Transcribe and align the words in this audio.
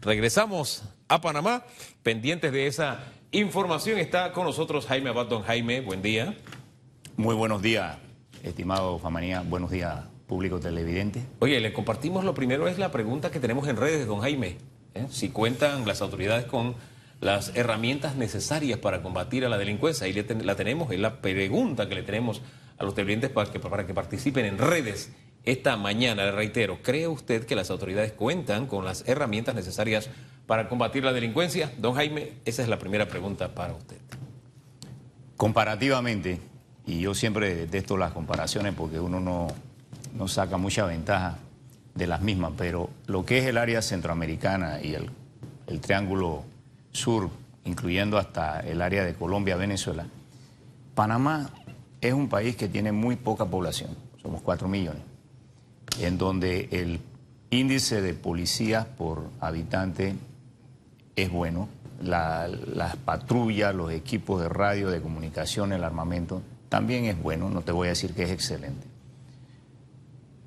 Regresamos 0.00 0.84
a 1.08 1.20
Panamá, 1.20 1.64
pendientes 2.04 2.52
de 2.52 2.68
esa 2.68 3.00
información. 3.32 3.98
Está 3.98 4.32
con 4.32 4.44
nosotros 4.44 4.86
Jaime 4.86 5.10
Abad. 5.10 5.26
Don 5.26 5.42
Jaime, 5.42 5.80
buen 5.80 6.02
día. 6.02 6.36
Muy 7.16 7.34
buenos 7.34 7.62
días, 7.62 7.96
estimado 8.44 9.00
Famanía. 9.00 9.42
Buenos 9.42 9.72
días, 9.72 10.04
público 10.28 10.60
televidente. 10.60 11.24
Oye, 11.40 11.58
le 11.58 11.72
compartimos 11.72 12.22
lo 12.22 12.32
primero, 12.32 12.68
es 12.68 12.78
la 12.78 12.92
pregunta 12.92 13.32
que 13.32 13.40
tenemos 13.40 13.66
en 13.66 13.76
redes, 13.76 14.06
don 14.06 14.20
Jaime. 14.20 14.58
¿eh? 14.94 15.06
Si 15.10 15.30
cuentan 15.30 15.84
las 15.84 16.00
autoridades 16.00 16.44
con 16.44 16.76
las 17.20 17.56
herramientas 17.56 18.14
necesarias 18.14 18.78
para 18.78 19.02
combatir 19.02 19.44
a 19.44 19.48
la 19.48 19.58
delincuencia. 19.58 20.06
Ahí 20.06 20.12
la 20.12 20.54
tenemos, 20.54 20.92
es 20.92 21.00
la 21.00 21.20
pregunta 21.20 21.88
que 21.88 21.96
le 21.96 22.04
tenemos 22.04 22.40
a 22.78 22.84
los 22.84 22.94
televidentes 22.94 23.30
para 23.30 23.50
que, 23.50 23.58
para 23.58 23.84
que 23.84 23.94
participen 23.94 24.44
en 24.44 24.58
redes 24.58 25.12
esta 25.50 25.76
mañana. 25.76 26.24
Le 26.24 26.32
reitero, 26.32 26.78
¿cree 26.82 27.08
usted 27.08 27.46
que 27.46 27.54
las 27.54 27.70
autoridades 27.70 28.12
cuentan 28.12 28.66
con 28.66 28.84
las 28.84 29.08
herramientas 29.08 29.54
necesarias 29.54 30.10
para 30.46 30.68
combatir 30.68 31.04
la 31.04 31.12
delincuencia? 31.12 31.72
Don 31.78 31.94
Jaime, 31.94 32.32
esa 32.44 32.62
es 32.62 32.68
la 32.68 32.78
primera 32.78 33.08
pregunta 33.08 33.54
para 33.54 33.72
usted. 33.72 33.96
Comparativamente, 35.36 36.38
y 36.86 37.00
yo 37.00 37.14
siempre 37.14 37.54
detesto 37.54 37.96
las 37.96 38.12
comparaciones 38.12 38.74
porque 38.74 39.00
uno 39.00 39.20
no, 39.20 39.48
no 40.14 40.28
saca 40.28 40.58
mucha 40.58 40.84
ventaja 40.84 41.38
de 41.94 42.06
las 42.06 42.20
mismas, 42.20 42.52
pero 42.56 42.90
lo 43.06 43.24
que 43.24 43.38
es 43.38 43.46
el 43.46 43.56
área 43.56 43.80
centroamericana 43.80 44.80
y 44.82 44.94
el, 44.94 45.10
el 45.66 45.80
triángulo 45.80 46.44
sur, 46.92 47.30
incluyendo 47.64 48.18
hasta 48.18 48.60
el 48.60 48.82
área 48.82 49.04
de 49.04 49.14
Colombia, 49.14 49.56
Venezuela, 49.56 50.06
Panamá 50.94 51.50
es 52.00 52.12
un 52.12 52.28
país 52.28 52.56
que 52.56 52.68
tiene 52.68 52.92
muy 52.92 53.16
poca 53.16 53.44
población, 53.46 53.90
somos 54.20 54.42
4 54.42 54.68
millones, 54.68 55.02
en 56.00 56.18
donde 56.18 56.68
el 56.70 57.00
índice 57.50 58.02
de 58.02 58.14
policías 58.14 58.86
por 58.86 59.30
habitante 59.40 60.14
es 61.16 61.30
bueno, 61.30 61.68
las 62.02 62.96
patrullas, 63.04 63.74
los 63.74 63.90
equipos 63.90 64.40
de 64.40 64.48
radio, 64.48 64.90
de 64.90 65.00
comunicación, 65.00 65.72
el 65.72 65.84
armamento, 65.84 66.42
también 66.68 67.06
es 67.06 67.20
bueno, 67.20 67.50
no 67.50 67.62
te 67.62 67.72
voy 67.72 67.88
a 67.88 67.90
decir 67.90 68.14
que 68.14 68.24
es 68.24 68.30
excelente. 68.30 68.86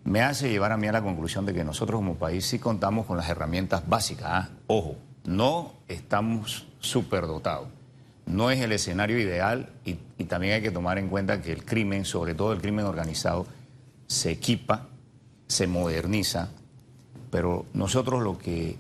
Me 0.03 0.21
hace 0.21 0.49
llevar 0.49 0.71
a 0.71 0.77
mí 0.77 0.87
a 0.87 0.91
la 0.91 1.01
conclusión 1.01 1.45
de 1.45 1.53
que 1.53 1.63
nosotros 1.63 1.99
como 1.99 2.15
país 2.15 2.45
sí 2.45 2.57
contamos 2.57 3.05
con 3.05 3.17
las 3.17 3.29
herramientas 3.29 3.87
básicas. 3.87 4.27
¿ah? 4.27 4.49
Ojo, 4.67 4.95
no 5.25 5.73
estamos 5.87 6.67
superdotados. 6.79 7.67
No 8.25 8.49
es 8.49 8.59
el 8.61 8.71
escenario 8.71 9.19
ideal 9.19 9.69
y, 9.85 9.95
también 10.25 10.53
hay 10.53 10.61
que 10.61 10.71
tomar 10.71 10.97
en 10.97 11.09
cuenta 11.09 11.41
que 11.41 11.51
el 11.51 11.65
crimen, 11.65 12.05
sobre 12.05 12.35
todo 12.35 12.53
el 12.53 12.61
crimen 12.61 12.85
organizado, 12.85 13.45
se 14.07 14.31
equipa, 14.31 14.87
se 15.51 15.67
moderniza, 15.67 16.49
pero 17.29 17.65
nosotros 17.73 18.23
lo 18.23 18.37
que 18.37 18.77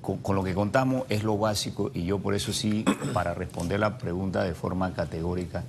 con, 0.00 0.34
lo 0.34 0.42
que 0.42 0.54
contamos 0.54 1.04
es 1.08 1.22
lo 1.22 1.36
básico 1.36 1.90
y 1.92 2.04
yo 2.04 2.18
por 2.18 2.34
eso 2.34 2.52
sí, 2.52 2.84
para 3.12 3.34
responder 3.34 3.80
la 3.80 3.98
pregunta 3.98 4.42
de 4.42 4.54
forma 4.54 4.94
categórica, 4.94 5.62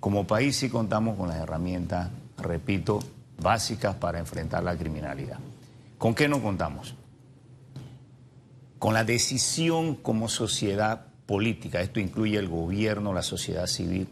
como 0.00 0.26
país 0.26 0.56
sí 0.56 0.68
contamos 0.68 1.16
con 1.16 1.28
las 1.28 1.38
herramientas, 1.38 2.10
repito, 2.36 3.00
básicas 3.40 3.94
para 3.96 4.18
enfrentar 4.18 4.62
la 4.64 4.76
criminalidad. 4.76 5.38
¿Con 5.96 6.14
qué 6.14 6.28
no 6.28 6.42
contamos? 6.42 6.94
con 8.78 8.94
la 8.94 9.04
decisión 9.04 9.94
como 9.96 10.28
sociedad 10.28 11.06
política, 11.26 11.80
esto 11.80 12.00
incluye 12.00 12.38
el 12.38 12.48
gobierno, 12.48 13.12
la 13.12 13.22
sociedad 13.22 13.66
civil, 13.66 14.08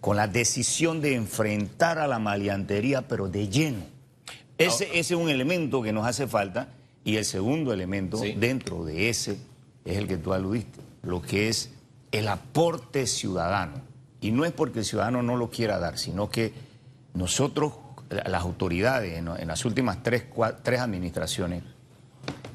con 0.00 0.16
la 0.16 0.28
decisión 0.28 1.00
de 1.00 1.14
enfrentar 1.14 1.98
a 1.98 2.06
la 2.06 2.18
maleantería, 2.18 3.08
pero 3.08 3.28
de 3.28 3.48
lleno. 3.48 3.95
Ese, 4.58 4.98
es 4.98 5.10
un 5.10 5.28
elemento 5.28 5.82
que 5.82 5.92
nos 5.92 6.06
hace 6.06 6.26
falta 6.26 6.68
y 7.04 7.16
el 7.16 7.24
segundo 7.24 7.72
elemento 7.72 8.18
dentro 8.36 8.84
de 8.84 9.10
ese 9.10 9.38
es 9.84 9.96
el 9.96 10.08
que 10.08 10.16
tú 10.16 10.32
aludiste, 10.32 10.80
lo 11.02 11.20
que 11.22 11.48
es 11.48 11.70
el 12.10 12.26
aporte 12.28 13.06
ciudadano. 13.06 13.80
Y 14.20 14.30
no 14.30 14.44
es 14.44 14.52
porque 14.52 14.80
el 14.80 14.84
ciudadano 14.84 15.22
no 15.22 15.36
lo 15.36 15.50
quiera 15.50 15.78
dar, 15.78 15.98
sino 15.98 16.30
que 16.30 16.52
nosotros, 17.14 17.74
las 18.10 18.42
autoridades, 18.42 19.18
en, 19.18 19.46
las 19.46 19.64
últimas 19.64 20.02
tres, 20.02 20.24
tres 20.62 20.80
administraciones, 20.80 21.62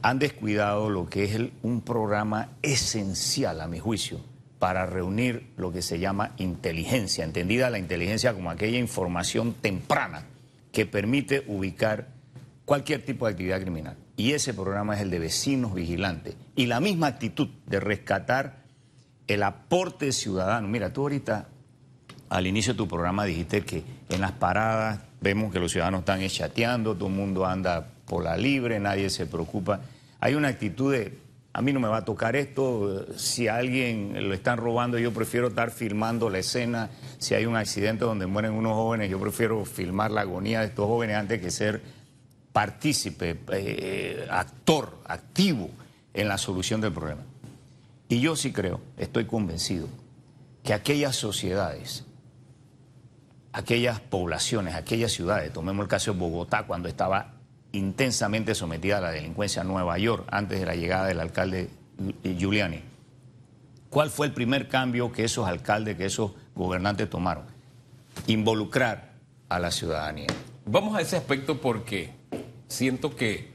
han 0.01 0.17
descuidado 0.17 0.89
lo 0.89 1.07
que 1.07 1.23
es 1.25 1.39
un 1.61 1.81
programa 1.81 2.49
esencial, 2.63 3.61
a 3.61 3.67
mi 3.67 3.79
juicio, 3.79 4.19
para 4.57 4.87
reunir 4.87 5.51
lo 5.55 5.71
que 5.71 5.83
se 5.83 5.99
llama 5.99 6.33
inteligencia, 6.37 7.23
entendida 7.23 7.69
la 7.69 7.77
inteligencia 7.77 8.33
como 8.33 8.49
aquella 8.49 8.79
información 8.79 9.53
temprana 9.53 10.25
que 10.71 10.85
permite 10.85 11.43
ubicar 11.47 12.07
cualquier 12.65 13.03
tipo 13.03 13.25
de 13.25 13.31
actividad 13.31 13.61
criminal. 13.61 13.97
Y 14.15 14.31
ese 14.31 14.53
programa 14.53 14.95
es 14.95 15.01
el 15.01 15.09
de 15.09 15.19
vecinos 15.19 15.73
vigilantes. 15.73 16.35
Y 16.55 16.67
la 16.67 16.79
misma 16.79 17.07
actitud 17.07 17.49
de 17.67 17.79
rescatar 17.79 18.61
el 19.27 19.43
aporte 19.43 20.11
ciudadano. 20.11 20.67
Mira, 20.67 20.93
tú 20.93 21.01
ahorita, 21.01 21.47
al 22.29 22.47
inicio 22.47 22.73
de 22.73 22.77
tu 22.77 22.87
programa, 22.87 23.25
dijiste 23.25 23.63
que 23.63 23.83
en 24.09 24.21
las 24.21 24.33
paradas 24.33 24.99
vemos 25.21 25.51
que 25.51 25.59
los 25.59 25.71
ciudadanos 25.71 26.01
están 26.01 26.25
chateando, 26.27 26.95
todo 26.95 27.07
el 27.07 27.15
mundo 27.15 27.45
anda 27.45 27.87
por 28.05 28.23
la 28.23 28.37
libre, 28.37 28.79
nadie 28.79 29.09
se 29.09 29.25
preocupa. 29.25 29.81
Hay 30.19 30.35
una 30.35 30.49
actitud 30.49 30.93
de, 30.93 31.17
a 31.53 31.61
mí 31.61 31.73
no 31.73 31.79
me 31.79 31.87
va 31.87 31.97
a 31.97 32.05
tocar 32.05 32.35
esto, 32.35 33.05
si 33.17 33.47
a 33.47 33.57
alguien 33.57 34.27
lo 34.27 34.33
están 34.33 34.57
robando 34.57 34.97
yo 34.97 35.13
prefiero 35.13 35.47
estar 35.47 35.71
filmando 35.71 36.29
la 36.29 36.39
escena, 36.39 36.89
si 37.17 37.35
hay 37.35 37.45
un 37.45 37.57
accidente 37.57 38.05
donde 38.05 38.25
mueren 38.25 38.53
unos 38.53 38.73
jóvenes 38.73 39.09
yo 39.09 39.19
prefiero 39.19 39.65
filmar 39.65 40.11
la 40.11 40.21
agonía 40.21 40.61
de 40.61 40.67
estos 40.67 40.87
jóvenes 40.87 41.17
antes 41.17 41.41
que 41.41 41.51
ser 41.51 41.81
partícipe, 42.53 43.39
eh, 43.51 44.27
actor, 44.29 44.99
activo 45.05 45.69
en 46.13 46.27
la 46.27 46.37
solución 46.37 46.81
del 46.81 46.93
problema. 46.93 47.21
Y 48.09 48.19
yo 48.19 48.35
sí 48.35 48.51
creo, 48.51 48.81
estoy 48.97 49.25
convencido, 49.25 49.87
que 50.63 50.73
aquellas 50.73 51.15
sociedades, 51.15 52.05
aquellas 53.53 53.99
poblaciones, 53.99 54.75
aquellas 54.75 55.11
ciudades, 55.11 55.51
tomemos 55.53 55.83
el 55.83 55.89
caso 55.89 56.13
de 56.13 56.19
Bogotá 56.19 56.63
cuando 56.63 56.89
estaba 56.89 57.40
intensamente 57.71 58.55
sometida 58.55 58.97
a 58.97 59.01
la 59.01 59.11
delincuencia 59.11 59.61
en 59.61 59.67
Nueva 59.67 59.97
York 59.97 60.27
antes 60.31 60.59
de 60.59 60.65
la 60.65 60.75
llegada 60.75 61.07
del 61.07 61.19
alcalde 61.19 61.69
Giuliani. 62.23 62.81
¿Cuál 63.89 64.09
fue 64.09 64.27
el 64.27 64.33
primer 64.33 64.67
cambio 64.67 65.11
que 65.11 65.23
esos 65.23 65.47
alcaldes, 65.47 65.97
que 65.97 66.05
esos 66.05 66.31
gobernantes 66.55 67.09
tomaron? 67.09 67.45
Involucrar 68.27 69.13
a 69.49 69.59
la 69.59 69.71
ciudadanía. 69.71 70.27
Vamos 70.65 70.95
a 70.95 71.01
ese 71.01 71.17
aspecto 71.17 71.59
porque 71.59 72.11
siento 72.67 73.15
que 73.15 73.51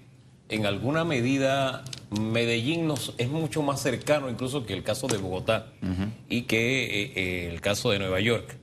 en 0.48 0.66
alguna 0.66 1.04
medida 1.04 1.84
Medellín 2.10 2.86
nos 2.86 3.14
es 3.18 3.28
mucho 3.28 3.62
más 3.62 3.80
cercano 3.80 4.30
incluso 4.30 4.64
que 4.64 4.74
el 4.74 4.82
caso 4.82 5.06
de 5.08 5.16
Bogotá 5.16 5.72
y 6.28 6.42
que 6.42 6.84
eh, 6.84 7.12
eh, 7.16 7.50
el 7.50 7.60
caso 7.60 7.90
de 7.90 7.98
Nueva 7.98 8.20
York. 8.20 8.56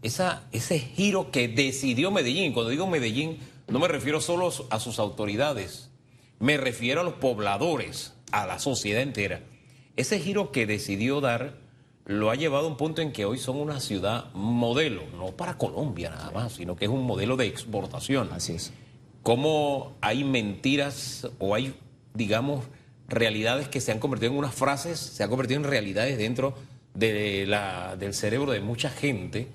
Esa, 0.00 0.44
ese 0.52 0.78
giro 0.78 1.30
que 1.30 1.48
decidió 1.48 2.10
Medellín, 2.10 2.52
cuando 2.52 2.70
digo 2.70 2.86
Medellín 2.86 3.38
no 3.68 3.78
me 3.78 3.88
refiero 3.88 4.20
solo 4.20 4.50
a 4.70 4.80
sus 4.80 4.98
autoridades, 4.98 5.90
me 6.38 6.56
refiero 6.56 7.00
a 7.00 7.04
los 7.04 7.14
pobladores, 7.14 8.14
a 8.32 8.46
la 8.46 8.58
sociedad 8.58 9.02
entera. 9.02 9.42
Ese 9.96 10.20
giro 10.20 10.52
que 10.52 10.66
decidió 10.66 11.20
dar 11.20 11.56
lo 12.08 12.30
ha 12.30 12.36
llevado 12.36 12.64
a 12.64 12.68
un 12.68 12.78
punto 12.78 13.02
en 13.02 13.12
que 13.12 13.26
hoy 13.26 13.38
son 13.38 13.56
una 13.56 13.80
ciudad 13.80 14.32
modelo, 14.32 15.02
no 15.14 15.32
para 15.32 15.58
Colombia 15.58 16.08
nada 16.08 16.30
más, 16.30 16.54
sino 16.54 16.74
que 16.74 16.86
es 16.86 16.90
un 16.90 17.04
modelo 17.04 17.36
de 17.36 17.46
exportación. 17.46 18.30
Así 18.32 18.54
es. 18.54 18.72
Cómo 19.22 19.92
hay 20.00 20.24
mentiras 20.24 21.28
o 21.38 21.54
hay, 21.54 21.74
digamos, 22.14 22.64
realidades 23.08 23.68
que 23.68 23.82
se 23.82 23.92
han 23.92 23.98
convertido 23.98 24.32
en 24.32 24.38
unas 24.38 24.54
frases, 24.54 24.98
se 24.98 25.22
han 25.22 25.28
convertido 25.28 25.60
en 25.60 25.66
realidades 25.66 26.16
dentro 26.16 26.54
de 26.94 27.44
la, 27.46 27.96
del 27.96 28.14
cerebro 28.14 28.52
de 28.52 28.60
mucha 28.60 28.88
gente. 28.88 29.48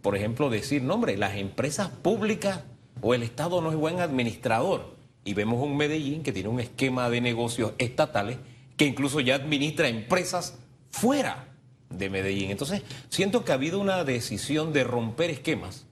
Por 0.00 0.16
ejemplo, 0.16 0.48
decir, 0.48 0.82
no 0.82 0.94
hombre, 0.94 1.16
las 1.16 1.36
empresas 1.36 1.88
públicas 1.88 2.60
o 3.00 3.14
el 3.14 3.22
Estado 3.22 3.60
no 3.60 3.70
es 3.70 3.76
buen 3.76 4.00
administrador. 4.00 4.96
Y 5.24 5.34
vemos 5.34 5.62
un 5.62 5.76
Medellín 5.76 6.22
que 6.22 6.32
tiene 6.32 6.48
un 6.48 6.60
esquema 6.60 7.10
de 7.10 7.20
negocios 7.20 7.72
estatales 7.78 8.38
que 8.76 8.84
incluso 8.84 9.20
ya 9.20 9.34
administra 9.34 9.88
empresas 9.88 10.58
fuera 10.90 11.48
de 11.90 12.10
Medellín. 12.10 12.50
Entonces, 12.50 12.82
siento 13.08 13.44
que 13.44 13.52
ha 13.52 13.56
habido 13.56 13.80
una 13.80 14.04
decisión 14.04 14.72
de 14.72 14.84
romper 14.84 15.30
esquemas 15.30 15.86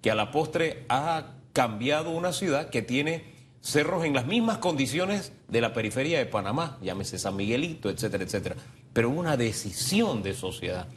que 0.00 0.10
a 0.10 0.14
la 0.14 0.30
postre 0.30 0.84
ha 0.88 1.34
cambiado 1.52 2.10
una 2.10 2.32
ciudad 2.32 2.70
que 2.70 2.82
tiene 2.82 3.32
cerros 3.60 4.04
en 4.04 4.14
las 4.14 4.26
mismas 4.26 4.58
condiciones 4.58 5.32
de 5.48 5.60
la 5.60 5.72
periferia 5.72 6.18
de 6.18 6.26
Panamá, 6.26 6.78
llámese 6.82 7.18
San 7.18 7.36
Miguelito, 7.36 7.88
etcétera, 7.88 8.24
etcétera. 8.24 8.56
Pero 8.92 9.10
una 9.10 9.36
decisión 9.36 10.22
de 10.22 10.34
sociedad. 10.34 10.88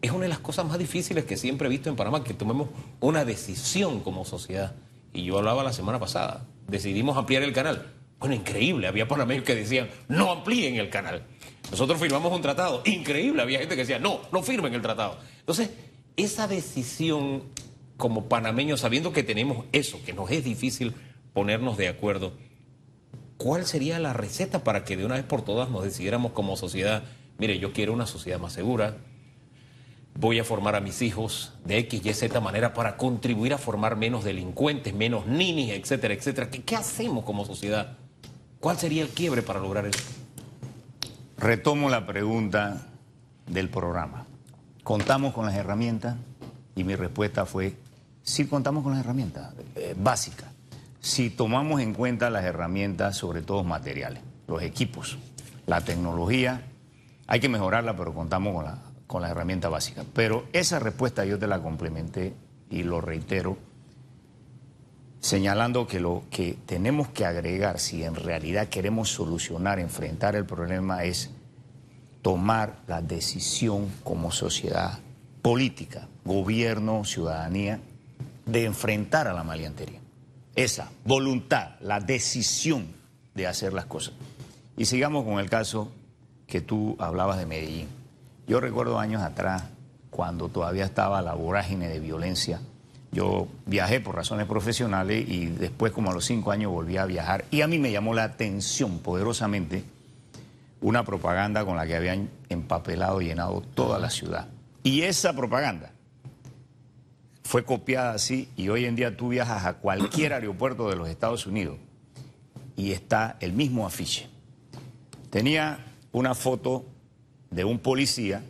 Es 0.00 0.10
una 0.10 0.22
de 0.22 0.28
las 0.28 0.38
cosas 0.38 0.66
más 0.66 0.78
difíciles 0.78 1.24
que 1.24 1.36
siempre 1.36 1.66
he 1.66 1.70
visto 1.70 1.90
en 1.90 1.96
Panamá, 1.96 2.24
que 2.24 2.34
tomemos 2.34 2.68
una 3.00 3.24
decisión 3.24 4.00
como 4.00 4.24
sociedad. 4.24 4.74
Y 5.16 5.24
yo 5.24 5.38
hablaba 5.38 5.64
la 5.64 5.72
semana 5.72 5.98
pasada, 5.98 6.46
decidimos 6.68 7.16
ampliar 7.16 7.42
el 7.42 7.54
canal. 7.54 7.86
Bueno, 8.18 8.34
increíble, 8.34 8.86
había 8.86 9.08
panameños 9.08 9.44
que 9.44 9.54
decían, 9.54 9.88
no 10.08 10.30
amplíen 10.30 10.76
el 10.76 10.90
canal. 10.90 11.22
Nosotros 11.70 11.98
firmamos 11.98 12.30
un 12.32 12.42
tratado, 12.42 12.82
increíble, 12.84 13.40
había 13.40 13.58
gente 13.58 13.74
que 13.74 13.80
decía, 13.80 13.98
no, 13.98 14.20
no 14.30 14.42
firmen 14.42 14.74
el 14.74 14.82
tratado. 14.82 15.18
Entonces, 15.40 15.70
esa 16.16 16.46
decisión 16.46 17.44
como 17.96 18.28
panameños, 18.28 18.80
sabiendo 18.80 19.14
que 19.14 19.22
tenemos 19.22 19.64
eso, 19.72 19.98
que 20.04 20.12
nos 20.12 20.30
es 20.30 20.44
difícil 20.44 20.92
ponernos 21.32 21.78
de 21.78 21.88
acuerdo, 21.88 22.34
¿cuál 23.38 23.64
sería 23.64 23.98
la 23.98 24.12
receta 24.12 24.64
para 24.64 24.84
que 24.84 24.98
de 24.98 25.06
una 25.06 25.14
vez 25.14 25.24
por 25.24 25.42
todas 25.42 25.70
nos 25.70 25.82
decidiéramos 25.82 26.32
como 26.32 26.58
sociedad, 26.58 27.04
mire, 27.38 27.58
yo 27.58 27.72
quiero 27.72 27.94
una 27.94 28.06
sociedad 28.06 28.38
más 28.38 28.52
segura, 28.52 28.98
voy 30.18 30.38
a 30.38 30.44
formar 30.44 30.74
a 30.76 30.80
mis 30.80 31.02
hijos 31.02 31.52
de 31.64 31.78
X, 31.78 32.04
Y, 32.04 32.12
Z 32.14 32.40
manera 32.40 32.72
para 32.72 32.96
contribuir 32.96 33.54
a 33.54 33.58
formar 33.58 33.96
menos 33.96 34.24
delincuentes, 34.24 34.94
menos 34.94 35.26
ninis, 35.26 35.72
etcétera, 35.72 36.14
etcétera. 36.14 36.50
¿Qué, 36.50 36.62
qué 36.62 36.76
hacemos 36.76 37.24
como 37.24 37.44
sociedad? 37.44 37.96
¿Cuál 38.60 38.78
sería 38.78 39.02
el 39.02 39.08
quiebre 39.10 39.42
para 39.42 39.60
lograr 39.60 39.86
eso? 39.86 40.00
Retomo 41.38 41.90
la 41.90 42.06
pregunta 42.06 42.86
del 43.46 43.68
programa. 43.68 44.26
¿Contamos 44.82 45.34
con 45.34 45.46
las 45.46 45.54
herramientas? 45.54 46.16
Y 46.74 46.84
mi 46.84 46.94
respuesta 46.94 47.46
fue, 47.46 47.76
sí 48.22 48.46
contamos 48.46 48.82
con 48.82 48.92
las 48.92 49.04
herramientas 49.04 49.52
eh, 49.74 49.94
básicas. 49.98 50.48
Si 51.00 51.30
tomamos 51.30 51.80
en 51.80 51.94
cuenta 51.94 52.30
las 52.30 52.44
herramientas, 52.44 53.16
sobre 53.16 53.42
todo 53.42 53.64
materiales, 53.64 54.22
los 54.48 54.62
equipos, 54.62 55.18
la 55.66 55.80
tecnología, 55.80 56.62
hay 57.26 57.40
que 57.40 57.48
mejorarla, 57.48 57.96
pero 57.96 58.14
contamos 58.14 58.54
con, 58.54 58.64
la, 58.64 58.78
con 59.06 59.22
las 59.22 59.30
herramientas 59.30 59.70
básicas. 59.70 60.04
Pero 60.12 60.46
esa 60.52 60.78
respuesta 60.78 61.24
yo 61.24 61.38
te 61.38 61.46
la 61.46 61.62
complementé 61.62 62.34
y 62.70 62.82
lo 62.82 63.00
reitero, 63.00 63.56
señalando 65.20 65.86
que 65.86 66.00
lo 66.00 66.24
que 66.30 66.56
tenemos 66.66 67.08
que 67.08 67.24
agregar, 67.24 67.78
si 67.78 68.04
en 68.04 68.14
realidad 68.14 68.68
queremos 68.68 69.10
solucionar, 69.10 69.78
enfrentar 69.78 70.36
el 70.36 70.44
problema, 70.44 71.04
es 71.04 71.30
tomar 72.22 72.80
la 72.86 73.00
decisión 73.02 73.88
como 74.02 74.32
sociedad 74.32 74.98
política, 75.42 76.08
gobierno, 76.24 77.04
ciudadanía, 77.04 77.78
de 78.46 78.64
enfrentar 78.64 79.28
a 79.28 79.32
la 79.32 79.44
maleantería. 79.44 80.00
Esa 80.56 80.90
voluntad, 81.04 81.76
la 81.80 82.00
decisión 82.00 82.86
de 83.34 83.46
hacer 83.46 83.72
las 83.72 83.86
cosas. 83.86 84.14
Y 84.76 84.86
sigamos 84.86 85.24
con 85.24 85.38
el 85.38 85.50
caso 85.50 85.92
que 86.46 86.60
tú 86.60 86.96
hablabas 86.98 87.38
de 87.38 87.46
Medellín. 87.46 87.88
Yo 88.46 88.60
recuerdo 88.60 88.98
años 88.98 89.22
atrás, 89.22 89.64
cuando 90.10 90.48
todavía 90.48 90.84
estaba 90.84 91.20
la 91.22 91.34
vorágine 91.34 91.88
de 91.88 92.00
violencia, 92.00 92.60
yo 93.12 93.48
viajé 93.66 94.00
por 94.00 94.14
razones 94.14 94.46
profesionales 94.46 95.28
y 95.28 95.46
después, 95.46 95.92
como 95.92 96.10
a 96.10 96.14
los 96.14 96.24
cinco 96.24 96.50
años, 96.50 96.70
volví 96.70 96.96
a 96.96 97.06
viajar. 97.06 97.44
Y 97.50 97.62
a 97.62 97.66
mí 97.66 97.78
me 97.78 97.90
llamó 97.90 98.14
la 98.14 98.24
atención 98.24 98.98
poderosamente 98.98 99.84
una 100.80 101.04
propaganda 101.04 101.64
con 101.64 101.76
la 101.76 101.86
que 101.86 101.96
habían 101.96 102.28
empapelado 102.48 103.20
y 103.20 103.26
llenado 103.26 103.62
toda 103.74 103.98
la 103.98 104.10
ciudad. 104.10 104.48
Y 104.82 105.02
esa 105.02 105.32
propaganda 105.34 105.90
fue 107.42 107.64
copiada 107.64 108.12
así 108.12 108.48
y 108.56 108.68
hoy 108.68 108.84
en 108.84 108.96
día 108.96 109.16
tú 109.16 109.28
viajas 109.28 109.64
a 109.64 109.74
cualquier 109.74 110.32
aeropuerto 110.34 110.90
de 110.90 110.96
los 110.96 111.08
Estados 111.08 111.46
Unidos 111.46 111.78
y 112.76 112.92
está 112.92 113.36
el 113.40 113.52
mismo 113.52 113.86
afiche. 113.86 114.28
Tenía 115.30 115.78
una 116.12 116.34
foto 116.34 116.84
de 117.50 117.64
un 117.64 117.78
policía 117.78 118.42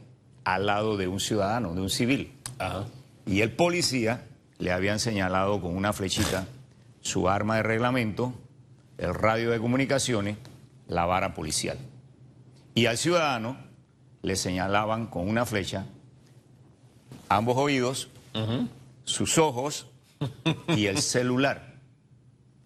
al 0.44 0.66
lado 0.66 0.96
de 0.96 1.08
un 1.08 1.20
ciudadano, 1.20 1.74
de 1.74 1.80
un 1.80 1.90
civil. 1.90 2.32
Y 3.26 3.40
el 3.40 3.52
policía 3.52 4.26
le 4.58 4.72
habían 4.72 4.98
señalado 4.98 5.60
con 5.60 5.76
una 5.76 5.92
flechita 5.92 6.46
su 7.00 7.28
arma 7.28 7.56
de 7.56 7.62
reglamento, 7.62 8.32
el 8.98 9.14
radio 9.14 9.50
de 9.50 9.60
comunicaciones, 9.60 10.38
la 10.88 11.04
vara 11.04 11.34
policial. 11.34 11.78
Y 12.74 12.86
al 12.86 12.98
ciudadano 12.98 13.56
le 14.22 14.36
señalaban 14.36 15.06
con 15.06 15.28
una 15.28 15.46
flecha 15.46 15.86
ambos 17.28 17.56
oídos, 17.56 18.08
sus 19.04 19.38
ojos 19.38 19.86
y 20.68 20.86
el 20.86 20.98
celular. 20.98 21.74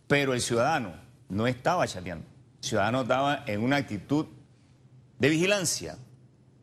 Pero 0.06 0.34
el 0.34 0.40
ciudadano 0.40 0.92
no 1.28 1.46
estaba 1.46 1.86
chateando. 1.86 2.26
El 2.62 2.68
ciudadano 2.68 3.02
estaba 3.02 3.44
en 3.46 3.62
una 3.62 3.76
actitud 3.76 4.26
de 5.18 5.28
vigilancia, 5.28 5.96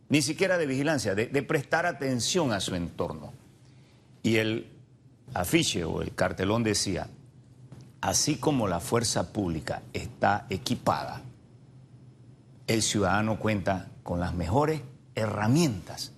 ni 0.10 0.22
siquiera 0.22 0.58
de 0.58 0.66
vigilancia, 0.66 1.16
de, 1.16 1.28
de 1.28 1.44
prestar 1.44 1.86
atención 1.86 2.52
a 2.54 2.60
su 2.60 2.76
entorno. 2.76 3.34
Y 4.24 4.38
el 4.38 4.68
afiche 5.34 5.84
o 5.84 6.02
el 6.02 6.14
cartelón 6.14 6.64
decía, 6.64 7.08
así 8.02 8.38
como 8.38 8.68
la 8.68 8.80
fuerza 8.80 9.32
pública 9.34 9.82
está 9.94 10.46
equipada, 10.50 11.22
el 12.68 12.82
ciudadano 12.82 13.40
cuenta 13.40 13.88
con 14.04 14.20
las 14.20 14.34
mejores 14.34 14.82
herramientas 15.16 16.12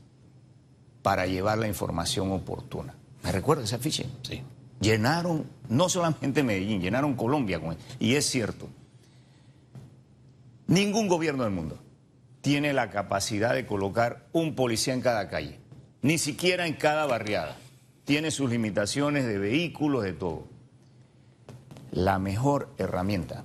para 1.01 1.25
llevar 1.25 1.57
la 1.57 1.67
información 1.67 2.31
oportuna. 2.31 2.95
¿Me 3.23 3.31
recuerda 3.31 3.63
ese 3.63 3.75
afiche? 3.75 4.05
Sí. 4.23 4.41
Llenaron, 4.79 5.45
no 5.67 5.89
solamente 5.89 6.43
Medellín, 6.43 6.81
llenaron 6.81 7.15
Colombia 7.15 7.59
con 7.59 7.75
Y 7.99 8.15
es 8.15 8.25
cierto, 8.25 8.67
ningún 10.67 11.07
gobierno 11.07 11.43
del 11.43 11.51
mundo 11.51 11.79
tiene 12.41 12.73
la 12.73 12.89
capacidad 12.89 13.53
de 13.53 13.65
colocar 13.65 14.27
un 14.31 14.55
policía 14.55 14.93
en 14.93 15.01
cada 15.01 15.29
calle, 15.29 15.59
ni 16.01 16.17
siquiera 16.17 16.67
en 16.67 16.73
cada 16.73 17.05
barriada. 17.05 17.57
Tiene 18.05 18.31
sus 18.31 18.49
limitaciones 18.49 19.25
de 19.25 19.37
vehículos, 19.37 20.03
de 20.03 20.13
todo. 20.13 20.47
La 21.91 22.19
mejor 22.19 22.69
herramienta 22.77 23.43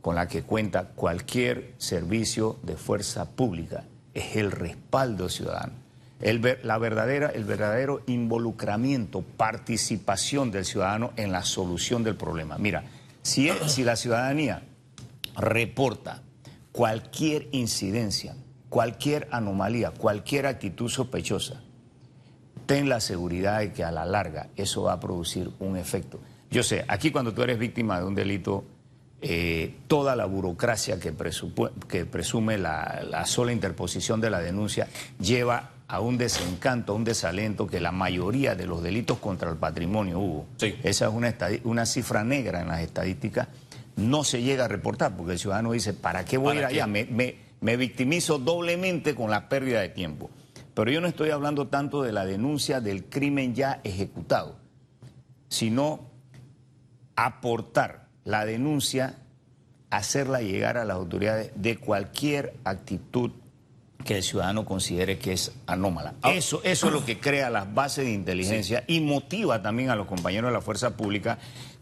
con 0.00 0.14
la 0.14 0.28
que 0.28 0.42
cuenta 0.42 0.88
cualquier 0.88 1.74
servicio 1.78 2.58
de 2.62 2.76
fuerza 2.76 3.30
pública 3.30 3.84
es 4.14 4.36
el 4.36 4.50
respaldo 4.50 5.28
ciudadano. 5.28 5.72
El, 6.20 6.58
la 6.62 6.78
verdadera, 6.78 7.28
el 7.28 7.44
verdadero 7.44 8.02
involucramiento, 8.06 9.22
participación 9.22 10.50
del 10.50 10.64
ciudadano 10.64 11.12
en 11.16 11.30
la 11.30 11.44
solución 11.44 12.02
del 12.02 12.16
problema. 12.16 12.58
Mira, 12.58 12.84
si, 13.22 13.50
si 13.66 13.84
la 13.84 13.96
ciudadanía 13.96 14.62
reporta 15.36 16.22
cualquier 16.72 17.48
incidencia, 17.52 18.36
cualquier 18.68 19.28
anomalía, 19.30 19.90
cualquier 19.90 20.46
actitud 20.46 20.88
sospechosa, 20.88 21.62
ten 22.66 22.88
la 22.88 23.00
seguridad 23.00 23.60
de 23.60 23.72
que 23.72 23.84
a 23.84 23.90
la 23.90 24.04
larga 24.04 24.48
eso 24.56 24.82
va 24.82 24.92
a 24.94 25.00
producir 25.00 25.50
un 25.58 25.76
efecto. 25.76 26.20
Yo 26.50 26.62
sé, 26.62 26.84
aquí 26.88 27.10
cuando 27.10 27.32
tú 27.32 27.42
eres 27.42 27.58
víctima 27.58 27.98
de 27.98 28.06
un 28.06 28.14
delito, 28.14 28.64
eh, 29.20 29.74
toda 29.88 30.14
la 30.14 30.26
burocracia 30.26 31.00
que, 31.00 31.12
que 31.88 32.06
presume 32.06 32.58
la, 32.58 33.02
la, 33.08 33.26
sola 33.26 33.52
interposición 33.52 34.20
de 34.20 34.30
la 34.30 34.38
denuncia 34.38 34.86
lleva 35.18 35.70
a 35.88 36.00
un 36.00 36.18
desencanto, 36.18 36.92
a 36.92 36.96
un 36.96 37.04
desalento 37.04 37.66
que 37.66 37.80
la 37.80 37.90
mayoría 37.90 38.54
de 38.54 38.66
los 38.66 38.82
delitos 38.82 39.18
contra 39.18 39.50
el 39.50 39.56
patrimonio 39.56 40.20
hubo. 40.20 40.46
Sí. 40.58 40.76
Esa 40.82 41.08
es 41.08 41.14
una, 41.14 41.34
una 41.64 41.86
cifra 41.86 42.22
negra 42.22 42.60
en 42.60 42.68
las 42.68 42.80
estadísticas. 42.80 43.48
No 43.98 44.22
se 44.22 44.42
llega 44.42 44.66
a 44.66 44.68
reportar 44.68 45.16
porque 45.16 45.32
el 45.32 45.38
ciudadano 45.38 45.72
dice, 45.72 45.92
¿para 45.92 46.24
qué 46.24 46.38
voy 46.38 46.56
a 46.56 46.60
ir 46.60 46.64
allá? 46.66 46.86
Me, 46.86 47.04
me, 47.04 47.36
me 47.60 47.76
victimizo 47.76 48.38
doblemente 48.38 49.14
con 49.14 49.30
la 49.30 49.48
pérdida 49.48 49.80
de 49.80 49.88
tiempo. 49.88 50.30
Pero 50.74 50.90
yo 50.92 51.00
no 51.00 51.08
estoy 51.08 51.30
hablando 51.30 51.66
tanto 51.66 52.02
de 52.02 52.12
la 52.12 52.24
denuncia 52.24 52.80
del 52.80 53.06
crimen 53.06 53.54
ya 53.54 53.80
ejecutado, 53.82 54.56
sino 55.48 56.06
aportar 57.16 58.06
la 58.24 58.44
denuncia, 58.44 59.16
hacerla 59.90 60.40
llegar 60.40 60.78
a 60.78 60.84
las 60.84 60.96
autoridades 60.96 61.50
de 61.56 61.76
cualquier 61.78 62.54
actitud 62.62 63.32
que 64.04 64.18
el 64.18 64.22
ciudadano 64.22 64.64
considere 64.64 65.18
que 65.18 65.32
es 65.32 65.52
anómala. 65.66 66.14
Eso, 66.32 66.60
eso 66.62 66.86
es 66.86 66.92
lo 66.92 67.04
que 67.04 67.18
crea 67.18 67.50
las 67.50 67.74
bases 67.74 68.04
de 68.04 68.12
inteligencia 68.12 68.84
sí. 68.86 68.94
y 68.96 69.00
motiva 69.00 69.60
también 69.60 69.90
a 69.90 69.96
los 69.96 70.06
compañeros 70.06 70.50
de 70.50 70.54
la 70.54 70.60
fuerza 70.60 70.96
pública 70.96 71.38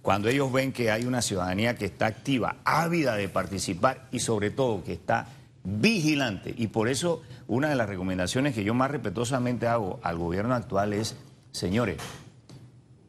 cuando 0.06 0.28
ellos 0.28 0.52
ven 0.52 0.72
que 0.72 0.92
hay 0.92 1.04
una 1.04 1.20
ciudadanía 1.20 1.74
que 1.74 1.84
está 1.84 2.06
activa, 2.06 2.58
ávida 2.64 3.16
de 3.16 3.28
participar 3.28 4.06
y 4.12 4.20
sobre 4.20 4.52
todo 4.52 4.84
que 4.84 4.92
está 4.92 5.26
vigilante. 5.64 6.54
Y 6.56 6.68
por 6.68 6.88
eso 6.88 7.22
una 7.48 7.70
de 7.70 7.74
las 7.74 7.88
recomendaciones 7.88 8.54
que 8.54 8.62
yo 8.62 8.72
más 8.72 8.92
respetuosamente 8.92 9.66
hago 9.66 9.98
al 10.04 10.16
gobierno 10.16 10.54
actual 10.54 10.92
es, 10.92 11.16
señores, 11.50 11.96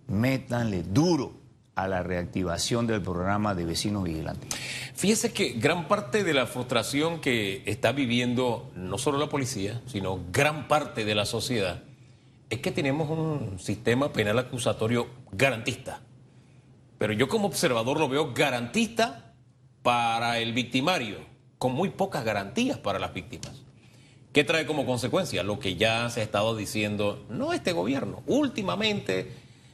métanle 0.07 0.81
duro 0.81 1.33
a 1.75 1.87
la 1.87 2.01
reactivación 2.01 2.87
del 2.87 3.03
programa 3.03 3.53
de 3.53 3.65
vecinos 3.65 4.03
vigilantes. 4.03 4.49
Fíjese 4.95 5.31
que 5.31 5.49
gran 5.49 5.87
parte 5.87 6.23
de 6.23 6.33
la 6.33 6.47
frustración 6.47 7.21
que 7.21 7.61
está 7.67 7.91
viviendo 7.91 8.71
no 8.73 8.97
solo 8.97 9.19
la 9.19 9.29
policía, 9.29 9.83
sino 9.85 10.19
gran 10.31 10.67
parte 10.67 11.05
de 11.05 11.13
la 11.13 11.27
sociedad, 11.27 11.83
es 12.49 12.57
que 12.57 12.71
tenemos 12.71 13.07
un 13.07 13.59
sistema 13.59 14.11
penal 14.11 14.39
acusatorio 14.39 15.05
garantista. 15.31 16.01
Pero 16.97 17.13
yo 17.13 17.27
como 17.27 17.47
observador 17.47 17.99
lo 17.99 18.09
veo 18.09 18.33
garantista 18.33 19.33
para 19.83 20.39
el 20.39 20.53
victimario, 20.53 21.17
con 21.57 21.73
muy 21.73 21.89
pocas 21.89 22.23
garantías 22.25 22.77
para 22.77 22.99
las 22.99 23.13
víctimas. 23.13 23.63
¿Qué 24.33 24.43
trae 24.43 24.65
como 24.65 24.85
consecuencia? 24.85 25.43
Lo 25.43 25.59
que 25.59 25.75
ya 25.75 26.09
se 26.09 26.21
ha 26.21 26.23
estado 26.23 26.55
diciendo, 26.55 27.25
no 27.29 27.53
este 27.53 27.71
gobierno, 27.71 28.21
últimamente 28.27 29.31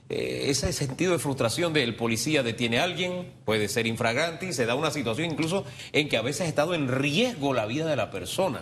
eh, 0.10 0.46
ese 0.50 0.72
sentido 0.74 1.13
de 1.13 1.20
frustración 1.20 1.74
del 1.74 1.96
policía 1.96 2.44
detiene 2.44 2.80
a 2.80 2.84
alguien, 2.84 3.34
puede 3.46 3.68
ser 3.68 3.88
infragante, 3.88 4.53
se 4.53 4.65
da 4.65 4.75
una 4.75 4.92
situación 4.92 5.32
incluso 5.32 5.65
en 5.92 6.10
que 6.10 6.18
a 6.18 6.22
veces 6.22 6.42
ha 6.42 6.46
estado 6.46 6.75
en 6.75 6.88
riesgo 6.88 7.53
la 7.53 7.65
vida 7.65 7.88
de 7.88 7.96
la 7.96 8.12
persona. 8.12 8.62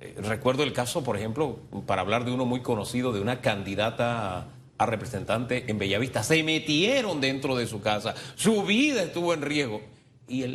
Eh, 0.00 0.14
recuerdo 0.18 0.62
el 0.62 0.72
caso, 0.72 1.02
por 1.02 1.16
ejemplo, 1.16 1.58
para 1.86 2.02
hablar 2.02 2.24
de 2.24 2.30
uno 2.30 2.44
muy 2.44 2.60
conocido, 2.60 3.12
de 3.12 3.20
una 3.20 3.40
candidata 3.40 4.46
a, 4.78 4.86
representante 4.86 5.64
en 5.66 5.78
Bellavista, 5.78 6.22
se 6.22 6.42
metieron 6.42 7.20
dentro 7.20 7.56
de 7.56 7.66
su 7.66 7.80
casa, 7.80 8.14
su 8.36 8.62
vida 8.62 9.02
estuvo 9.02 9.34
en 9.34 9.42
riesgo 9.42 9.82
y 10.28 10.46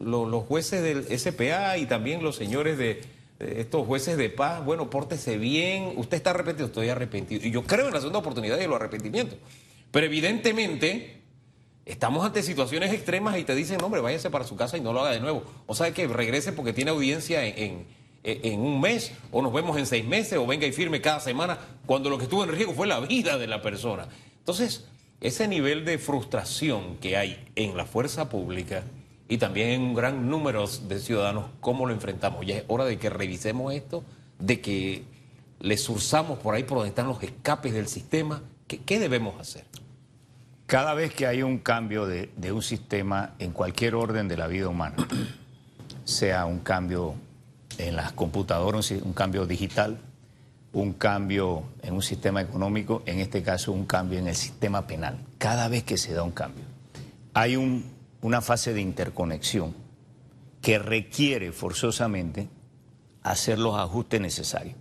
los 0.00 0.44
jueces 0.44 0.82
del 0.82 1.18
SPA 1.18 1.78
y 1.78 1.86
también 1.86 2.22
los 2.22 2.36
señores 2.36 2.78
de, 2.78 3.00
estos 3.38 3.86
jueces 3.86 4.16
de 4.16 4.30
paz, 4.30 4.64
bueno, 4.64 4.90
pórtese 4.90 5.38
bien, 5.38 5.92
usted 5.96 6.16
está 6.16 6.30
arrepentido, 6.30 6.66
estoy 6.66 6.88
arrepentido. 6.88 7.46
Y 7.46 7.50
yo 7.50 7.62
creo 7.64 7.86
en 7.86 7.94
la 7.94 8.00
segunda 8.00 8.18
oportunidad 8.18 8.58
y 8.58 8.64
en 8.64 8.70
los 8.70 8.80
arrepentimientos. 8.80 9.38
Pero 9.90 10.06
evidentemente 10.06 11.22
estamos 11.86 12.24
ante 12.24 12.42
situaciones 12.42 12.92
extremas 12.92 13.38
y 13.38 13.44
te 13.44 13.54
dicen, 13.54 13.82
hombre, 13.82 14.00
váyase 14.00 14.28
para 14.28 14.44
su 14.44 14.56
casa 14.56 14.76
y 14.76 14.80
no 14.80 14.92
lo 14.92 15.00
haga 15.00 15.12
de 15.12 15.20
nuevo. 15.20 15.44
O 15.66 15.74
sea, 15.74 15.92
que 15.92 16.06
regrese 16.06 16.52
porque 16.52 16.72
tiene 16.72 16.90
audiencia 16.90 17.44
en, 17.46 17.58
en, 17.58 17.86
un 18.24 18.80
mes, 18.80 19.12
o 19.30 19.40
nos 19.42 19.52
vemos 19.52 19.76
en 19.78 19.86
seis 19.86 20.04
meses, 20.04 20.38
o 20.38 20.46
venga 20.46 20.66
y 20.66 20.72
firme 20.72 21.00
cada 21.00 21.20
semana, 21.20 21.58
cuando 21.86 22.10
lo 22.10 22.18
que 22.18 22.24
estuvo 22.24 22.44
en 22.44 22.50
riesgo 22.50 22.74
fue 22.74 22.86
la 22.86 23.00
vida 23.00 23.38
de 23.38 23.46
la 23.46 23.62
persona. 23.62 24.08
Entonces, 24.38 24.84
ese 25.20 25.48
nivel 25.48 25.84
de 25.84 25.98
frustración 25.98 26.96
que 26.98 27.16
hay 27.16 27.50
en 27.56 27.76
la 27.76 27.84
fuerza 27.86 28.28
pública 28.28 28.84
y 29.28 29.38
también 29.38 29.70
en 29.70 29.82
un 29.82 29.94
gran 29.94 30.30
número 30.30 30.66
de 30.66 30.98
ciudadanos, 31.00 31.46
¿cómo 31.60 31.86
lo 31.86 31.92
enfrentamos? 31.92 32.46
Ya 32.46 32.58
es 32.58 32.64
hora 32.68 32.84
de 32.84 32.98
que 32.98 33.10
revisemos 33.10 33.74
esto, 33.74 34.04
de 34.38 34.60
que 34.60 35.04
le 35.60 35.76
surzamos 35.76 36.38
por 36.38 36.54
ahí 36.54 36.62
por 36.62 36.78
donde 36.78 36.90
están 36.90 37.08
los 37.08 37.22
escapes 37.22 37.72
del 37.72 37.88
sistema. 37.88 38.42
¿Qué, 38.66 38.98
debemos 38.98 39.40
hacer? 39.40 39.64
Cada 40.66 40.94
vez 40.94 41.12
que 41.12 41.26
hay 41.26 41.42
un 41.42 41.58
cambio 41.58 42.06
de, 42.06 42.30
de 42.36 42.52
un 42.52 42.62
sistema 42.62 43.34
en 43.38 43.52
cualquier 43.52 43.94
orden 43.94 44.28
de 44.28 44.36
la 44.36 44.46
vida 44.46 44.68
humana, 44.68 44.96
sea 46.04 46.46
un 46.46 46.60
cambio 46.60 47.14
en 47.78 47.96
las 47.96 48.12
computadoras, 48.12 48.90
un 48.90 49.12
cambio 49.12 49.46
digital, 49.46 49.98
un 50.72 50.92
cambio 50.92 51.62
en 51.82 51.94
un 51.94 52.02
sistema 52.02 52.42
económico, 52.42 53.02
en 53.06 53.20
este 53.20 53.42
caso 53.42 53.72
un 53.72 53.86
cambio 53.86 54.18
en 54.18 54.28
el 54.28 54.34
sistema 54.34 54.86
penal. 54.86 55.18
Cada 55.38 55.68
vez 55.68 55.84
que 55.84 55.96
se 55.96 56.12
da 56.12 56.22
un 56.22 56.32
cambio, 56.32 56.64
hay 57.32 57.56
una 58.20 58.40
fase 58.40 58.74
de 58.74 58.80
interconexión 58.80 59.74
que 60.60 60.78
requiere 60.78 61.52
forzosamente 61.52 62.48
hacer 63.22 63.58
los 63.58 63.76
ajustes 63.76 64.20
necesarios. 64.20 64.76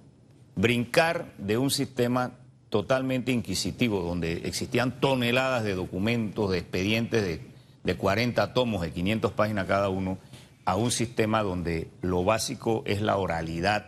Brincar 0.56 1.34
de 1.38 1.58
un 1.58 1.70
sistema 1.70 2.32
totalmente 2.70 3.32
inquisitivo, 3.32 4.01
donde 4.01 4.42
existían 4.46 5.00
toneladas 5.00 5.63
de 5.63 5.75
documentos, 5.75 6.51
de 6.51 6.58
expedientes 6.58 7.24
de, 7.24 7.42
de 7.84 7.96
40 7.96 8.54
tomos, 8.54 8.82
de 8.82 8.92
500 8.92 9.32
páginas 9.34 9.68
cada 9.68 9.89
uno, 9.89 10.18
a 10.67 10.75
un 10.75 10.91
sistema 10.91 11.43
donde 11.43 11.89
lo 12.01 12.25
básico 12.25 12.83
es 12.86 13.01
la 13.01 13.15
oralidad, 13.15 13.88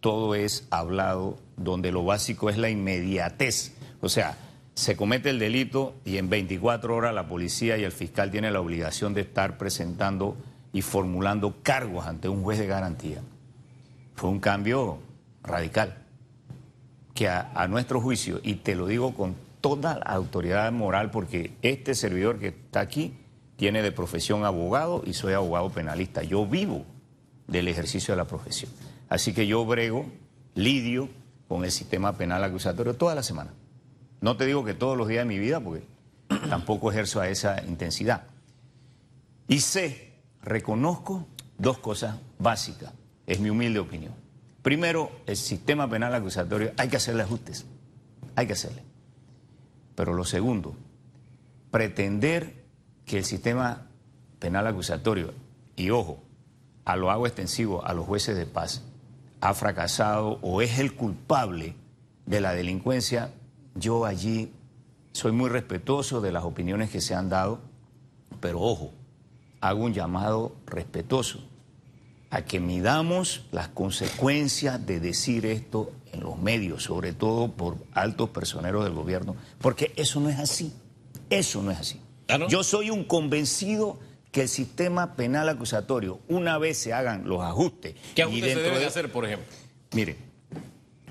todo 0.00 0.34
es 0.34 0.66
hablado, 0.70 1.38
donde 1.58 1.92
lo 1.92 2.06
básico 2.06 2.48
es 2.48 2.56
la 2.56 2.70
inmediatez. 2.70 3.74
O 4.00 4.08
sea, 4.08 4.38
se 4.72 4.96
comete 4.96 5.28
el 5.28 5.38
delito 5.38 5.92
y 6.06 6.16
en 6.16 6.30
24 6.30 6.96
horas 6.96 7.14
la 7.14 7.28
policía 7.28 7.76
y 7.76 7.84
el 7.84 7.92
fiscal 7.92 8.30
tienen 8.30 8.54
la 8.54 8.62
obligación 8.62 9.12
de 9.12 9.20
estar 9.20 9.58
presentando 9.58 10.38
y 10.72 10.80
formulando 10.80 11.56
cargos 11.62 12.06
ante 12.06 12.30
un 12.30 12.44
juez 12.44 12.58
de 12.58 12.66
garantía. 12.66 13.20
Fue 14.14 14.30
un 14.30 14.40
cambio 14.40 15.00
radical 15.42 15.98
que 17.12 17.28
a, 17.28 17.68
nuestro 17.68 18.00
juicio, 18.00 18.40
y 18.42 18.54
te 18.54 18.74
lo 18.74 18.86
digo 18.86 19.12
con 19.14 19.36
toda 19.60 19.92
autoridad 19.92 20.72
moral, 20.72 21.10
porque 21.10 21.52
este 21.60 21.94
servidor 21.94 22.38
que 22.38 22.48
está 22.48 22.80
aquí 22.80 23.18
tiene 23.60 23.82
de 23.82 23.92
profesión 23.92 24.46
abogado 24.46 25.02
y 25.04 25.12
soy 25.12 25.34
abogado 25.34 25.68
penalista. 25.68 26.22
Yo 26.22 26.46
vivo 26.46 26.86
del 27.46 27.68
ejercicio 27.68 28.14
de 28.14 28.16
la 28.16 28.24
profesión. 28.24 28.72
Así 29.10 29.34
que 29.34 29.46
yo 29.46 29.66
brego, 29.66 30.06
lidio 30.54 31.10
con 31.46 31.62
el 31.66 31.70
sistema 31.70 32.16
penal 32.16 32.42
acusatorio 32.42 32.94
toda 32.94 33.14
la 33.14 33.22
semana. 33.22 33.52
No 34.22 34.38
te 34.38 34.46
digo 34.46 34.64
que 34.64 34.72
todos 34.72 34.96
los 34.96 35.08
días 35.08 35.26
de 35.26 35.26
mi 35.26 35.38
vida, 35.38 35.60
porque 35.60 35.84
tampoco 36.48 36.90
ejerzo 36.90 37.20
a 37.20 37.28
esa 37.28 37.62
intensidad. 37.62 38.22
Y 39.46 39.60
sé, 39.60 40.14
reconozco 40.42 41.26
dos 41.58 41.76
cosas 41.80 42.16
básicas, 42.38 42.94
es 43.26 43.40
mi 43.40 43.50
humilde 43.50 43.78
opinión. 43.78 44.14
Primero, 44.62 45.10
el 45.26 45.36
sistema 45.36 45.86
penal 45.86 46.14
acusatorio 46.14 46.72
hay 46.78 46.88
que 46.88 46.96
hacerle 46.96 47.24
ajustes, 47.24 47.66
hay 48.36 48.46
que 48.46 48.54
hacerle. 48.54 48.82
Pero 49.96 50.14
lo 50.14 50.24
segundo, 50.24 50.74
pretender 51.70 52.59
que 53.10 53.18
el 53.18 53.24
sistema 53.24 53.88
penal 54.38 54.68
acusatorio, 54.68 55.34
y 55.74 55.90
ojo, 55.90 56.22
a 56.84 56.94
lo 56.94 57.10
hago 57.10 57.26
extensivo 57.26 57.84
a 57.84 57.92
los 57.92 58.06
jueces 58.06 58.36
de 58.36 58.46
paz, 58.46 58.82
ha 59.40 59.52
fracasado 59.52 60.38
o 60.42 60.62
es 60.62 60.78
el 60.78 60.94
culpable 60.94 61.74
de 62.26 62.40
la 62.40 62.52
delincuencia, 62.52 63.32
yo 63.74 64.04
allí 64.04 64.52
soy 65.10 65.32
muy 65.32 65.50
respetuoso 65.50 66.20
de 66.20 66.30
las 66.30 66.44
opiniones 66.44 66.88
que 66.90 67.00
se 67.00 67.16
han 67.16 67.28
dado, 67.28 67.58
pero 68.38 68.60
ojo, 68.60 68.92
hago 69.60 69.82
un 69.82 69.92
llamado 69.92 70.54
respetuoso 70.66 71.40
a 72.30 72.42
que 72.42 72.60
midamos 72.60 73.44
las 73.50 73.66
consecuencias 73.66 74.86
de 74.86 75.00
decir 75.00 75.46
esto 75.46 75.90
en 76.12 76.20
los 76.20 76.38
medios, 76.38 76.84
sobre 76.84 77.12
todo 77.12 77.50
por 77.50 77.76
altos 77.92 78.30
personeros 78.30 78.84
del 78.84 78.94
gobierno, 78.94 79.34
porque 79.60 79.92
eso 79.96 80.20
no 80.20 80.28
es 80.28 80.38
así, 80.38 80.72
eso 81.28 81.60
no 81.60 81.72
es 81.72 81.80
así. 81.80 82.00
¿Ah, 82.30 82.46
Yo 82.48 82.62
soy 82.62 82.90
un 82.90 83.04
convencido 83.04 83.98
que 84.32 84.42
el 84.42 84.48
sistema 84.48 85.14
penal 85.16 85.48
acusatorio, 85.48 86.20
una 86.28 86.58
vez 86.58 86.78
se 86.78 86.92
hagan 86.92 87.28
los 87.28 87.42
ajustes... 87.42 87.94
¿Qué 88.14 88.22
ajustes 88.22 88.54
se 88.54 88.60
deben 88.60 88.86
hacer, 88.86 89.10
por 89.10 89.24
ejemplo? 89.24 89.46
Mire, 89.92 90.16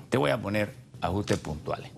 te 0.08 0.16
voy 0.16 0.30
a 0.30 0.40
poner 0.40 0.72
ajustes 1.00 1.38
puntuales. 1.38 1.90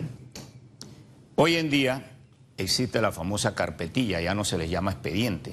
Hoy 1.35 1.55
en 1.55 1.69
día 1.69 2.11
existe 2.57 3.01
la 3.01 3.11
famosa 3.11 3.55
carpetilla, 3.55 4.21
ya 4.21 4.35
no 4.35 4.43
se 4.43 4.57
les 4.57 4.69
llama 4.69 4.91
expediente. 4.91 5.51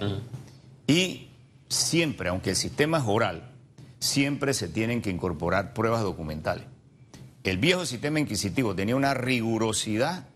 Y 0.87 1.29
siempre, 1.69 2.29
aunque 2.29 2.51
el 2.51 2.57
sistema 2.57 2.99
es 2.99 3.05
oral, 3.07 3.51
siempre 4.01 4.55
se 4.55 4.69
tienen 4.69 5.03
que 5.03 5.11
incorporar 5.11 5.73
pruebas 5.73 6.03
documentales. 6.03 6.65
El 7.45 7.59
viejo 7.59 7.87
sistema 7.87 8.21
inquisitivo 8.21 8.75
tenía 8.75 8.97
una 8.97 9.15
rigurosidad 9.15 10.27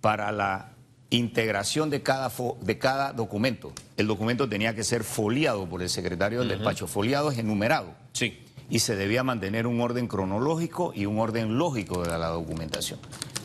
para 0.00 0.32
la 0.32 0.73
integración 1.10 1.90
de 1.90 2.02
cada, 2.02 2.32
de 2.60 2.78
cada 2.78 3.12
documento. 3.12 3.72
El 3.96 4.06
documento 4.06 4.48
tenía 4.48 4.74
que 4.74 4.84
ser 4.84 5.04
foliado 5.04 5.68
por 5.68 5.82
el 5.82 5.88
secretario 5.88 6.40
del 6.40 6.48
despacho. 6.48 6.86
Foliado 6.86 7.30
es 7.30 7.38
enumerado. 7.38 7.94
Sí. 8.12 8.40
Y 8.70 8.78
se 8.78 8.96
debía 8.96 9.22
mantener 9.22 9.66
un 9.66 9.80
orden 9.80 10.08
cronológico 10.08 10.92
y 10.94 11.06
un 11.06 11.18
orden 11.18 11.58
lógico 11.58 12.02
de 12.02 12.18
la 12.18 12.28
documentación. 12.28 12.98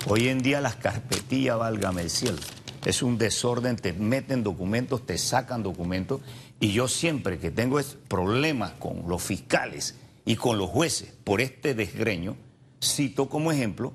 Hoy 0.08 0.30
en 0.30 0.42
día 0.42 0.62
las 0.62 0.76
carpetillas, 0.76 1.60
válgame 1.60 2.02
el 2.02 2.10
cielo, 2.10 2.38
es 2.86 3.04
un 3.04 3.18
desorden, 3.18 3.76
te 3.76 3.92
meten 3.94 4.44
documentos, 4.44 5.06
te 5.06 5.18
sacan 5.18 5.62
documentos. 5.62 6.22
Y 6.60 6.72
yo 6.72 6.88
siempre 6.88 7.38
que 7.38 7.52
tengo 7.52 7.80
problemas 8.08 8.72
con 8.74 9.04
los 9.08 9.22
fiscales 9.22 9.96
y 10.26 10.36
con 10.36 10.58
los 10.58 10.70
jueces 10.70 11.14
por 11.24 11.42
este 11.42 11.74
desgreño, 11.74 12.36
cito 12.82 13.30
como 13.30 13.52
ejemplo 13.52 13.94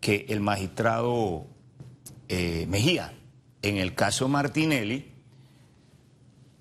que 0.00 0.26
el 0.28 0.40
magistrado 0.40 1.46
eh, 2.28 2.66
Mejía. 2.68 3.14
En 3.62 3.76
el 3.76 3.94
caso 3.94 4.28
Martinelli, 4.28 5.12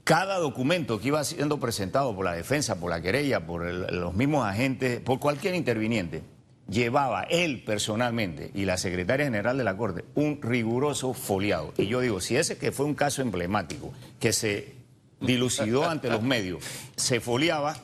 cada 0.04 0.38
documento 0.40 1.00
que 1.00 1.10
iba 1.10 1.24
siendo 1.24 1.60
presentado 1.60 2.16
por 2.16 2.26
la 2.26 2.34
defensa, 2.34 2.80
por 2.80 2.90
la 2.90 3.02
querella, 3.02 3.46
por 3.46 3.66
los 3.66 4.14
mismos 4.14 4.46
agentes, 4.46 5.02
por 5.02 5.20
cualquier 5.20 5.54
interviniente, 5.54 6.24
llevaba 6.70 7.24
él 7.24 7.64
personalmente 7.66 8.52
y 8.54 8.66
la 8.66 8.78
secretaria 8.78 9.26
general 9.26 9.58
de 9.58 9.64
la 9.64 9.76
Corte 9.78 10.06
un 10.16 10.42
riguroso 10.42 11.14
foliado. 11.14 11.74
Y 11.78 11.88
yo 11.88 12.00
digo, 12.00 12.22
si 12.22 12.38
ese 12.38 12.58
que 12.58 12.72
fue 12.72 12.86
un 12.86 12.96
caso 12.96 13.22
emblemático, 13.22 13.94
que 14.20 14.34
se 14.34 14.76
dilucidó 15.20 15.90
ante 15.90 16.10
los 16.10 16.22
medios, 16.22 16.64
se 16.96 17.20
foliaba, 17.20 17.76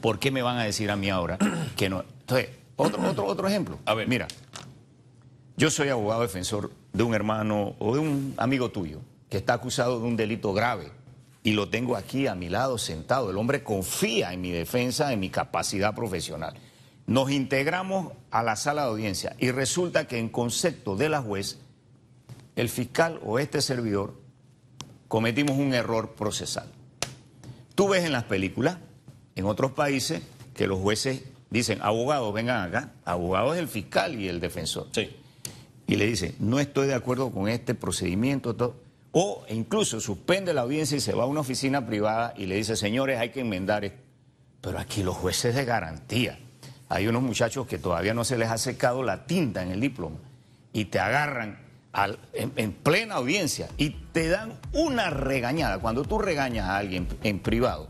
¿por 0.00 0.18
qué 0.18 0.30
me 0.30 0.42
van 0.42 0.58
a 0.58 0.64
decir 0.64 0.90
a 0.90 0.96
mí 0.96 1.10
ahora 1.10 1.38
que 1.76 1.88
no? 1.88 2.04
Entonces, 2.20 2.48
otro, 2.76 3.02
otro, 3.08 3.26
otro 3.26 3.48
ejemplo. 3.48 3.78
A 3.84 3.94
ver. 3.94 4.08
Mira, 4.08 4.26
yo 5.56 5.70
soy 5.70 5.88
abogado 5.88 6.22
defensor 6.22 6.72
de 6.92 7.04
un 7.04 7.14
hermano 7.14 7.76
o 7.78 7.94
de 7.94 8.00
un 8.00 8.34
amigo 8.38 8.70
tuyo 8.70 9.00
que 9.28 9.36
está 9.36 9.54
acusado 9.54 10.00
de 10.00 10.06
un 10.06 10.16
delito 10.16 10.52
grave 10.52 10.90
y 11.44 11.52
lo 11.52 11.68
tengo 11.68 11.96
aquí 11.96 12.26
a 12.26 12.34
mi 12.34 12.48
lado 12.48 12.76
sentado. 12.76 13.30
El 13.30 13.36
hombre 13.36 13.62
confía 13.62 14.32
en 14.32 14.40
mi 14.40 14.50
defensa, 14.50 15.12
en 15.12 15.20
mi 15.20 15.30
capacidad 15.30 15.94
profesional. 15.94 16.54
Nos 17.06 17.30
integramos 17.30 18.12
a 18.30 18.42
la 18.42 18.56
sala 18.56 18.82
de 18.82 18.88
audiencia 18.88 19.36
y 19.38 19.52
resulta 19.52 20.08
que 20.08 20.18
en 20.18 20.28
concepto 20.28 20.96
de 20.96 21.08
la 21.08 21.22
juez, 21.22 21.58
el 22.56 22.68
fiscal 22.68 23.20
o 23.24 23.38
este 23.38 23.60
servidor 23.60 24.14
cometimos 25.06 25.56
un 25.56 25.72
error 25.72 26.14
procesal. 26.14 26.66
Tú 27.76 27.88
ves 27.88 28.04
en 28.04 28.12
las 28.12 28.24
películas, 28.24 28.78
en 29.36 29.44
otros 29.44 29.72
países, 29.72 30.22
que 30.54 30.66
los 30.66 30.80
jueces 30.80 31.22
dicen, 31.50 31.80
abogados, 31.82 32.32
vengan 32.32 32.68
acá, 32.68 32.92
abogados 33.04 33.56
el 33.56 33.68
fiscal 33.68 34.18
y 34.18 34.28
el 34.28 34.40
defensor. 34.40 34.88
Sí 34.92 35.14
y 35.86 35.96
le 35.96 36.06
dice, 36.06 36.34
no 36.38 36.60
estoy 36.60 36.86
de 36.86 36.94
acuerdo 36.94 37.30
con 37.30 37.48
este 37.48 37.74
procedimiento, 37.74 38.76
o 39.12 39.44
incluso 39.48 40.00
suspende 40.00 40.52
la 40.54 40.62
audiencia 40.62 40.96
y 40.96 41.00
se 41.00 41.12
va 41.12 41.24
a 41.24 41.26
una 41.26 41.40
oficina 41.40 41.86
privada 41.86 42.34
y 42.36 42.46
le 42.46 42.56
dice, 42.56 42.76
señores, 42.76 43.18
hay 43.18 43.30
que 43.30 43.40
enmendar 43.40 43.84
esto. 43.84 44.02
Pero 44.60 44.78
aquí 44.78 45.02
los 45.02 45.14
jueces 45.14 45.54
de 45.54 45.64
garantía, 45.64 46.38
hay 46.88 47.06
unos 47.06 47.22
muchachos 47.22 47.66
que 47.66 47.78
todavía 47.78 48.14
no 48.14 48.24
se 48.24 48.38
les 48.38 48.50
ha 48.50 48.58
secado 48.58 49.02
la 49.02 49.26
tinta 49.26 49.62
en 49.62 49.70
el 49.70 49.80
diploma 49.80 50.16
y 50.72 50.86
te 50.86 50.98
agarran 50.98 51.58
en, 52.32 52.72
plena 52.72 53.16
audiencia 53.16 53.68
y 53.76 53.90
te 53.90 54.28
dan 54.28 54.58
una 54.72 55.10
regañada. 55.10 55.78
Cuando 55.78 56.02
tú 56.02 56.18
regañas 56.18 56.68
a 56.68 56.78
alguien 56.78 57.06
en 57.22 57.38
privado, 57.38 57.88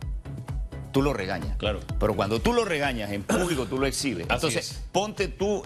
tú 0.92 1.00
lo 1.00 1.14
regañas. 1.14 1.56
Claro. 1.56 1.80
Pero 1.98 2.14
cuando 2.14 2.40
tú 2.40 2.52
lo 2.52 2.64
regañas 2.64 3.12
en 3.12 3.22
público, 3.22 3.66
tú 3.66 3.78
lo 3.78 3.86
exhibes. 3.86 4.26
Entonces, 4.28 4.82
ponte 4.92 5.28
tú 5.28 5.62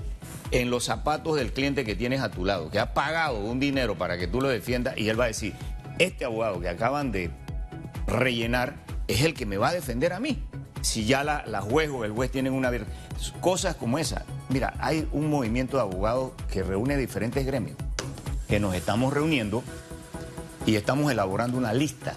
en 0.51 0.71
los 0.71 0.85
zapatos 0.85 1.37
del 1.37 1.53
cliente 1.53 1.85
que 1.85 1.95
tienes 1.95 2.21
a 2.21 2.31
tu 2.31 2.45
lado, 2.45 2.71
que 2.71 2.79
ha 2.79 2.95
pagado 2.95 3.39
un 3.39 3.61
dinero 3.61 3.97
para 3.97 4.19
que 4.19 4.27
tú 4.27 4.41
lo 4.41 4.49
defiendas 4.49 4.97
y 4.97 5.09
él 5.09 5.19
va 5.19 5.25
a 5.25 5.29
decir, 5.29 5.55
este 5.99 6.25
abogado 6.25 6.61
que 6.61 6.69
acaban 6.69 7.13
de 7.13 7.31
rellenar 8.07 8.77
es 9.09 9.23
el 9.23 9.35
que 9.35 9.47
me 9.47 9.57
va 9.57 9.69
a 9.69 9.73
defender 9.73 10.13
a 10.13 10.21
mí. 10.21 10.43
Si 10.81 11.05
ya 11.05 11.25
la, 11.25 11.45
la 11.47 11.61
juez 11.61 11.91
o 11.91 12.05
el 12.05 12.13
juez 12.13 12.31
tienen 12.31 12.53
una... 12.53 12.71
Cosas 13.41 13.75
como 13.75 13.99
esa. 13.99 14.25
Mira, 14.49 14.75
hay 14.79 15.09
un 15.13 15.29
movimiento 15.29 15.77
de 15.77 15.83
abogados 15.83 16.33
que 16.51 16.63
reúne 16.63 16.97
diferentes 16.97 17.45
gremios, 17.45 17.77
que 18.49 18.61
nos 18.61 18.75
estamos 18.75 19.13
reuniendo 19.13 19.63
y 20.67 20.77
estamos 20.77 21.11
elaborando 21.11 21.59
una 21.59 21.73
lista 21.73 22.15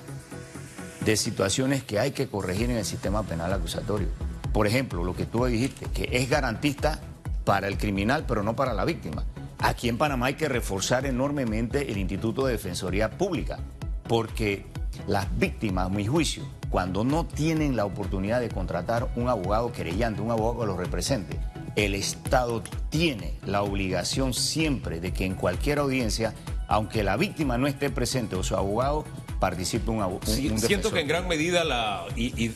de 1.03 1.17
situaciones 1.17 1.83
que 1.83 1.99
hay 1.99 2.11
que 2.11 2.27
corregir 2.27 2.69
en 2.69 2.77
el 2.77 2.85
sistema 2.85 3.23
penal 3.23 3.51
acusatorio. 3.51 4.07
Por 4.53 4.67
ejemplo, 4.67 5.03
lo 5.03 5.15
que 5.15 5.25
tú 5.25 5.45
dijiste, 5.45 5.87
que 5.87 6.09
es 6.11 6.29
garantista 6.29 6.99
para 7.43 7.67
el 7.67 7.77
criminal, 7.77 8.25
pero 8.27 8.43
no 8.43 8.55
para 8.55 8.73
la 8.73 8.85
víctima. 8.85 9.23
Aquí 9.59 9.89
en 9.89 9.97
Panamá 9.97 10.27
hay 10.27 10.33
que 10.33 10.49
reforzar 10.49 11.05
enormemente 11.05 11.91
el 11.91 11.97
Instituto 11.97 12.45
de 12.45 12.53
Defensoría 12.53 13.11
Pública, 13.11 13.59
porque 14.07 14.65
las 15.07 15.27
víctimas, 15.37 15.85
a 15.85 15.89
mi 15.89 16.05
juicio, 16.05 16.43
cuando 16.69 17.03
no 17.03 17.25
tienen 17.25 17.75
la 17.75 17.85
oportunidad 17.85 18.39
de 18.39 18.49
contratar 18.49 19.09
un 19.15 19.29
abogado 19.29 19.71
querellante, 19.71 20.21
un 20.21 20.31
abogado 20.31 20.61
que 20.61 20.65
los 20.67 20.77
represente, 20.77 21.39
el 21.75 21.95
Estado 21.95 22.63
tiene 22.89 23.33
la 23.45 23.61
obligación 23.61 24.33
siempre 24.33 24.99
de 24.99 25.13
que 25.13 25.25
en 25.25 25.35
cualquier 25.35 25.79
audiencia, 25.79 26.33
aunque 26.67 27.03
la 27.03 27.17
víctima 27.17 27.57
no 27.57 27.67
esté 27.67 27.89
presente 27.89 28.35
o 28.35 28.43
su 28.43 28.55
abogado, 28.55 29.05
participe 29.39 29.91
un, 29.91 30.01
abogado. 30.01 30.31
Siento 30.57 30.91
que 30.91 31.01
en 31.01 31.07
gran 31.07 31.27
medida 31.27 31.63
la... 31.63 32.05
Y, 32.15 32.51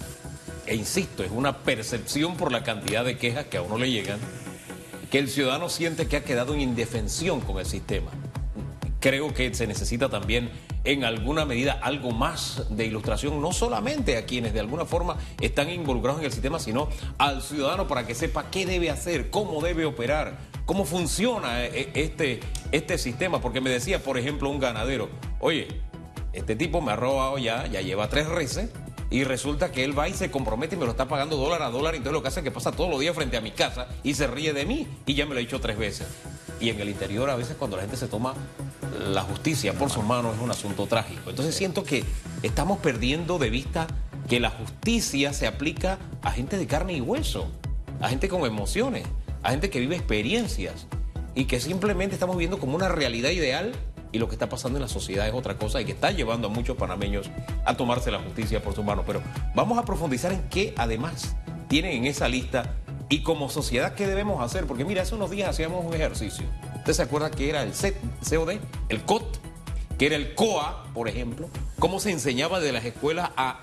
e 0.67 0.75
insisto, 0.75 1.23
es 1.23 1.31
una 1.31 1.59
percepción 1.59 2.37
por 2.37 2.51
la 2.51 2.63
cantidad 2.63 3.05
de 3.05 3.17
quejas 3.17 3.45
que 3.45 3.57
a 3.57 3.61
uno 3.61 3.77
le 3.77 3.91
llegan, 3.91 4.19
que 5.15 5.19
el 5.19 5.29
ciudadano 5.29 5.69
siente 5.69 6.09
que 6.09 6.17
ha 6.17 6.25
quedado 6.25 6.55
en 6.55 6.59
indefensión 6.59 7.39
con 7.39 7.57
el 7.57 7.65
sistema. 7.65 8.11
Creo 8.99 9.33
que 9.33 9.53
se 9.53 9.65
necesita 9.65 10.09
también 10.09 10.49
en 10.83 11.05
alguna 11.05 11.45
medida 11.45 11.79
algo 11.81 12.11
más 12.11 12.65
de 12.69 12.85
ilustración, 12.85 13.41
no 13.41 13.53
solamente 13.53 14.17
a 14.17 14.25
quienes 14.25 14.53
de 14.53 14.59
alguna 14.59 14.83
forma 14.83 15.15
están 15.39 15.69
involucrados 15.69 16.19
en 16.19 16.25
el 16.25 16.33
sistema, 16.33 16.59
sino 16.59 16.89
al 17.17 17.41
ciudadano 17.41 17.87
para 17.87 18.05
que 18.05 18.13
sepa 18.13 18.51
qué 18.51 18.65
debe 18.65 18.89
hacer, 18.89 19.29
cómo 19.29 19.61
debe 19.61 19.85
operar, 19.85 20.37
cómo 20.65 20.83
funciona 20.83 21.63
eh, 21.63 21.91
este, 21.93 22.41
este 22.73 22.97
sistema. 22.97 23.39
Porque 23.39 23.61
me 23.61 23.69
decía, 23.69 24.03
por 24.03 24.17
ejemplo, 24.17 24.49
un 24.49 24.59
ganadero, 24.59 25.07
oye, 25.39 25.69
este 26.33 26.57
tipo 26.57 26.81
me 26.81 26.91
ha 26.91 26.97
robado 26.97 27.37
ya, 27.37 27.67
ya 27.67 27.79
lleva 27.79 28.09
tres 28.09 28.27
reces. 28.27 28.69
Y 29.15 29.23
resulta 29.23 29.71
que 29.71 29.85
él 29.85 29.97
va 29.97 30.09
y 30.09 30.13
se 30.13 30.29
compromete 30.29 30.75
y 30.75 30.77
me 30.77 30.83
lo 30.83 30.91
está 30.91 31.07
pagando 31.07 31.37
dólar 31.37 31.61
a 31.61 31.69
dólar. 31.69 31.95
Entonces 31.95 32.11
lo 32.11 32.21
que 32.21 32.27
hace 32.27 32.41
es 32.41 32.43
que 32.43 32.51
pasa 32.51 32.73
todos 32.73 32.89
los 32.89 32.99
días 32.99 33.15
frente 33.15 33.37
a 33.37 33.41
mi 33.41 33.51
casa 33.51 33.87
y 34.03 34.13
se 34.13 34.27
ríe 34.27 34.51
de 34.51 34.65
mí. 34.65 34.89
Y 35.05 35.13
ya 35.13 35.25
me 35.25 35.33
lo 35.33 35.37
ha 35.37 35.39
dicho 35.39 35.61
tres 35.61 35.77
veces. 35.77 36.05
Y 36.59 36.67
en 36.67 36.81
el 36.81 36.89
interior 36.89 37.29
a 37.29 37.37
veces 37.37 37.55
cuando 37.57 37.77
la 37.77 37.83
gente 37.83 37.95
se 37.95 38.09
toma 38.09 38.33
la 38.99 39.21
justicia 39.21 39.71
por 39.71 39.89
sus 39.89 40.03
manos 40.03 40.35
es 40.35 40.41
un 40.41 40.51
asunto 40.51 40.85
trágico. 40.87 41.29
Entonces 41.29 41.55
siento 41.55 41.85
que 41.85 42.03
estamos 42.43 42.79
perdiendo 42.79 43.39
de 43.39 43.49
vista 43.49 43.87
que 44.27 44.41
la 44.41 44.49
justicia 44.49 45.31
se 45.31 45.47
aplica 45.47 45.97
a 46.21 46.33
gente 46.33 46.57
de 46.57 46.67
carne 46.67 46.91
y 46.91 46.99
hueso, 46.99 47.47
a 48.01 48.09
gente 48.09 48.27
con 48.27 48.45
emociones, 48.45 49.07
a 49.43 49.51
gente 49.51 49.69
que 49.69 49.79
vive 49.79 49.95
experiencias 49.95 50.87
y 51.35 51.45
que 51.45 51.61
simplemente 51.61 52.15
estamos 52.15 52.35
viendo 52.35 52.59
como 52.59 52.75
una 52.75 52.89
realidad 52.89 53.29
ideal 53.29 53.71
y 54.15 54.17
lo 54.17 54.29
que 54.29 54.35
está 54.35 54.47
pasando 54.47 54.77
en 54.77 54.81
la 54.81 54.87
sociedad 54.87 55.27
es 55.27 55.33
otra 55.33 55.57
cosa 55.57 55.81
y 55.81 55.85
que 55.85 55.91
está 55.91 56.09
llevando 56.09 56.47
a 56.47 56.49
muchos 56.49 56.77
panameños 56.77 57.29
a 57.65 57.75
tomarse 57.75 58.11
la 58.11 58.19
justicia 58.19 58.63
por 58.63 58.73
sus 58.73 58.85
manos. 58.85 59.03
Pero 59.05 59.21
vamos 59.53 59.77
a 59.77 59.83
profundizar 59.83 60.31
en 60.31 60.41
qué 60.49 60.73
además 60.77 61.35
tienen 61.67 61.97
en 61.97 62.05
esa 62.05 62.29
lista 62.29 62.75
y 63.09 63.23
como 63.23 63.49
sociedad 63.49 63.93
qué 63.93 64.07
debemos 64.07 64.41
hacer. 64.41 64.67
Porque 64.67 64.85
mira, 64.85 65.01
hace 65.01 65.15
unos 65.15 65.31
días 65.31 65.49
hacíamos 65.49 65.83
un 65.83 65.93
ejercicio. 65.93 66.45
¿Usted 66.77 66.93
se 66.93 67.01
acuerda 67.01 67.29
que 67.29 67.49
era 67.49 67.63
el 67.63 67.73
COD, 67.73 68.57
el 68.87 69.01
COT, 69.01 69.37
que 69.97 70.05
era 70.05 70.15
el 70.15 70.33
COA, 70.33 70.85
por 70.93 71.09
ejemplo? 71.09 71.49
¿Cómo 71.77 71.99
se 71.99 72.11
enseñaba 72.11 72.61
de 72.61 72.71
las 72.71 72.85
escuelas 72.85 73.31
a, 73.35 73.59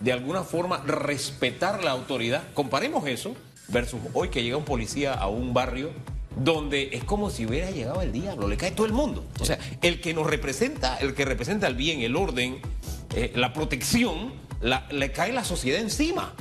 de 0.00 0.12
alguna 0.12 0.42
forma, 0.42 0.78
respetar 0.84 1.84
la 1.84 1.92
autoridad? 1.92 2.42
Comparemos 2.54 3.06
eso 3.06 3.36
versus 3.68 4.00
hoy 4.14 4.30
que 4.30 4.42
llega 4.42 4.56
un 4.56 4.64
policía 4.64 5.14
a 5.14 5.28
un 5.28 5.54
barrio 5.54 5.90
donde 6.36 6.90
es 6.92 7.02
como 7.02 7.30
si 7.30 7.46
hubiera 7.46 7.70
llegado 7.70 8.02
el 8.02 8.12
diablo, 8.12 8.46
le 8.46 8.56
cae 8.56 8.70
todo 8.70 8.86
el 8.86 8.92
mundo. 8.92 9.24
O 9.40 9.44
sea, 9.44 9.58
el 9.82 10.00
que 10.00 10.14
nos 10.14 10.26
representa, 10.26 10.98
el 10.98 11.14
que 11.14 11.24
representa 11.24 11.66
el 11.66 11.74
bien, 11.74 12.00
el 12.02 12.14
orden, 12.14 12.58
eh, 13.14 13.32
la 13.34 13.52
protección, 13.52 14.34
le 14.90 15.12
cae 15.12 15.32
la 15.32 15.44
sociedad 15.44 15.80
encima. 15.80 16.34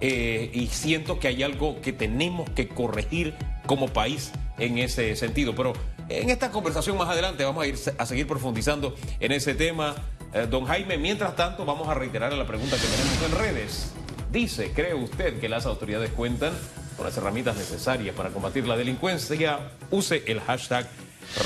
Eh, 0.00 0.50
y 0.52 0.66
siento 0.66 1.18
que 1.18 1.28
hay 1.28 1.42
algo 1.42 1.80
que 1.80 1.94
tenemos 1.94 2.50
que 2.50 2.68
corregir 2.68 3.34
como 3.66 3.88
país 3.88 4.32
en 4.58 4.76
ese 4.76 5.16
sentido. 5.16 5.54
Pero 5.54 5.72
en 6.08 6.28
esta 6.28 6.50
conversación 6.50 6.98
más 6.98 7.08
adelante 7.08 7.44
vamos 7.44 7.64
a 7.64 7.66
ir 7.66 7.76
a 7.96 8.06
seguir 8.06 8.26
profundizando 8.26 8.94
en 9.20 9.32
ese 9.32 9.54
tema. 9.54 9.96
Eh, 10.34 10.46
don 10.50 10.66
Jaime, 10.66 10.98
mientras 10.98 11.34
tanto, 11.34 11.64
vamos 11.64 11.88
a 11.88 11.94
reiterar 11.94 12.32
la 12.34 12.46
pregunta 12.46 12.76
que 12.76 12.86
tenemos 12.86 13.22
en 13.24 13.38
redes. 13.38 13.92
Dice, 14.30 14.72
¿cree 14.72 14.92
usted 14.92 15.40
que 15.40 15.48
las 15.48 15.64
autoridades 15.64 16.10
cuentan 16.10 16.52
con 16.96 17.06
las 17.06 17.16
herramientas 17.16 17.56
necesarias 17.56 18.14
para 18.14 18.30
combatir 18.30 18.66
la 18.66 18.76
delincuencia, 18.76 19.72
use 19.90 20.22
el 20.26 20.40
hashtag 20.40 20.88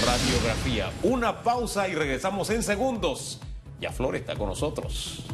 radiografía. 0.07 0.91
Una 1.03 1.43
pausa 1.43 1.89
y 1.89 1.95
regresamos 1.95 2.51
en 2.51 2.63
segundos. 2.63 3.41
Ya 3.81 3.93
Flor 3.93 4.17
está 4.17 4.37
con 4.37 4.49
nosotros. 4.49 5.25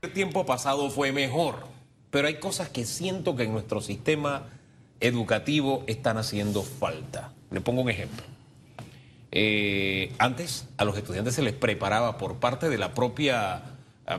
El 0.00 0.12
tiempo 0.12 0.46
pasado 0.46 0.90
fue 0.90 1.12
mejor, 1.12 1.66
pero 2.10 2.28
hay 2.28 2.38
cosas 2.38 2.68
que 2.68 2.86
siento 2.86 3.36
que 3.36 3.44
en 3.44 3.52
nuestro 3.52 3.80
sistema 3.80 4.46
educativo 5.00 5.84
están 5.86 6.16
haciendo 6.16 6.62
falta. 6.62 7.32
Le 7.50 7.60
pongo 7.60 7.82
un 7.82 7.90
ejemplo. 7.90 8.24
Eh, 9.30 10.14
antes 10.18 10.66
a 10.78 10.84
los 10.84 10.96
estudiantes 10.96 11.34
se 11.34 11.42
les 11.42 11.52
preparaba 11.52 12.16
por 12.16 12.36
parte 12.36 12.70
de 12.70 12.78
la 12.78 12.94
propia 12.94 13.62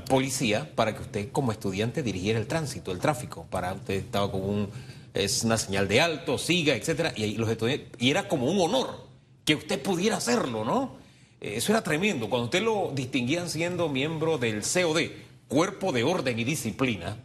policía 0.05 0.71
para 0.75 0.95
que 0.95 1.01
usted 1.01 1.31
como 1.31 1.51
estudiante 1.51 2.03
dirigiera 2.03 2.39
el 2.39 2.47
tránsito, 2.47 2.91
el 2.91 2.99
tráfico, 2.99 3.47
para 3.49 3.73
usted 3.73 3.95
estaba 3.95 4.31
con 4.31 4.69
es 5.13 5.43
una 5.43 5.57
señal 5.57 5.87
de 5.87 6.01
alto, 6.01 6.37
siga, 6.37 6.75
etcétera, 6.75 7.13
y, 7.15 7.35
los 7.35 7.49
y 7.97 8.09
era 8.09 8.27
como 8.27 8.45
un 8.45 8.59
honor 8.61 9.07
que 9.45 9.55
usted 9.55 9.81
pudiera 9.81 10.17
hacerlo, 10.17 10.63
¿no? 10.63 10.97
Eh, 11.41 11.53
eso 11.55 11.71
era 11.71 11.81
tremendo. 11.81 12.29
Cuando 12.29 12.45
usted 12.45 12.61
lo 12.61 12.91
distinguían 12.93 13.49
siendo 13.49 13.89
miembro 13.89 14.37
del 14.37 14.61
COD, 14.61 15.09
Cuerpo 15.47 15.91
de 15.91 16.03
Orden 16.03 16.37
y 16.37 16.43
Disciplina, 16.43 17.17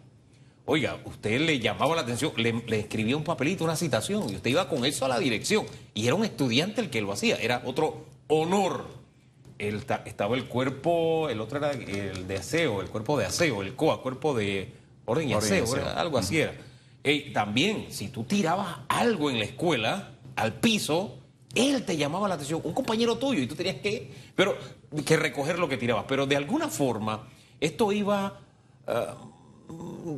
oiga, 0.65 0.99
usted 1.05 1.41
le 1.41 1.59
llamaba 1.59 1.95
la 1.95 2.03
atención, 2.03 2.33
le, 2.37 2.63
le, 2.67 2.81
escribía 2.81 3.17
un 3.17 3.25
papelito, 3.25 3.65
una 3.65 3.77
citación, 3.77 4.31
y 4.31 4.37
usted 4.37 4.51
iba 4.51 4.69
con 4.69 4.85
eso 4.87 5.05
a 5.05 5.09
la 5.09 5.19
dirección. 5.19 5.67
Y 5.93 6.07
era 6.07 6.15
un 6.15 6.25
estudiante 6.25 6.81
el 6.81 6.91
que 6.91 7.03
lo 7.03 7.13
hacía, 7.13 7.37
era 7.37 7.63
otro 7.67 8.07
honor 8.29 9.04
estaba 9.59 10.37
el 10.37 10.47
cuerpo, 10.47 11.29
el 11.29 11.41
otro 11.41 11.59
era 11.59 11.73
el 11.73 12.27
de 12.27 12.37
aseo, 12.37 12.81
el 12.81 12.89
cuerpo 12.89 13.19
de 13.19 13.27
aseo, 13.27 13.63
el 13.63 13.75
COA, 13.75 14.03
cuerpo 14.03 14.35
de 14.35 14.73
orden 15.05 15.29
y 15.29 15.35
aseo, 15.35 15.67
algo 15.97 16.19
así 16.19 16.41
era. 16.41 16.55
también, 17.33 17.87
si 17.91 18.09
tú 18.09 18.25
tirabas 18.25 18.79
algo 18.89 19.31
en 19.31 19.39
la 19.39 19.45
escuela, 19.45 20.11
al 20.37 20.55
piso, 20.55 21.19
él 21.55 21.85
te 21.85 21.97
llamaba 21.97 22.29
la 22.29 22.35
atención, 22.35 22.61
un 22.65 22.73
compañero 22.73 23.17
tuyo, 23.17 23.41
y 23.41 23.47
tú 23.47 23.55
tenías 23.55 23.77
que, 23.77 24.11
pero, 24.35 24.57
que 25.05 25.17
recoger 25.17 25.59
lo 25.59 25.69
que 25.69 25.77
tirabas. 25.77 26.05
Pero 26.09 26.27
de 26.27 26.37
alguna 26.37 26.69
forma, 26.69 27.29
esto 27.61 27.93
iba 27.93 28.41
ah, 28.89 29.15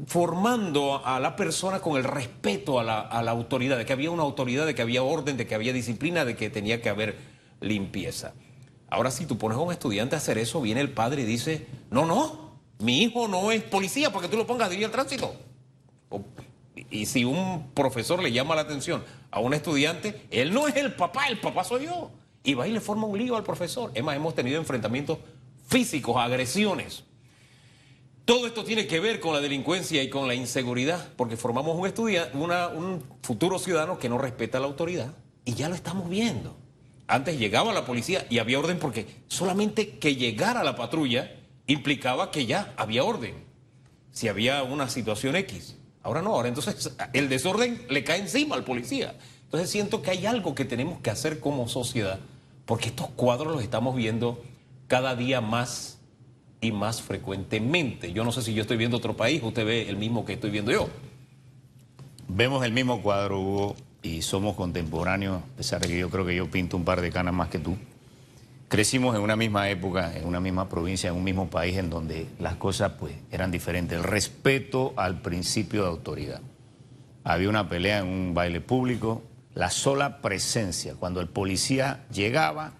formando 0.06 1.04
a 1.04 1.20
la 1.20 1.36
persona 1.36 1.80
con 1.80 1.96
el 1.98 2.04
respeto 2.04 2.80
a 2.80 2.84
la, 2.84 3.00
a 3.00 3.22
la 3.22 3.32
autoridad, 3.32 3.76
de 3.76 3.84
que 3.84 3.92
había 3.92 4.10
una 4.10 4.22
autoridad, 4.22 4.64
de 4.64 4.74
que 4.74 4.82
había 4.82 5.02
orden, 5.02 5.36
de 5.36 5.46
que 5.46 5.54
había 5.54 5.74
disciplina, 5.74 6.24
de 6.24 6.36
que 6.36 6.48
tenía 6.48 6.80
que 6.80 6.88
haber 6.88 7.16
limpieza. 7.60 8.32
Ahora, 8.88 9.10
si 9.10 9.26
tú 9.26 9.36
pones 9.36 9.58
a 9.58 9.60
un 9.60 9.72
estudiante 9.72 10.14
a 10.14 10.18
hacer 10.18 10.38
eso, 10.38 10.60
viene 10.60 10.80
el 10.80 10.90
padre 10.90 11.22
y 11.22 11.24
dice, 11.24 11.66
no, 11.90 12.06
no, 12.06 12.46
mi 12.78 13.02
hijo 13.02 13.26
no 13.26 13.50
es 13.50 13.62
policía 13.62 14.12
porque 14.12 14.28
tú 14.28 14.36
lo 14.36 14.46
pongas 14.46 14.66
a 14.66 14.70
dirigir 14.70 14.86
el 14.86 14.92
tránsito. 14.92 15.34
y 16.90 17.06
si 17.06 17.24
un 17.24 17.70
profesor 17.74 18.22
le 18.22 18.32
llama 18.32 18.54
la 18.54 18.62
atención 18.62 19.02
a 19.30 19.40
un 19.40 19.54
estudiante, 19.54 20.26
él 20.30 20.52
no 20.52 20.68
es 20.68 20.76
el 20.76 20.94
papá, 20.94 21.26
el 21.28 21.40
papá 21.40 21.64
soy 21.64 21.86
yo. 21.86 22.10
Y 22.44 22.54
va 22.54 22.68
y 22.68 22.72
le 22.72 22.80
forma 22.80 23.06
un 23.06 23.18
lío 23.18 23.34
al 23.34 23.42
profesor. 23.42 23.90
Es 23.92 24.04
más, 24.04 24.14
hemos 24.14 24.34
tenido 24.34 24.58
enfrentamientos 24.58 25.18
físicos, 25.66 26.16
agresiones. 26.16 27.02
Todo 28.24 28.46
esto 28.46 28.64
tiene 28.64 28.86
que 28.86 29.00
ver 29.00 29.18
con 29.18 29.34
la 29.34 29.40
delincuencia 29.40 30.02
y 30.02 30.10
con 30.10 30.28
la 30.28 30.34
inseguridad, 30.34 31.12
porque 31.16 31.36
formamos 31.36 31.76
un 31.76 31.86
estudiante, 31.86 32.36
un 32.36 33.02
futuro 33.22 33.58
ciudadano 33.58 33.98
que 33.98 34.08
no 34.08 34.18
respeta 34.18 34.60
la 34.60 34.66
autoridad. 34.66 35.12
Y 35.44 35.54
ya 35.54 35.68
lo 35.68 35.74
estamos 35.74 36.08
viendo. 36.08 36.56
Antes 37.08 37.38
llegaba 37.38 37.72
la 37.72 37.84
policía 37.84 38.26
y 38.28 38.38
había 38.38 38.58
orden 38.58 38.78
porque 38.78 39.06
solamente 39.28 39.98
que 39.98 40.16
llegara 40.16 40.64
la 40.64 40.74
patrulla 40.74 41.32
implicaba 41.66 42.30
que 42.30 42.46
ya 42.46 42.74
había 42.76 43.04
orden. 43.04 43.34
Si 44.12 44.28
había 44.28 44.62
una 44.62 44.88
situación 44.88 45.36
X. 45.36 45.76
Ahora 46.02 46.22
no, 46.22 46.34
ahora 46.34 46.48
entonces 46.48 46.96
el 47.12 47.28
desorden 47.28 47.86
le 47.88 48.04
cae 48.04 48.20
encima 48.20 48.56
al 48.56 48.64
policía. 48.64 49.14
Entonces 49.44 49.70
siento 49.70 50.02
que 50.02 50.10
hay 50.10 50.26
algo 50.26 50.54
que 50.54 50.64
tenemos 50.64 51.00
que 51.00 51.10
hacer 51.10 51.38
como 51.38 51.68
sociedad, 51.68 52.18
porque 52.64 52.88
estos 52.88 53.08
cuadros 53.10 53.52
los 53.52 53.62
estamos 53.62 53.94
viendo 53.94 54.42
cada 54.88 55.14
día 55.14 55.40
más 55.40 55.98
y 56.60 56.72
más 56.72 57.02
frecuentemente. 57.02 58.12
Yo 58.12 58.24
no 58.24 58.32
sé 58.32 58.42
si 58.42 58.54
yo 58.54 58.62
estoy 58.62 58.76
viendo 58.76 58.96
otro 58.96 59.16
país, 59.16 59.42
usted 59.42 59.64
ve 59.64 59.88
el 59.88 59.96
mismo 59.96 60.24
que 60.24 60.32
estoy 60.32 60.50
viendo 60.50 60.72
yo. 60.72 60.88
Vemos 62.28 62.64
el 62.64 62.72
mismo 62.72 63.02
cuadro, 63.02 63.40
Hugo, 63.40 63.76
y 64.06 64.22
somos 64.22 64.54
contemporáneos, 64.54 65.42
a 65.42 65.56
pesar 65.56 65.80
de 65.80 65.88
que 65.88 65.98
yo 65.98 66.10
creo 66.10 66.24
que 66.24 66.36
yo 66.36 66.48
pinto 66.50 66.76
un 66.76 66.84
par 66.84 67.00
de 67.00 67.10
canas 67.10 67.34
más 67.34 67.48
que 67.48 67.58
tú. 67.58 67.76
Crecimos 68.68 69.14
en 69.16 69.22
una 69.22 69.36
misma 69.36 69.68
época, 69.68 70.16
en 70.16 70.26
una 70.26 70.40
misma 70.40 70.68
provincia, 70.68 71.10
en 71.10 71.16
un 71.16 71.24
mismo 71.24 71.48
país 71.48 71.76
en 71.76 71.90
donde 71.90 72.26
las 72.38 72.56
cosas 72.56 72.92
pues 72.98 73.14
eran 73.30 73.50
diferentes. 73.50 73.98
El 73.98 74.04
respeto 74.04 74.92
al 74.96 75.20
principio 75.22 75.82
de 75.82 75.88
autoridad. 75.88 76.40
Había 77.24 77.48
una 77.48 77.68
pelea 77.68 77.98
en 77.98 78.06
un 78.06 78.34
baile 78.34 78.60
público, 78.60 79.22
la 79.54 79.70
sola 79.70 80.20
presencia, 80.20 80.94
cuando 80.98 81.20
el 81.20 81.28
policía 81.28 82.04
llegaba, 82.12 82.74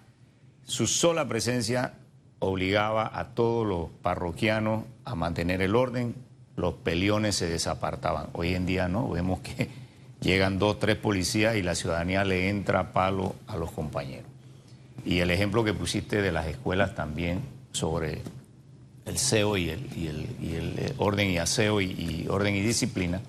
su 0.63 0.87
sola 0.87 1.27
presencia 1.27 1.93
obligaba 2.39 3.09
a 3.13 3.33
todos 3.33 3.65
los 3.65 3.89
parroquianos 4.01 4.83
a 5.03 5.15
mantener 5.15 5.61
el 5.61 5.75
orden, 5.75 6.15
los 6.55 6.75
peliones 6.75 7.35
se 7.35 7.47
desapartaban. 7.47 8.27
Hoy 8.33 8.53
en 8.53 8.65
día 8.65 8.87
no, 8.87 9.09
vemos 9.09 9.39
que 9.39 9.69
llegan 10.21 10.59
dos, 10.59 10.79
tres 10.79 10.97
policías 10.97 11.55
y 11.55 11.61
la 11.61 11.75
ciudadanía 11.75 12.23
le 12.25 12.49
entra 12.49 12.79
a 12.79 12.93
palo 12.93 13.35
a 13.47 13.57
los 13.57 13.71
compañeros. 13.71 14.25
Y 15.05 15.19
el 15.19 15.31
ejemplo 15.31 15.63
que 15.63 15.73
pusiste 15.73 16.21
de 16.21 16.31
las 16.31 16.47
escuelas 16.47 16.95
también 16.95 17.41
sobre 17.71 18.21
el 19.05 19.17
SEO 19.17 19.57
y 19.57 19.69
el, 19.69 19.85
eh, 20.41 20.93
orden 20.97 21.29
y 21.29 21.37
aseo 21.37 21.79
y, 21.79 22.27
orden 22.29 22.55
y 22.55 22.61
disciplina, 22.61 23.21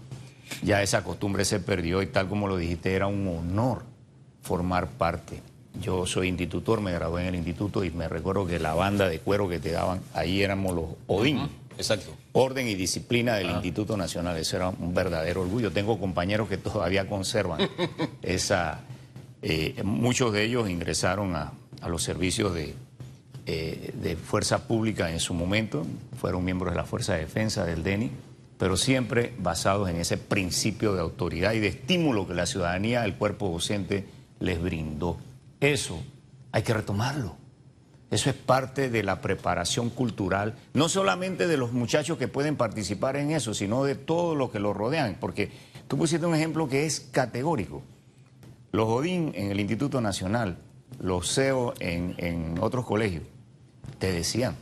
ya 0.62 0.82
esa 0.82 1.04
costumbre 1.04 1.44
se 1.44 1.60
perdió 1.60 2.02
y 2.02 2.06
tal 2.06 2.28
como 2.28 2.48
lo 2.48 2.56
dijiste, 2.56 2.94
era 2.94 3.06
un 3.06 3.28
honor 3.28 3.84
formar 4.42 4.88
parte. 4.88 5.40
Yo 5.80 6.06
soy 6.06 6.28
institutor, 6.28 6.80
me 6.80 6.92
gradué 6.92 7.22
en 7.22 7.28
el 7.28 7.34
instituto 7.36 7.84
y 7.84 7.90
me 7.90 8.08
recuerdo 8.08 8.46
que 8.46 8.58
la 8.58 8.74
banda 8.74 9.08
de 9.08 9.20
cuero 9.20 9.48
que 9.48 9.60
te 9.60 9.70
daban, 9.70 10.00
ahí 10.14 10.42
éramos 10.42 10.74
los 10.74 10.86
ODIN. 11.06 11.48
Exacto. 11.78 12.14
Orden 12.32 12.66
y 12.66 12.74
disciplina 12.74 13.36
del 13.36 13.50
Instituto 13.50 13.96
Nacional, 13.96 14.36
eso 14.36 14.56
era 14.56 14.68
un 14.68 14.92
verdadero 14.92 15.42
orgullo. 15.42 15.70
Tengo 15.70 15.98
compañeros 15.98 16.48
que 16.48 16.58
todavía 16.58 17.08
conservan 17.08 17.60
esa... 18.22 18.80
Eh, 19.40 19.80
muchos 19.84 20.32
de 20.32 20.42
ellos 20.42 20.68
ingresaron 20.68 21.36
a, 21.36 21.52
los 21.86 22.02
servicios 22.02 22.52
de, 22.52 22.74
eh, 23.46 23.92
de 23.94 24.16
fuerza 24.16 24.66
pública 24.66 25.12
en 25.12 25.20
su 25.20 25.32
momento, 25.32 25.86
fueron 26.20 26.44
miembros 26.44 26.72
de 26.72 26.76
la 26.76 26.84
Fuerza 26.84 27.14
de 27.14 27.20
Defensa 27.20 27.64
del 27.64 27.84
DENI, 27.84 28.10
pero 28.58 28.76
siempre 28.76 29.32
basados 29.38 29.88
en 29.88 29.96
ese 29.96 30.16
principio 30.16 30.92
de 30.92 31.00
autoridad 31.00 31.52
y 31.52 31.60
de 31.60 31.68
estímulo 31.68 32.26
que 32.26 32.34
la 32.34 32.46
ciudadanía, 32.46 33.04
el 33.04 33.14
cuerpo 33.14 33.48
docente 33.48 34.04
les 34.40 34.60
brindó. 34.60 35.18
Eso 35.60 36.02
hay 36.50 36.62
que 36.62 36.74
retomarlo. 36.74 37.36
Eso 38.10 38.30
es 38.30 38.36
parte 38.36 38.88
de 38.88 39.02
la 39.02 39.20
preparación 39.20 39.90
cultural, 39.90 40.54
no 40.72 40.88
solamente 40.88 41.46
de 41.46 41.58
los 41.58 41.72
muchachos 41.72 42.16
que 42.16 42.26
pueden 42.26 42.56
participar 42.56 43.16
en 43.16 43.32
eso, 43.32 43.52
sino 43.52 43.84
de 43.84 43.96
todos 43.96 44.36
los 44.36 44.50
que 44.50 44.60
los 44.60 44.74
rodean, 44.74 45.18
porque 45.20 45.50
tú 45.88 45.98
pusiste 45.98 46.24
un 46.24 46.34
ejemplo 46.34 46.68
que 46.68 46.86
es 46.86 47.00
categórico. 47.00 47.82
Los 48.72 48.88
ODIN 48.88 49.32
en 49.34 49.50
el 49.50 49.60
Instituto 49.60 50.00
Nacional, 50.00 50.56
los 51.00 51.34
CEO 51.34 51.74
en, 51.80 52.58
otros 52.60 52.86
colegios, 52.86 53.24
te 53.98 54.10
decían, 54.10 54.56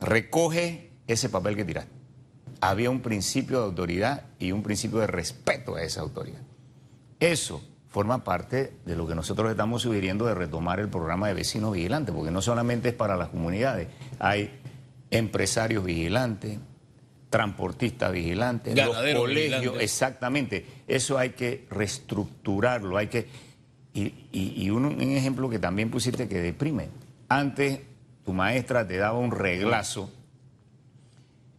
recoge 0.00 0.90
ese 1.08 1.28
papel 1.28 1.56
que 1.56 1.64
tiraste. 1.64 1.90
Había 2.60 2.90
un 2.90 3.00
principio 3.00 3.58
de 3.58 3.66
autoridad 3.66 4.24
y 4.38 4.52
un 4.52 4.62
principio 4.62 4.98
de 4.98 5.06
respeto 5.08 5.76
a 5.76 5.82
esa 5.82 6.00
autoridad. 6.00 6.40
Eso 7.18 7.60
forma 7.88 8.22
parte 8.22 8.74
de 8.84 8.96
lo 8.96 9.06
que 9.06 9.14
nosotros 9.14 9.50
estamos 9.50 9.82
sugiriendo 9.82 10.26
de 10.26 10.34
retomar 10.34 10.78
el 10.78 10.88
programa 10.88 11.28
de 11.28 11.34
vecinos 11.34 11.72
vigilantes, 11.72 12.14
porque 12.14 12.30
no 12.30 12.42
solamente 12.42 12.90
es 12.90 12.94
para 12.94 13.16
las 13.16 13.28
comunidades, 13.28 13.88
hay 14.18 14.50
empresarios 15.10 15.84
vigilantes, 15.84 16.58
transportistas 17.30 18.12
vigilantes, 18.12 18.76
los 18.76 18.96
colegios, 19.14 19.76
exactamente, 19.80 20.66
eso 20.86 21.18
hay 21.18 21.30
que 21.30 21.66
reestructurarlo, 21.70 22.96
hay 22.96 23.08
que... 23.08 23.26
Y, 23.94 24.70
un, 24.70 25.00
ejemplo 25.00 25.50
que 25.50 25.58
también 25.58 25.90
pusiste 25.90 26.28
que 26.28 26.40
deprime, 26.40 26.88
antes 27.28 27.80
tu 28.24 28.32
maestra 28.32 28.86
te 28.86 28.96
daba 28.96 29.18
un 29.18 29.32
reglazo 29.32 30.12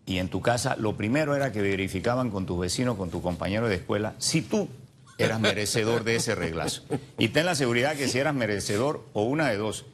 y 0.05 0.19
en 0.19 0.29
tu 0.29 0.41
casa 0.41 0.77
lo 0.77 0.95
primero 0.95 1.35
era 1.35 1.51
que 1.51 1.61
verificaban 1.61 2.29
con 2.29 2.45
tus 2.45 2.57
vecinos, 2.59 2.95
con 2.95 3.09
tus 3.09 3.21
compañeros 3.21 3.67
de 3.67 3.75
escuela, 3.75 4.15
si 4.19 4.41
tú 4.41 4.69
eras 5.19 5.39
merecedor 5.39 6.03
de 6.03 6.15
ese 6.15 6.33
reglazo. 6.33 6.83
Y 7.17 7.29
ten 7.29 7.45
la 7.45 7.55
seguridad 7.55 7.95
que 7.95 8.07
si 8.07 8.17
eras 8.17 8.33
merecedor 8.33 9.05
o 9.13 9.23
una 9.23 9.49
de 9.49 9.57
dos, 9.57 9.85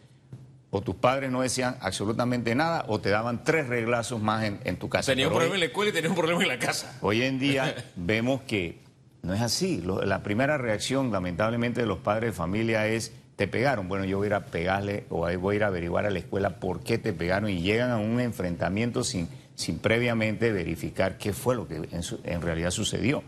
o 0.70 0.82
tus 0.82 0.96
padres 0.96 1.32
no 1.32 1.42
decían 1.42 1.78
absolutamente 1.80 2.54
nada 2.54 2.86
o 2.88 3.00
te 3.00 3.10
daban 3.10 3.44
tres 3.44 3.68
reglazos 3.68 4.22
más 4.22 4.44
en, 4.44 4.78
tu 4.78 4.90
casa. 4.90 5.12
Tenía 5.12 5.28
un 5.28 5.34
problema 5.34 5.56
en 5.56 5.62
la 5.62 5.66
escuela 5.68 5.90
y 5.90 5.94
tenía 5.94 6.10
un 6.10 6.16
problema 6.16 6.42
en 6.42 6.48
la 6.50 6.60
casa. 6.60 6.98
Hoy 7.02 7.24
en 7.24 7.40
día 7.40 7.76
vemos 7.96 8.42
que 8.42 8.80
no 9.24 9.34
es 9.34 9.42
así. 9.42 9.82
la 9.82 10.22
primera 10.22 10.58
reacción, 10.58 11.12
lamentablemente, 11.12 11.82
de 11.82 11.88
los 11.88 12.00
padres 12.00 12.32
de 12.32 12.34
familia 12.34 12.88
es, 12.88 13.14
te 13.38 13.48
pegaron. 13.48 13.88
Bueno, 13.88 14.06
yo 14.06 14.18
voy 14.18 14.26
a 14.26 14.28
ir 14.28 14.34
a 14.34 14.46
pegarle 14.46 15.06
o 15.10 15.28
voy 15.40 15.56
a 15.56 15.58
ir 15.58 15.64
a 15.64 15.68
averiguar 15.68 16.06
a 16.06 16.10
la 16.10 16.20
escuela 16.20 16.60
por 16.60 16.84
qué 16.84 16.98
te 16.98 17.14
pegaron 17.14 17.50
y 17.50 17.62
llegan 17.62 17.92
a 17.92 17.98
un 17.98 18.20
enfrentamiento 18.20 19.04
sin, 19.04 19.30
sin 19.56 19.80
previamente 19.80 20.52
verificar 20.52 21.18
qué 21.18 21.34
fue 21.34 21.56
lo 21.56 21.68
que 21.68 21.88
en 22.24 22.42
realidad 22.42 22.72
sucedió. 22.72 23.24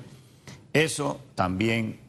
Eso 0.83 1.19
también 1.33 1.99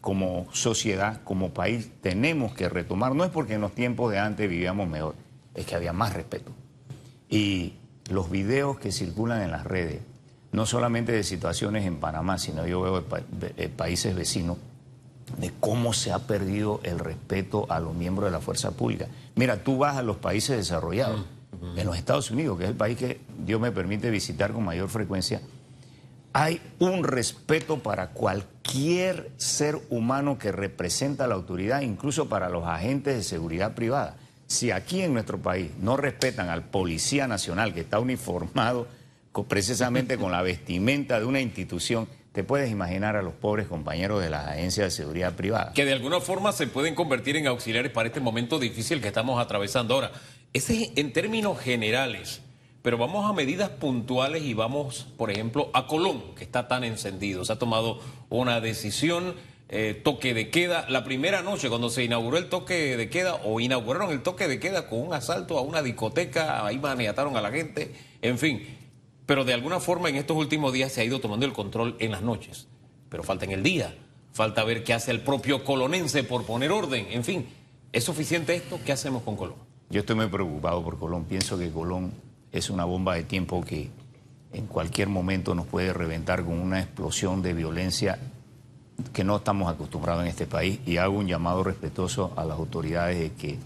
como 0.00 0.46
sociedad, 0.52 1.22
como 1.24 1.50
país, 1.50 1.90
tenemos 2.02 2.54
que 2.54 2.68
retomar. 2.68 3.16
No 3.16 3.24
es 3.24 3.30
porque 3.30 3.54
en 3.54 3.60
los 3.60 3.74
tiempos 3.74 4.12
de 4.12 4.20
antes 4.20 4.48
vivíamos 4.48 4.88
mejor, 4.88 5.16
es 5.54 5.66
que 5.66 5.74
había 5.74 5.92
más 5.92 6.12
respeto. 6.12 6.52
Y 7.28 7.74
los 8.10 8.30
videos 8.30 8.78
que 8.78 8.92
circulan 8.92 9.42
en 9.42 9.50
las 9.50 9.64
redes, 9.64 10.02
no 10.52 10.66
solamente 10.66 11.10
de 11.10 11.24
situaciones 11.24 11.84
en 11.84 11.96
Panamá, 11.96 12.38
sino 12.38 12.64
yo 12.64 12.80
veo 12.80 13.00
de, 13.00 13.68
países 13.68 14.14
vecinos, 14.14 14.58
de 15.38 15.50
cómo 15.58 15.92
se 15.92 16.12
ha 16.12 16.20
perdido 16.20 16.78
el 16.84 17.00
respeto 17.00 17.66
a 17.70 17.80
los 17.80 17.92
miembros 17.92 18.26
de 18.26 18.30
la 18.30 18.40
fuerza 18.40 18.70
pública. 18.70 19.08
Mira, 19.34 19.64
tú 19.64 19.78
vas 19.78 19.96
a 19.96 20.02
los 20.02 20.18
países 20.18 20.56
desarrollados, 20.56 21.24
en 21.76 21.86
los 21.86 21.96
Estados 21.96 22.30
Unidos, 22.30 22.58
que 22.58 22.64
es 22.64 22.70
el 22.70 22.76
país 22.76 22.96
que 22.96 23.20
Dios 23.44 23.60
me 23.60 23.72
permite 23.72 24.10
visitar 24.10 24.52
con 24.52 24.64
mayor 24.64 24.88
frecuencia, 24.88 25.40
hay 26.32 26.60
un 26.78 27.04
respeto 27.04 27.78
para 27.78 28.08
cualquier 28.10 29.30
ser 29.36 29.78
humano 29.90 30.38
que 30.38 30.52
representa 30.52 31.26
la 31.26 31.34
autoridad, 31.34 31.82
incluso 31.82 32.28
para 32.28 32.48
los 32.48 32.64
agentes 32.64 33.16
de 33.16 33.22
seguridad 33.22 33.74
privada. 33.74 34.16
Si 34.46 34.70
aquí 34.70 35.02
en 35.02 35.14
nuestro 35.14 35.38
país 35.38 35.70
no 35.80 35.96
respetan 35.96 36.48
al 36.48 36.64
policía 36.64 37.26
nacional 37.26 37.74
que 37.74 37.80
está 37.80 37.98
uniformado 37.98 38.86
precisamente 39.48 40.18
con 40.18 40.32
la 40.32 40.42
vestimenta 40.42 41.18
de 41.18 41.26
una 41.26 41.40
institución, 41.40 42.08
te 42.32 42.44
puedes 42.44 42.70
imaginar 42.70 43.16
a 43.16 43.22
los 43.22 43.34
pobres 43.34 43.66
compañeros 43.66 44.22
de 44.22 44.30
las 44.30 44.48
agencias 44.48 44.86
de 44.86 44.90
seguridad 44.90 45.34
privada. 45.34 45.72
Que 45.74 45.84
de 45.84 45.92
alguna 45.92 46.20
forma 46.20 46.52
se 46.52 46.66
pueden 46.66 46.94
convertir 46.94 47.36
en 47.36 47.46
auxiliares 47.46 47.92
para 47.92 48.08
este 48.08 48.20
momento 48.20 48.58
difícil 48.58 49.02
que 49.02 49.08
estamos 49.08 49.40
atravesando 49.40 49.94
ahora. 49.94 50.12
Ese 50.52 50.92
en 50.96 51.12
términos 51.12 51.58
generales. 51.58 52.40
Pero 52.82 52.98
vamos 52.98 53.24
a 53.24 53.32
medidas 53.32 53.70
puntuales 53.70 54.42
y 54.42 54.54
vamos, 54.54 55.06
por 55.16 55.30
ejemplo, 55.30 55.70
a 55.72 55.86
Colón, 55.86 56.34
que 56.34 56.42
está 56.42 56.66
tan 56.66 56.82
encendido. 56.82 57.44
Se 57.44 57.52
ha 57.52 57.58
tomado 57.58 58.00
una 58.28 58.60
decisión, 58.60 59.36
eh, 59.68 60.00
toque 60.02 60.34
de 60.34 60.50
queda. 60.50 60.86
La 60.88 61.04
primera 61.04 61.42
noche, 61.42 61.68
cuando 61.68 61.90
se 61.90 62.02
inauguró 62.02 62.38
el 62.38 62.48
toque 62.48 62.96
de 62.96 63.08
queda, 63.08 63.36
o 63.44 63.60
inauguraron 63.60 64.10
el 64.10 64.22
toque 64.22 64.48
de 64.48 64.58
queda 64.58 64.88
con 64.88 65.00
un 65.00 65.14
asalto 65.14 65.58
a 65.58 65.60
una 65.60 65.80
discoteca, 65.80 66.66
ahí 66.66 66.80
maniataron 66.80 67.36
a 67.36 67.40
la 67.40 67.52
gente, 67.52 67.94
en 68.20 68.36
fin. 68.36 68.66
Pero 69.26 69.44
de 69.44 69.54
alguna 69.54 69.78
forma 69.78 70.08
en 70.08 70.16
estos 70.16 70.36
últimos 70.36 70.72
días 70.72 70.90
se 70.90 71.02
ha 71.02 71.04
ido 71.04 71.20
tomando 71.20 71.46
el 71.46 71.52
control 71.52 71.96
en 72.00 72.10
las 72.10 72.22
noches. 72.22 72.66
Pero 73.08 73.22
falta 73.22 73.44
en 73.44 73.52
el 73.52 73.62
día. 73.62 73.94
Falta 74.32 74.64
ver 74.64 74.82
qué 74.82 74.92
hace 74.92 75.12
el 75.12 75.20
propio 75.20 75.62
colonense 75.62 76.24
por 76.24 76.44
poner 76.44 76.72
orden. 76.72 77.06
En 77.10 77.22
fin, 77.22 77.46
¿es 77.92 78.02
suficiente 78.02 78.56
esto? 78.56 78.80
¿Qué 78.84 78.90
hacemos 78.90 79.22
con 79.22 79.36
Colón? 79.36 79.56
Yo 79.88 80.00
estoy 80.00 80.16
muy 80.16 80.26
preocupado 80.26 80.82
por 80.82 80.98
Colón. 80.98 81.26
Pienso 81.26 81.56
que 81.58 81.70
Colón 81.70 82.12
es 82.52 82.70
una 82.70 82.84
bomba 82.84 83.14
de 83.14 83.24
tiempo 83.24 83.64
que 83.64 83.90
en 84.52 84.66
cualquier 84.66 85.08
momento 85.08 85.54
nos 85.54 85.66
puede 85.66 85.92
reventar 85.92 86.44
con 86.44 86.58
una 86.58 86.80
explosión 86.80 87.42
de 87.42 87.54
violencia 87.54 88.18
que 89.12 89.24
no 89.24 89.36
estamos 89.36 89.72
acostumbrados 89.72 90.22
en 90.22 90.28
este 90.28 90.46
país 90.46 90.80
y 90.86 90.98
hago 90.98 91.16
un 91.16 91.26
llamado 91.26 91.64
respetuoso 91.64 92.32
a 92.36 92.44
las 92.44 92.58
autoridades 92.58 93.18
de 93.18 93.32
que 93.32 93.58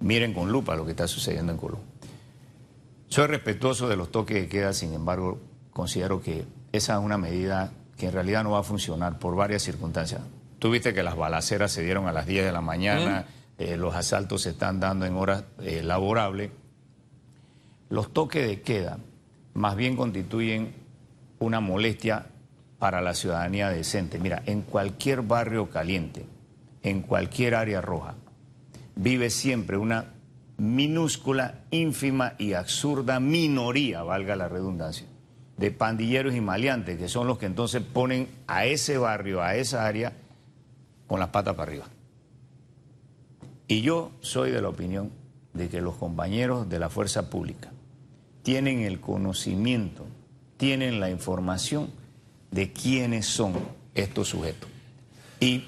miren 0.00 0.32
con 0.32 0.50
lupa 0.50 0.76
lo 0.76 0.84
que 0.84 0.92
está 0.92 1.08
sucediendo 1.08 1.52
en 1.52 1.58
Colombia. 1.58 1.86
Soy 3.08 3.26
respetuoso 3.26 3.88
de 3.88 3.96
los 3.96 4.10
toques 4.10 4.40
de 4.40 4.48
queda, 4.48 4.72
sin 4.72 4.94
embargo, 4.94 5.38
considero 5.72 6.22
que 6.22 6.44
esa 6.72 6.94
es 6.94 7.00
una 7.00 7.18
medida 7.18 7.72
que 7.98 8.06
en 8.06 8.12
realidad 8.12 8.44
no 8.44 8.52
va 8.52 8.60
a 8.60 8.62
funcionar 8.62 9.18
por 9.18 9.36
varias 9.36 9.62
circunstancias. 9.62 10.22
Tuviste 10.58 10.94
que 10.94 11.02
las 11.02 11.16
balaceras 11.16 11.72
se 11.72 11.82
dieron 11.82 12.06
a 12.06 12.12
las 12.12 12.26
10 12.26 12.46
de 12.46 12.52
la 12.52 12.60
mañana, 12.60 13.26
eh, 13.58 13.76
los 13.76 13.94
asaltos 13.94 14.42
se 14.42 14.50
están 14.50 14.80
dando 14.80 15.04
en 15.04 15.16
horas 15.16 15.44
eh, 15.60 15.82
laborables 15.82 16.50
los 17.92 18.14
toques 18.14 18.48
de 18.48 18.62
queda 18.62 18.96
más 19.52 19.76
bien 19.76 19.96
constituyen 19.96 20.72
una 21.38 21.60
molestia 21.60 22.24
para 22.78 23.02
la 23.02 23.12
ciudadanía 23.12 23.68
decente. 23.68 24.18
Mira, 24.18 24.42
en 24.46 24.62
cualquier 24.62 25.20
barrio 25.20 25.68
caliente, 25.68 26.24
en 26.82 27.02
cualquier 27.02 27.54
área 27.54 27.82
roja, 27.82 28.14
vive 28.96 29.28
siempre 29.28 29.76
una 29.76 30.06
minúscula, 30.56 31.64
ínfima 31.70 32.32
y 32.38 32.54
absurda 32.54 33.20
minoría, 33.20 34.02
valga 34.02 34.36
la 34.36 34.48
redundancia, 34.48 35.06
de 35.58 35.70
pandilleros 35.70 36.34
y 36.34 36.40
maleantes, 36.40 36.96
que 36.96 37.10
son 37.10 37.26
los 37.26 37.36
que 37.36 37.44
entonces 37.44 37.82
ponen 37.82 38.26
a 38.46 38.64
ese 38.64 38.96
barrio, 38.96 39.42
a 39.42 39.54
esa 39.56 39.86
área, 39.86 40.14
con 41.06 41.20
las 41.20 41.28
patas 41.28 41.54
para 41.56 41.70
arriba. 41.70 41.88
Y 43.68 43.82
yo 43.82 44.12
soy 44.20 44.50
de 44.50 44.62
la 44.62 44.70
opinión 44.70 45.10
de 45.52 45.68
que 45.68 45.82
los 45.82 45.96
compañeros 45.96 46.70
de 46.70 46.78
la 46.78 46.88
fuerza 46.88 47.28
pública 47.28 47.71
tienen 48.42 48.80
el 48.80 49.00
conocimiento, 49.00 50.06
tienen 50.56 51.00
la 51.00 51.10
información 51.10 51.90
de 52.50 52.72
quiénes 52.72 53.26
son 53.26 53.54
estos 53.94 54.28
sujetos. 54.28 54.68
Y 55.40 55.64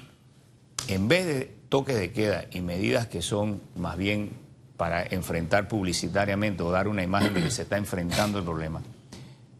en 0.87 1.07
vez 1.07 1.25
de 1.25 1.55
toques 1.69 1.97
de 1.97 2.11
queda 2.11 2.45
y 2.51 2.61
medidas 2.61 3.07
que 3.07 3.21
son 3.21 3.61
más 3.75 3.97
bien 3.97 4.31
para 4.77 5.03
enfrentar 5.03 5.67
publicitariamente 5.67 6.63
o 6.63 6.71
dar 6.71 6.87
una 6.87 7.03
imagen 7.03 7.33
de 7.33 7.41
que 7.41 7.51
se 7.51 7.63
está 7.63 7.77
enfrentando 7.77 8.39
el 8.39 8.45
problema, 8.45 8.81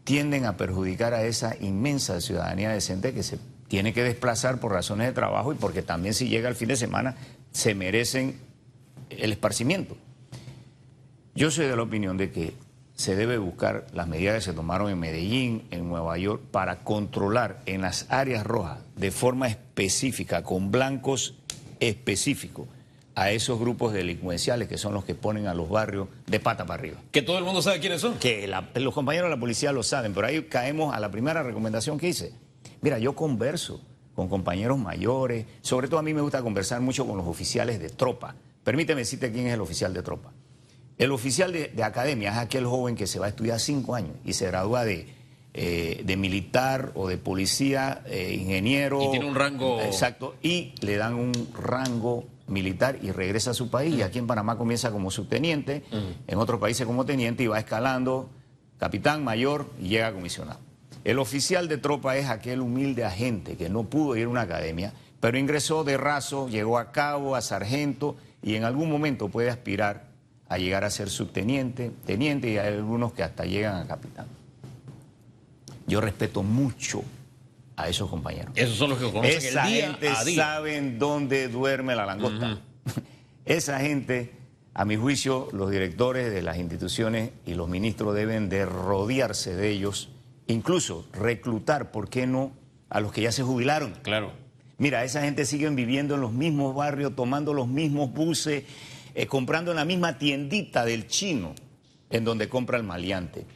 tienden 0.04 0.44
a 0.44 0.56
perjudicar 0.56 1.14
a 1.14 1.24
esa 1.24 1.56
inmensa 1.60 2.20
ciudadanía 2.20 2.70
decente 2.70 3.12
que 3.12 3.22
se 3.22 3.38
tiene 3.68 3.92
que 3.92 4.04
desplazar 4.04 4.60
por 4.60 4.72
razones 4.72 5.08
de 5.08 5.12
trabajo 5.12 5.52
y 5.52 5.56
porque 5.56 5.82
también 5.82 6.14
si 6.14 6.28
llega 6.28 6.48
el 6.48 6.54
fin 6.54 6.68
de 6.68 6.76
semana 6.76 7.16
se 7.50 7.74
merecen 7.74 8.38
el 9.10 9.32
esparcimiento. 9.32 9.96
Yo 11.34 11.50
soy 11.50 11.66
de 11.66 11.76
la 11.76 11.82
opinión 11.82 12.16
de 12.16 12.30
que 12.30 12.54
se 12.96 13.14
debe 13.14 13.38
buscar 13.38 13.86
las 13.92 14.08
medidas 14.08 14.36
que 14.36 14.40
se 14.40 14.52
tomaron 14.52 14.90
en 14.90 14.98
Medellín, 14.98 15.64
en 15.70 15.88
Nueva 15.88 16.16
York, 16.18 16.42
para 16.50 16.82
controlar 16.82 17.62
en 17.66 17.82
las 17.82 18.06
áreas 18.08 18.44
rojas 18.44 18.78
de 18.96 19.10
forma 19.10 19.48
específica, 19.48 20.42
con 20.42 20.70
blancos 20.70 21.34
específicos, 21.78 22.66
a 23.14 23.30
esos 23.30 23.58
grupos 23.58 23.92
delincuenciales 23.92 24.68
que 24.68 24.78
son 24.78 24.92
los 24.94 25.04
que 25.04 25.14
ponen 25.14 25.46
a 25.46 25.54
los 25.54 25.68
barrios 25.68 26.08
de 26.26 26.40
pata 26.40 26.66
para 26.66 26.80
arriba. 26.80 26.98
Que 27.12 27.22
todo 27.22 27.38
el 27.38 27.44
mundo 27.44 27.62
sabe 27.62 27.80
quiénes 27.80 28.00
son. 28.00 28.18
Que 28.18 28.50
los 28.74 28.94
compañeros 28.94 29.28
de 29.30 29.36
la 29.36 29.40
policía 29.40 29.72
lo 29.72 29.82
saben, 29.82 30.12
pero 30.12 30.26
ahí 30.26 30.42
caemos 30.44 30.94
a 30.94 31.00
la 31.00 31.10
primera 31.10 31.42
recomendación 31.42 31.98
que 31.98 32.08
hice. 32.08 32.32
Mira, 32.80 32.98
yo 32.98 33.14
converso 33.14 33.80
con 34.14 34.28
compañeros 34.28 34.78
mayores, 34.78 35.46
sobre 35.60 35.88
todo 35.88 36.00
a 36.00 36.02
mí 36.02 36.14
me 36.14 36.22
gusta 36.22 36.42
conversar 36.42 36.80
mucho 36.80 37.06
con 37.06 37.18
los 37.18 37.26
oficiales 37.26 37.78
de 37.78 37.90
tropa. 37.90 38.34
Permíteme 38.64 39.02
decirte 39.02 39.30
quién 39.30 39.46
es 39.46 39.54
el 39.54 39.60
oficial 39.60 39.92
de 39.92 40.02
tropa. 40.02 40.32
El 40.98 41.12
oficial 41.12 41.52
de, 41.52 41.84
academia 41.84 42.30
es 42.30 42.38
aquel 42.38 42.66
joven 42.66 42.96
que 42.96 43.06
se 43.06 43.18
va 43.18 43.26
a 43.26 43.28
estudiar 43.28 43.60
cinco 43.60 43.94
años 43.94 44.16
y 44.24 44.32
se 44.32 44.46
gradúa 44.46 44.84
de, 44.84 45.06
eh, 45.52 46.02
de 46.04 46.16
militar 46.16 46.92
o 46.94 47.06
de 47.06 47.18
policía, 47.18 48.02
eh, 48.06 48.34
ingeniero. 48.40 49.02
Y 49.02 49.10
tiene 49.10 49.26
un 49.26 49.34
rango. 49.34 49.80
Exacto. 49.82 50.34
Y 50.42 50.72
le 50.80 50.96
dan 50.96 51.14
un 51.14 51.32
rango 51.52 52.24
militar 52.46 52.98
y 53.02 53.10
regresa 53.10 53.50
a 53.50 53.54
su 53.54 53.70
país. 53.70 53.94
Y 53.94 54.02
aquí 54.02 54.18
en 54.18 54.26
Panamá 54.26 54.56
comienza 54.56 54.90
como 54.90 55.10
subteniente, 55.10 55.84
en 56.26 56.38
otros 56.38 56.60
países 56.60 56.86
como 56.86 57.04
teniente 57.04 57.42
y 57.42 57.46
va 57.46 57.58
escalando, 57.58 58.30
capitán, 58.78 59.22
mayor 59.22 59.66
y 59.80 59.88
llega 59.88 60.08
a 60.08 60.12
comisionado. 60.12 60.60
El 61.04 61.18
oficial 61.18 61.68
de 61.68 61.78
tropa 61.78 62.16
es 62.16 62.28
aquel 62.28 62.60
humilde 62.60 63.04
agente 63.04 63.56
que 63.56 63.68
no 63.68 63.84
pudo 63.84 64.16
ir 64.16 64.24
a 64.24 64.28
una 64.28 64.40
academia, 64.42 64.92
pero 65.20 65.38
ingresó 65.38 65.84
de 65.84 65.96
raso, 65.96 66.48
llegó 66.48 66.78
a 66.78 66.90
cabo, 66.90 67.36
a 67.36 67.42
sargento 67.42 68.16
y 68.42 68.54
en 68.54 68.64
algún 68.64 68.90
momento 68.90 69.28
puede 69.28 69.50
aspirar 69.50 70.15
a 70.48 70.58
llegar 70.58 70.84
a 70.84 70.90
ser 70.90 71.10
subteniente, 71.10 71.90
teniente 72.04 72.50
y 72.50 72.58
hay 72.58 72.74
algunos 72.74 73.12
que 73.12 73.22
hasta 73.22 73.44
llegan 73.44 73.76
a 73.82 73.86
capitán. 73.86 74.26
Yo 75.86 76.00
respeto 76.00 76.42
mucho 76.42 77.02
a 77.76 77.88
esos 77.88 78.08
compañeros. 78.08 78.52
Esos 78.54 78.76
son 78.76 78.90
los 78.90 78.98
que 78.98 79.10
conocen 79.10 79.36
Esa 79.38 79.66
el 79.66 79.72
día 79.72 79.86
gente 79.90 80.08
a 80.08 80.24
día. 80.24 80.36
saben 80.36 80.98
dónde 80.98 81.48
duerme 81.48 81.94
la 81.94 82.06
langosta. 82.06 82.58
Esa 83.44 83.78
gente, 83.80 84.32
a 84.74 84.84
mi 84.84 84.96
juicio, 84.96 85.48
los 85.52 85.70
directores 85.70 86.32
de 86.32 86.42
las 86.42 86.58
instituciones 86.58 87.30
y 87.44 87.54
los 87.54 87.68
ministros 87.68 88.14
deben 88.14 88.48
de 88.48 88.66
rodearse 88.66 89.54
de 89.54 89.70
ellos, 89.70 90.10
incluso 90.46 91.06
reclutar, 91.12 91.90
¿por 91.90 92.08
qué 92.08 92.26
no?, 92.26 92.52
a 92.88 93.00
los 93.00 93.12
que 93.12 93.22
ya 93.22 93.32
se 93.32 93.42
jubilaron. 93.42 93.94
Claro. 94.02 94.32
Mira, 94.78 95.04
esa 95.04 95.22
gente 95.22 95.44
sigue 95.44 95.68
viviendo 95.70 96.14
en 96.14 96.20
los 96.20 96.32
mismos 96.32 96.74
barrios, 96.74 97.14
tomando 97.16 97.52
los 97.54 97.66
mismos 97.66 98.12
buses 98.12 98.64
eh, 99.16 99.26
comprando 99.26 99.70
en 99.70 99.78
la 99.78 99.86
misma 99.86 100.18
tiendita 100.18 100.84
del 100.84 101.06
chino 101.06 101.54
en 102.10 102.22
donde 102.22 102.50
compra 102.50 102.76
el 102.76 102.84
maleante. 102.84 103.46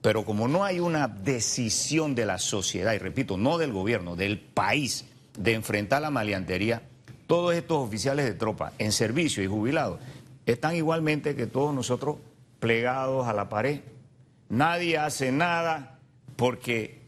Pero 0.00 0.24
como 0.24 0.48
no 0.48 0.64
hay 0.64 0.80
una 0.80 1.08
decisión 1.08 2.14
de 2.14 2.24
la 2.24 2.38
sociedad, 2.38 2.94
y 2.94 2.98
repito, 2.98 3.36
no 3.36 3.58
del 3.58 3.70
gobierno, 3.70 4.16
del 4.16 4.40
país, 4.40 5.04
de 5.38 5.52
enfrentar 5.52 6.00
la 6.00 6.10
maleantería, 6.10 6.82
todos 7.26 7.54
estos 7.54 7.86
oficiales 7.86 8.24
de 8.24 8.32
tropa 8.32 8.72
en 8.78 8.92
servicio 8.92 9.42
y 9.42 9.46
jubilados 9.46 10.00
están 10.46 10.74
igualmente 10.74 11.36
que 11.36 11.46
todos 11.46 11.74
nosotros 11.74 12.16
plegados 12.58 13.28
a 13.28 13.34
la 13.34 13.50
pared. 13.50 13.80
Nadie 14.48 14.96
hace 14.96 15.32
nada 15.32 15.98
porque 16.36 17.02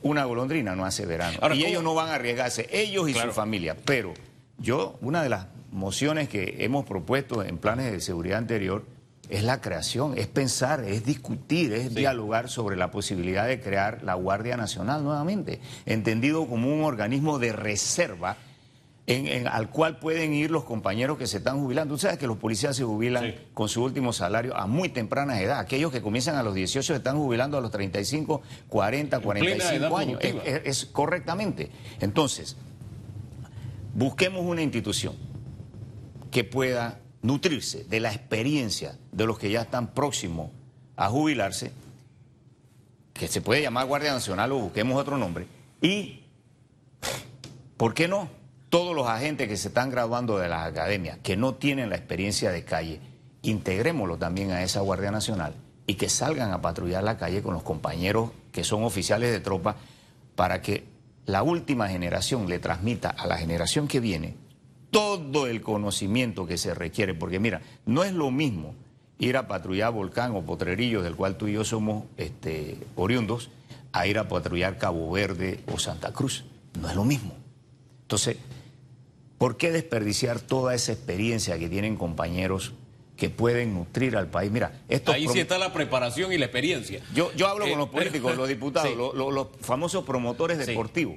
una 0.00 0.24
golondrina 0.24 0.74
no 0.74 0.86
hace 0.86 1.04
verano. 1.04 1.38
y 1.54 1.64
ellos 1.66 1.82
no 1.82 1.94
van 1.94 2.08
a 2.08 2.14
arriesgarse, 2.14 2.68
ellos 2.72 3.10
y 3.10 3.14
su 3.14 3.32
familia. 3.32 3.76
Pero 3.84 4.14
yo, 4.56 4.98
una 5.02 5.22
de 5.22 5.28
las 5.28 5.46
mociones 5.72 6.28
que 6.28 6.56
hemos 6.60 6.84
propuesto 6.84 7.42
en 7.42 7.58
planes 7.58 7.90
de 7.90 8.00
seguridad 8.00 8.38
anterior 8.38 8.84
es 9.28 9.42
la 9.42 9.60
creación, 9.60 10.16
es 10.18 10.26
pensar, 10.26 10.84
es 10.84 11.04
discutir, 11.04 11.72
es 11.72 11.94
dialogar 11.94 12.50
sobre 12.50 12.76
la 12.76 12.90
posibilidad 12.90 13.46
de 13.46 13.60
crear 13.60 14.02
la 14.02 14.14
Guardia 14.14 14.56
Nacional 14.58 15.02
nuevamente, 15.02 15.60
entendido 15.86 16.46
como 16.46 16.72
un 16.72 16.84
organismo 16.84 17.38
de 17.38 17.52
reserva 17.52 18.36
en, 19.06 19.48
al 19.48 19.70
cual 19.70 19.98
pueden 19.98 20.34
ir 20.34 20.50
los 20.50 20.64
compañeros 20.64 21.16
que 21.16 21.26
se 21.26 21.38
están 21.38 21.58
jubilando. 21.60 21.94
Tú 21.94 21.98
sabes 21.98 22.18
que 22.18 22.26
los 22.26 22.36
policías 22.36 22.76
se 22.76 22.84
jubilan 22.84 23.34
con 23.54 23.68
su 23.68 23.82
último 23.82 24.12
salario 24.12 24.56
a 24.56 24.66
muy 24.66 24.90
temprana 24.90 25.40
edad. 25.40 25.58
Aquellos 25.58 25.90
que 25.90 26.02
comienzan 26.02 26.36
a 26.36 26.42
los 26.42 26.54
18 26.54 26.92
se 26.92 26.96
están 26.98 27.16
jubilando 27.16 27.56
a 27.56 27.60
los 27.60 27.70
35, 27.70 28.42
40, 28.68 29.20
45 29.20 29.96
años. 29.96 30.20
es 30.22 30.84
correctamente. 30.86 31.70
Entonces, 32.00 32.56
busquemos 33.94 34.42
una 34.42 34.62
institución 34.62 35.31
que 36.32 36.42
pueda 36.42 36.98
nutrirse 37.20 37.84
de 37.84 38.00
la 38.00 38.12
experiencia 38.12 38.96
de 39.12 39.26
los 39.26 39.38
que 39.38 39.50
ya 39.50 39.60
están 39.60 39.94
próximos 39.94 40.50
a 40.96 41.08
jubilarse, 41.08 41.72
que 43.12 43.28
se 43.28 43.40
puede 43.40 43.62
llamar 43.62 43.86
Guardia 43.86 44.12
Nacional 44.12 44.50
o 44.50 44.58
busquemos 44.58 44.98
otro 44.98 45.18
nombre, 45.18 45.46
y, 45.80 46.24
¿por 47.76 47.94
qué 47.94 48.08
no? 48.08 48.28
Todos 48.70 48.96
los 48.96 49.06
agentes 49.06 49.46
que 49.46 49.58
se 49.58 49.68
están 49.68 49.90
graduando 49.90 50.38
de 50.38 50.48
las 50.48 50.66
academias, 50.66 51.18
que 51.22 51.36
no 51.36 51.54
tienen 51.54 51.90
la 51.90 51.96
experiencia 51.96 52.50
de 52.50 52.64
calle, 52.64 53.00
integrémoslo 53.42 54.16
también 54.16 54.50
a 54.50 54.62
esa 54.62 54.80
Guardia 54.80 55.10
Nacional 55.10 55.54
y 55.86 55.94
que 55.94 56.08
salgan 56.08 56.52
a 56.52 56.62
patrullar 56.62 57.04
la 57.04 57.18
calle 57.18 57.42
con 57.42 57.52
los 57.52 57.62
compañeros 57.62 58.30
que 58.52 58.64
son 58.64 58.84
oficiales 58.84 59.30
de 59.30 59.40
tropa 59.40 59.76
para 60.34 60.62
que 60.62 60.84
la 61.26 61.42
última 61.42 61.88
generación 61.88 62.48
le 62.48 62.58
transmita 62.58 63.10
a 63.10 63.26
la 63.26 63.36
generación 63.36 63.86
que 63.86 64.00
viene 64.00 64.36
todo 64.92 65.46
el 65.46 65.62
conocimiento 65.62 66.46
que 66.46 66.58
se 66.58 66.74
requiere, 66.74 67.14
porque 67.14 67.40
mira, 67.40 67.62
no 67.86 68.04
es 68.04 68.12
lo 68.12 68.30
mismo 68.30 68.74
ir 69.18 69.38
a 69.38 69.48
patrullar 69.48 69.90
Volcán 69.90 70.36
o 70.36 70.42
Potrerillos, 70.42 71.02
del 71.02 71.16
cual 71.16 71.38
tú 71.38 71.48
y 71.48 71.54
yo 71.54 71.64
somos 71.64 72.04
este, 72.18 72.76
oriundos, 72.94 73.48
a 73.92 74.06
ir 74.06 74.18
a 74.18 74.28
patrullar 74.28 74.76
Cabo 74.76 75.10
Verde 75.10 75.60
o 75.72 75.78
Santa 75.78 76.12
Cruz. 76.12 76.44
No 76.78 76.90
es 76.90 76.94
lo 76.94 77.04
mismo. 77.04 77.34
Entonces, 78.02 78.36
¿por 79.38 79.56
qué 79.56 79.72
desperdiciar 79.72 80.40
toda 80.40 80.74
esa 80.74 80.92
experiencia 80.92 81.58
que 81.58 81.70
tienen 81.70 81.96
compañeros 81.96 82.74
que 83.16 83.30
pueden 83.30 83.72
nutrir 83.72 84.14
al 84.14 84.26
país? 84.26 84.50
Mira, 84.50 84.82
esto 84.90 85.12
Ahí 85.12 85.26
sí 85.28 85.40
está 85.40 85.56
la 85.56 85.72
preparación 85.72 86.34
y 86.34 86.38
la 86.38 86.44
experiencia. 86.44 87.00
Yo, 87.14 87.32
yo 87.34 87.48
hablo 87.48 87.66
con 87.66 87.78
los 87.78 87.88
eh, 87.88 87.92
políticos, 87.92 88.36
los 88.36 88.48
diputados, 88.48 88.94
los, 89.14 89.46
famosos 89.62 90.04
promotores 90.04 90.58
deportivos 90.58 91.16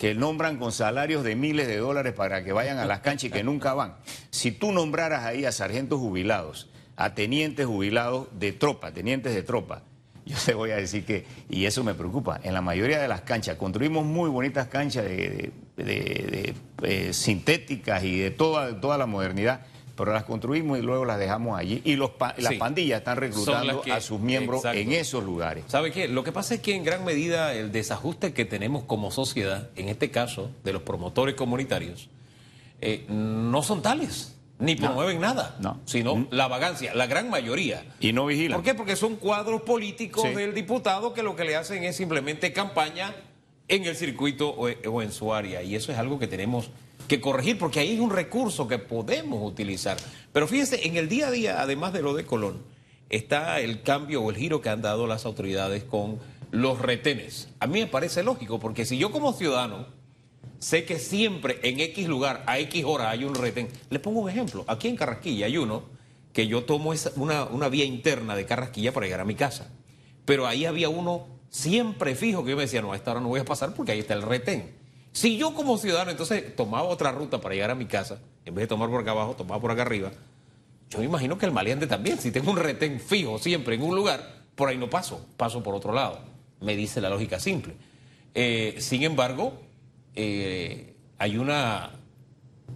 que 0.00 0.14
nombran 0.14 0.56
con 0.56 0.72
salarios 0.72 1.22
de 1.24 1.36
miles 1.36 1.68
de 1.68 1.76
dólares 1.76 2.14
para 2.14 2.42
que 2.42 2.52
vayan 2.54 2.78
a 2.78 2.86
las 2.86 3.00
canchas 3.00 3.24
y 3.24 3.30
que 3.30 3.44
nunca 3.44 3.74
van. 3.74 3.96
Si 4.30 4.50
tú 4.50 4.72
nombraras 4.72 5.26
ahí 5.26 5.44
a 5.44 5.52
sargentos 5.52 6.00
jubilados, 6.00 6.70
a 6.96 7.14
tenientes 7.14 7.66
jubilados 7.66 8.28
de 8.32 8.52
tropa, 8.52 8.92
tenientes 8.92 9.34
de 9.34 9.42
tropa, 9.42 9.82
yo 10.24 10.38
te 10.42 10.54
voy 10.54 10.70
a 10.70 10.76
decir 10.76 11.04
que, 11.04 11.26
y 11.50 11.66
eso 11.66 11.84
me 11.84 11.92
preocupa, 11.92 12.40
en 12.42 12.54
la 12.54 12.62
mayoría 12.62 12.98
de 12.98 13.08
las 13.08 13.20
canchas, 13.20 13.56
construimos 13.56 14.06
muy 14.06 14.30
bonitas 14.30 14.68
canchas 14.68 15.04
de, 15.04 15.52
eh, 15.76 17.12
sintéticas 17.12 18.02
y 18.02 18.20
de 18.20 18.30
toda, 18.30 18.80
toda 18.80 18.96
la 18.96 19.04
modernidad, 19.04 19.66
pero 20.00 20.14
las 20.14 20.24
construimos 20.24 20.78
y 20.78 20.80
luego 20.80 21.04
las 21.04 21.18
dejamos 21.18 21.58
allí. 21.58 21.82
Y 21.84 21.94
los 21.96 22.12
las 22.38 22.54
pandillas 22.54 23.00
están 23.00 23.18
reclutando 23.18 23.82
a 23.92 24.00
sus 24.00 24.18
miembros 24.18 24.64
en 24.64 24.92
esos 24.92 25.22
lugares. 25.22 25.64
¿Sabe 25.66 25.92
qué? 25.92 26.08
Lo 26.08 26.24
que 26.24 26.32
pasa 26.32 26.54
es 26.54 26.60
que 26.60 26.74
en 26.74 26.84
gran 26.84 27.04
medida 27.04 27.52
el 27.52 27.70
desajuste 27.70 28.32
que 28.32 28.46
tenemos 28.46 28.84
como 28.84 29.10
sociedad, 29.10 29.68
en 29.76 29.90
este 29.90 30.10
caso 30.10 30.52
de 30.64 30.72
los 30.72 30.80
promotores 30.80 31.34
comunitarios, 31.34 32.08
eh, 32.80 33.04
no 33.10 33.62
son 33.62 33.82
tales. 33.82 34.38
Ni 34.58 34.74
promueven 34.74 35.20
nada, 35.20 35.58
sino 35.84 36.16
mm. 36.16 36.28
la 36.30 36.48
vagancia, 36.48 36.94
la 36.94 37.06
gran 37.06 37.28
mayoría. 37.28 37.84
Y 38.00 38.14
no 38.14 38.24
vigilan. 38.24 38.56
¿Por 38.56 38.64
qué? 38.64 38.74
Porque 38.74 38.96
son 38.96 39.16
cuadros 39.16 39.60
políticos 39.62 40.34
del 40.34 40.54
diputado 40.54 41.12
que 41.12 41.22
lo 41.22 41.36
que 41.36 41.44
le 41.44 41.56
hacen 41.56 41.84
es 41.84 41.96
simplemente 41.96 42.54
campaña 42.54 43.14
en 43.68 43.84
el 43.84 43.96
circuito 43.96 44.48
o 44.48 45.02
en 45.02 45.12
su 45.12 45.34
área. 45.34 45.62
Y 45.62 45.74
eso 45.74 45.92
es 45.92 45.98
algo 45.98 46.18
que 46.18 46.26
tenemos 46.26 46.70
que 47.10 47.20
corregir, 47.20 47.58
porque 47.58 47.80
ahí 47.80 47.88
hay 47.88 47.98
un 47.98 48.10
recurso 48.10 48.68
que 48.68 48.78
podemos 48.78 49.42
utilizar. 49.42 49.96
Pero 50.32 50.46
fíjense, 50.46 50.86
en 50.86 50.96
el 50.96 51.08
día 51.08 51.26
a 51.26 51.30
día, 51.32 51.60
además 51.60 51.92
de 51.92 52.02
lo 52.02 52.14
de 52.14 52.24
Colón, 52.24 52.62
está 53.08 53.58
el 53.58 53.82
cambio 53.82 54.22
o 54.22 54.30
el 54.30 54.36
giro 54.36 54.60
que 54.60 54.68
han 54.68 54.80
dado 54.80 55.08
las 55.08 55.26
autoridades 55.26 55.82
con 55.82 56.20
los 56.52 56.78
retenes. 56.78 57.48
A 57.58 57.66
mí 57.66 57.80
me 57.80 57.88
parece 57.88 58.22
lógico, 58.22 58.60
porque 58.60 58.84
si 58.84 58.96
yo 58.96 59.10
como 59.10 59.32
ciudadano 59.32 59.86
sé 60.60 60.84
que 60.84 61.00
siempre 61.00 61.58
en 61.64 61.80
X 61.80 62.06
lugar, 62.06 62.44
a 62.46 62.60
X 62.60 62.84
hora 62.86 63.10
hay 63.10 63.24
un 63.24 63.34
retén, 63.34 63.66
le 63.90 63.98
pongo 63.98 64.20
un 64.20 64.30
ejemplo. 64.30 64.64
Aquí 64.68 64.86
en 64.86 64.94
Carrasquilla 64.94 65.46
hay 65.46 65.58
uno 65.58 65.82
que 66.32 66.46
yo 66.46 66.62
tomo 66.62 66.94
una, 67.16 67.42
una 67.46 67.68
vía 67.68 67.84
interna 67.84 68.36
de 68.36 68.46
Carrasquilla 68.46 68.92
para 68.92 69.06
llegar 69.06 69.20
a 69.20 69.24
mi 69.24 69.34
casa. 69.34 69.68
Pero 70.24 70.46
ahí 70.46 70.64
había 70.64 70.88
uno 70.88 71.26
siempre 71.48 72.14
fijo 72.14 72.44
que 72.44 72.50
yo 72.50 72.56
me 72.56 72.62
decía, 72.62 72.82
no, 72.82 72.92
a 72.92 72.96
esta 72.96 73.10
hora 73.10 73.20
no 73.20 73.26
voy 73.26 73.40
a 73.40 73.44
pasar 73.44 73.74
porque 73.74 73.90
ahí 73.90 73.98
está 73.98 74.14
el 74.14 74.22
retén. 74.22 74.78
Si 75.12 75.36
yo 75.36 75.54
como 75.54 75.76
ciudadano 75.76 76.10
entonces 76.10 76.54
tomaba 76.54 76.84
otra 76.88 77.12
ruta 77.12 77.40
para 77.40 77.54
llegar 77.54 77.70
a 77.70 77.74
mi 77.74 77.86
casa, 77.86 78.20
en 78.44 78.54
vez 78.54 78.64
de 78.64 78.68
tomar 78.68 78.88
por 78.88 79.00
acá 79.00 79.10
abajo, 79.10 79.34
tomaba 79.34 79.60
por 79.60 79.70
acá 79.70 79.82
arriba, 79.82 80.12
yo 80.90 80.98
me 80.98 81.04
imagino 81.04 81.38
que 81.38 81.46
el 81.46 81.52
maleante 81.52 81.86
también, 81.86 82.18
si 82.18 82.30
tengo 82.30 82.50
un 82.50 82.56
retén 82.56 83.00
fijo 83.00 83.38
siempre 83.38 83.76
en 83.76 83.82
un 83.82 83.94
lugar, 83.94 84.40
por 84.54 84.68
ahí 84.68 84.76
no 84.76 84.90
paso, 84.90 85.26
paso 85.36 85.62
por 85.62 85.74
otro 85.74 85.92
lado. 85.92 86.20
Me 86.60 86.76
dice 86.76 87.00
la 87.00 87.08
lógica 87.08 87.40
simple. 87.40 87.74
Eh, 88.34 88.76
sin 88.78 89.02
embargo, 89.02 89.54
eh, 90.14 90.94
hay 91.18 91.38
una 91.38 91.90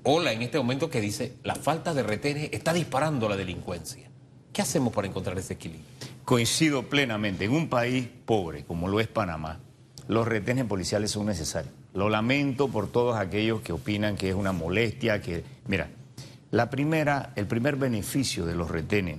ola 0.02 0.32
en 0.32 0.42
este 0.42 0.58
momento 0.58 0.90
que 0.90 1.00
dice 1.00 1.34
la 1.42 1.54
falta 1.54 1.94
de 1.94 2.02
retenes 2.02 2.50
está 2.52 2.72
disparando 2.72 3.28
la 3.28 3.36
delincuencia. 3.36 4.10
¿Qué 4.52 4.62
hacemos 4.62 4.92
para 4.92 5.08
encontrar 5.08 5.36
ese 5.38 5.54
equilibrio? 5.54 5.84
Coincido 6.24 6.84
plenamente. 6.84 7.44
En 7.44 7.52
un 7.52 7.68
país 7.68 8.08
pobre 8.24 8.64
como 8.64 8.88
lo 8.88 9.00
es 9.00 9.08
Panamá, 9.08 9.60
los 10.06 10.26
retenes 10.26 10.64
policiales 10.64 11.10
son 11.10 11.26
necesarios. 11.26 11.74
Lo 11.94 12.08
lamento 12.08 12.68
por 12.68 12.88
todos 12.88 13.16
aquellos 13.16 13.62
que 13.62 13.72
opinan 13.72 14.16
que 14.16 14.28
es 14.28 14.34
una 14.34 14.52
molestia, 14.52 15.22
que 15.22 15.44
mira, 15.66 15.88
la 16.50 16.68
primera, 16.68 17.32
el 17.36 17.46
primer 17.46 17.76
beneficio 17.76 18.44
de 18.44 18.54
los 18.54 18.70
retenes, 18.70 19.18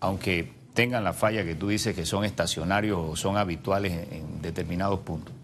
aunque 0.00 0.52
tengan 0.74 1.02
la 1.02 1.12
falla 1.12 1.44
que 1.44 1.54
tú 1.54 1.68
dices 1.68 1.94
que 1.96 2.06
son 2.06 2.24
estacionarios 2.24 2.98
o 3.00 3.16
son 3.16 3.36
habituales 3.36 3.92
en, 3.92 4.12
en 4.12 4.42
determinados 4.42 5.00
puntos, 5.00 5.34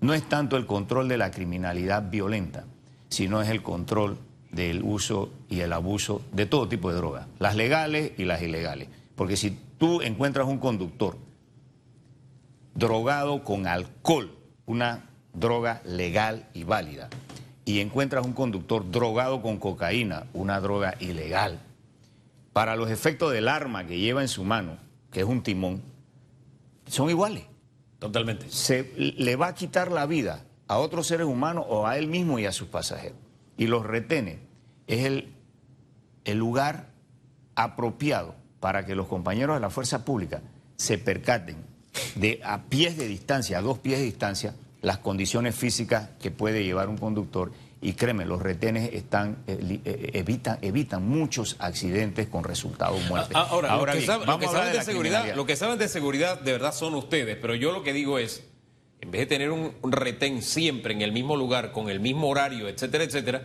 no 0.00 0.14
es 0.14 0.28
tanto 0.28 0.56
el 0.56 0.66
control 0.66 1.08
de 1.08 1.18
la 1.18 1.30
criminalidad 1.30 2.10
violenta, 2.10 2.64
sino 3.08 3.42
es 3.42 3.48
el 3.48 3.62
control 3.62 4.18
del 4.50 4.82
uso 4.82 5.30
y 5.48 5.60
el 5.60 5.72
abuso 5.72 6.22
de 6.32 6.46
todo 6.46 6.68
tipo 6.68 6.90
de 6.90 6.96
drogas, 6.96 7.26
las 7.38 7.56
legales 7.56 8.12
y 8.18 8.24
las 8.24 8.42
ilegales. 8.42 8.88
Porque 9.16 9.36
si 9.36 9.58
tú 9.78 10.00
encuentras 10.02 10.46
un 10.46 10.58
conductor 10.58 11.16
drogado 12.74 13.42
con 13.42 13.66
alcohol, 13.66 14.30
una 14.66 15.08
droga 15.40 15.82
legal 15.84 16.48
y 16.54 16.64
válida, 16.64 17.08
y 17.64 17.80
encuentras 17.80 18.24
un 18.24 18.32
conductor 18.32 18.90
drogado 18.90 19.42
con 19.42 19.58
cocaína, 19.58 20.26
una 20.32 20.60
droga 20.60 20.94
ilegal, 21.00 21.60
para 22.52 22.76
los 22.76 22.90
efectos 22.90 23.32
del 23.32 23.48
arma 23.48 23.86
que 23.86 23.98
lleva 23.98 24.22
en 24.22 24.28
su 24.28 24.44
mano, 24.44 24.78
que 25.10 25.20
es 25.20 25.26
un 25.26 25.42
timón, 25.42 25.82
son 26.86 27.10
iguales. 27.10 27.44
Totalmente. 27.98 28.46
Se 28.50 28.92
le 28.96 29.36
va 29.36 29.48
a 29.48 29.54
quitar 29.54 29.90
la 29.90 30.06
vida 30.06 30.44
a 30.68 30.78
otros 30.78 31.06
seres 31.06 31.26
humanos 31.26 31.66
o 31.68 31.86
a 31.86 31.98
él 31.98 32.06
mismo 32.06 32.38
y 32.38 32.46
a 32.46 32.52
sus 32.52 32.68
pasajeros. 32.68 33.18
Y 33.56 33.66
los 33.66 33.84
retene 33.84 34.38
es 34.86 35.04
el, 35.04 35.32
el 36.24 36.38
lugar 36.38 36.90
apropiado 37.54 38.34
para 38.60 38.86
que 38.86 38.94
los 38.94 39.08
compañeros 39.08 39.56
de 39.56 39.60
la 39.60 39.70
fuerza 39.70 40.04
pública 40.04 40.40
se 40.76 40.98
percaten 40.98 41.56
de 42.14 42.40
a 42.44 42.62
pies 42.64 42.96
de 42.96 43.08
distancia, 43.08 43.58
a 43.58 43.62
dos 43.62 43.78
pies 43.78 43.98
de 43.98 44.04
distancia, 44.04 44.54
las 44.80 44.98
condiciones 44.98 45.54
físicas 45.54 46.10
que 46.20 46.30
puede 46.30 46.64
llevar 46.64 46.88
un 46.88 46.98
conductor. 46.98 47.52
Y 47.80 47.92
créeme, 47.92 48.24
los 48.24 48.42
retenes 48.42 48.92
están, 48.92 49.38
eh, 49.46 49.80
eh, 49.84 50.10
evitan, 50.14 50.58
evitan 50.62 51.08
muchos 51.08 51.56
accidentes 51.60 52.26
con 52.26 52.42
resultados 52.42 53.00
muertes. 53.08 53.36
Ah, 53.36 53.46
ahora, 53.50 53.70
Ahora 53.70 53.94
lo 53.94 54.00
que, 54.00 54.06
saben, 54.06 54.26
lo 54.26 54.38
que 54.38 54.46
saben 54.46 54.72
de, 54.72 54.82
seguridad, 54.82 55.34
lo 55.36 55.46
que 55.46 55.56
saben 55.56 55.78
de 55.78 55.88
seguridad 55.88 56.40
de 56.40 56.52
verdad 56.52 56.74
son 56.74 56.94
ustedes, 56.94 57.36
pero 57.40 57.54
yo 57.54 57.70
lo 57.70 57.84
que 57.84 57.92
digo 57.92 58.18
es, 58.18 58.44
en 59.00 59.12
vez 59.12 59.20
de 59.20 59.26
tener 59.26 59.52
un 59.52 59.92
retén 59.92 60.42
siempre 60.42 60.92
en 60.92 61.02
el 61.02 61.12
mismo 61.12 61.36
lugar, 61.36 61.70
con 61.70 61.88
el 61.88 62.00
mismo 62.00 62.28
horario, 62.28 62.68
etcétera, 62.68 63.04
etcétera, 63.04 63.44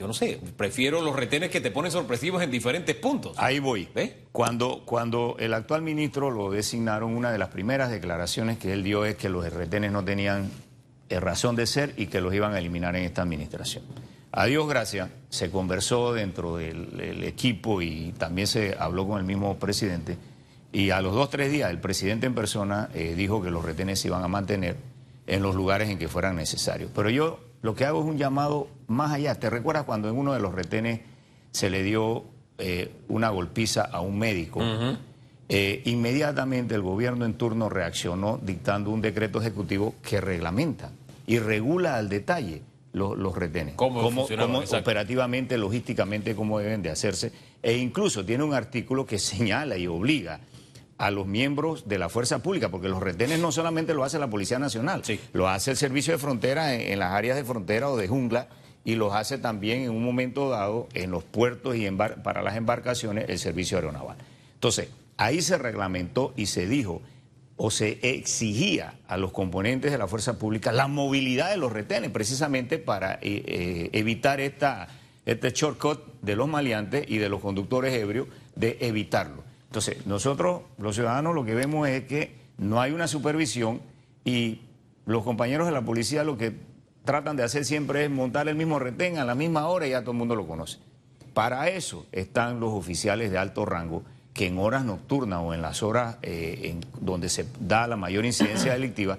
yo 0.00 0.06
no 0.06 0.14
sé, 0.14 0.40
prefiero 0.56 1.02
los 1.02 1.14
retenes 1.14 1.50
que 1.50 1.60
te 1.60 1.70
ponen 1.70 1.92
sorpresivos 1.92 2.42
en 2.42 2.50
diferentes 2.50 2.96
puntos. 2.96 3.34
Ahí 3.36 3.58
voy. 3.58 3.86
¿Ves? 3.94 4.14
Cuando, 4.32 4.82
cuando 4.86 5.36
el 5.38 5.52
actual 5.52 5.82
ministro 5.82 6.30
lo 6.30 6.50
designaron, 6.50 7.14
una 7.14 7.30
de 7.30 7.36
las 7.36 7.50
primeras 7.50 7.90
declaraciones 7.90 8.56
que 8.56 8.72
él 8.72 8.82
dio 8.82 9.04
es 9.04 9.16
que 9.16 9.28
los 9.28 9.52
retenes 9.52 9.92
no 9.92 10.02
tenían 10.02 10.50
eh, 11.10 11.20
razón 11.20 11.54
de 11.54 11.66
ser 11.66 11.92
y 11.98 12.06
que 12.06 12.22
los 12.22 12.32
iban 12.32 12.54
a 12.54 12.58
eliminar 12.58 12.96
en 12.96 13.04
esta 13.04 13.20
administración. 13.20 13.84
A 14.32 14.46
Dios 14.46 14.66
gracias, 14.66 15.10
se 15.28 15.50
conversó 15.50 16.14
dentro 16.14 16.56
del, 16.56 17.22
equipo 17.24 17.82
y 17.82 18.14
también 18.16 18.46
se 18.46 18.76
habló 18.78 19.06
con 19.06 19.18
el 19.18 19.24
mismo 19.24 19.58
presidente. 19.58 20.16
Y 20.72 20.90
a 20.90 21.02
los 21.02 21.12
dos, 21.12 21.28
tres 21.28 21.52
días, 21.52 21.70
el 21.70 21.78
presidente 21.78 22.26
en 22.26 22.34
persona 22.34 22.88
eh, 22.94 23.12
dijo 23.14 23.42
que 23.42 23.50
los 23.50 23.62
retenes 23.62 24.00
se 24.00 24.08
iban 24.08 24.24
a 24.24 24.28
mantener 24.28 24.76
en 25.26 25.42
los 25.42 25.54
lugares 25.54 25.90
en 25.90 25.98
que 25.98 26.08
fueran 26.08 26.36
necesarios. 26.36 26.90
Pero 26.94 27.10
yo 27.10 27.49
lo 27.62 27.74
que 27.74 27.84
hago 27.84 28.00
es 28.00 28.06
un 28.06 28.18
llamado 28.18 28.68
más 28.86 29.12
allá. 29.12 29.34
¿Te 29.34 29.50
recuerdas 29.50 29.84
cuando 29.84 30.08
en 30.08 30.16
uno 30.16 30.32
de 30.32 30.40
los 30.40 30.54
retenes 30.54 31.00
se 31.50 31.70
le 31.70 31.82
dio 31.82 32.24
eh, 32.58 32.92
una 33.08 33.28
golpiza 33.30 33.82
a 33.82 34.00
un 34.00 34.18
médico? 34.18 34.60
Eh, 35.48 35.82
inmediatamente 35.86 36.74
el 36.74 36.82
gobierno 36.82 37.24
en 37.24 37.34
turno 37.34 37.68
reaccionó 37.68 38.38
dictando 38.40 38.90
un 38.90 39.00
decreto 39.00 39.40
ejecutivo 39.40 39.94
que 40.00 40.20
reglamenta 40.20 40.92
y 41.26 41.38
regula 41.38 41.96
al 41.96 42.08
detalle 42.08 42.62
los, 42.92 43.34
retenes. 43.34 43.74
¿Cómo, 43.74 44.00
cómo, 44.02 44.24
operativamente, 44.24 45.58
logísticamente, 45.58 46.34
cómo 46.34 46.58
deben 46.58 46.82
de 46.82 46.90
hacerse. 46.90 47.32
E 47.62 47.76
incluso 47.76 48.24
tiene 48.24 48.44
un 48.44 48.54
artículo 48.54 49.04
que 49.04 49.18
señala 49.20 49.76
y 49.76 49.86
obliga 49.86 50.40
a 51.00 51.10
los 51.10 51.26
miembros 51.26 51.88
de 51.88 51.98
la 51.98 52.10
fuerza 52.10 52.42
pública, 52.42 52.68
porque 52.68 52.90
los 52.90 53.02
retenes 53.02 53.38
no 53.40 53.52
solamente 53.52 53.94
lo 53.94 54.04
hace 54.04 54.18
la 54.18 54.28
Policía 54.28 54.58
Nacional, 54.58 55.02
lo 55.32 55.48
hace 55.48 55.70
el 55.70 55.78
Servicio 55.78 56.12
de 56.12 56.18
Frontera 56.18 56.74
en, 56.74 56.98
las 56.98 57.12
áreas 57.12 57.38
de 57.38 57.44
frontera 57.44 57.88
o 57.88 57.96
de 57.96 58.06
jungla 58.06 58.48
y 58.84 58.96
los 58.96 59.14
hace 59.14 59.38
también 59.38 59.80
en 59.80 59.90
un 59.92 60.04
momento 60.04 60.50
dado 60.50 60.88
en 60.92 61.10
los 61.10 61.24
puertos 61.24 61.74
y 61.74 61.90
para 61.90 62.42
las 62.42 62.54
embarcaciones 62.54 63.30
el 63.30 63.38
Servicio 63.38 63.78
Aeronaval. 63.78 64.18
Entonces, 64.52 64.90
ahí 65.16 65.40
se 65.40 65.56
reglamentó 65.56 66.34
y 66.36 66.46
se 66.46 66.66
dijo 66.66 67.00
o 67.56 67.70
se 67.70 67.98
exigía 68.02 68.98
a 69.08 69.16
los 69.16 69.32
componentes 69.32 69.92
de 69.92 69.96
la 69.96 70.06
fuerza 70.06 70.38
pública 70.38 70.70
la 70.70 70.86
movilidad 70.86 71.48
de 71.48 71.56
los 71.56 71.72
retenes, 71.72 72.10
precisamente 72.10 72.76
para 72.76 73.14
eh, 73.14 73.18
eh, 73.22 73.90
evitar 73.94 74.38
esta, 74.38 74.88
este 75.24 75.50
shortcut 75.52 76.20
de 76.20 76.36
los 76.36 76.46
maleantes 76.46 77.06
y 77.08 77.16
de 77.16 77.30
los 77.30 77.40
conductores 77.40 77.94
ebrios 77.94 78.28
de 78.54 78.76
evitarlo. 78.82 79.49
Entonces, 79.70 80.04
nosotros, 80.04 80.62
los 80.78 80.96
ciudadanos, 80.96 81.32
lo 81.32 81.44
que 81.44 81.54
vemos 81.54 81.88
es 81.88 82.02
que 82.04 82.34
no 82.58 82.80
hay 82.80 82.90
una 82.90 83.06
supervisión 83.06 83.80
y 84.24 84.62
los 85.06 85.22
compañeros 85.22 85.66
de 85.66 85.72
la 85.72 85.82
policía 85.82 86.24
lo 86.24 86.36
que 86.36 86.56
tratan 87.04 87.36
de 87.36 87.44
hacer 87.44 87.64
siempre 87.64 88.04
es 88.04 88.10
montar 88.10 88.48
el 88.48 88.56
mismo 88.56 88.80
retén 88.80 89.18
a 89.18 89.24
la 89.24 89.36
misma 89.36 89.68
hora 89.68 89.86
y 89.86 89.90
ya 89.90 90.00
todo 90.00 90.10
el 90.10 90.18
mundo 90.18 90.34
lo 90.34 90.48
conoce. 90.48 90.78
Para 91.34 91.68
eso 91.68 92.04
están 92.10 92.58
los 92.58 92.72
oficiales 92.72 93.30
de 93.30 93.38
alto 93.38 93.64
rango 93.64 94.02
que 94.34 94.48
en 94.48 94.58
horas 94.58 94.84
nocturnas 94.84 95.40
o 95.40 95.54
en 95.54 95.62
las 95.62 95.84
horas 95.84 96.16
eh, 96.22 96.62
en 96.64 96.84
donde 97.00 97.28
se 97.28 97.46
da 97.60 97.86
la 97.86 97.96
mayor 97.96 98.24
incidencia 98.24 98.72
delictiva, 98.74 99.18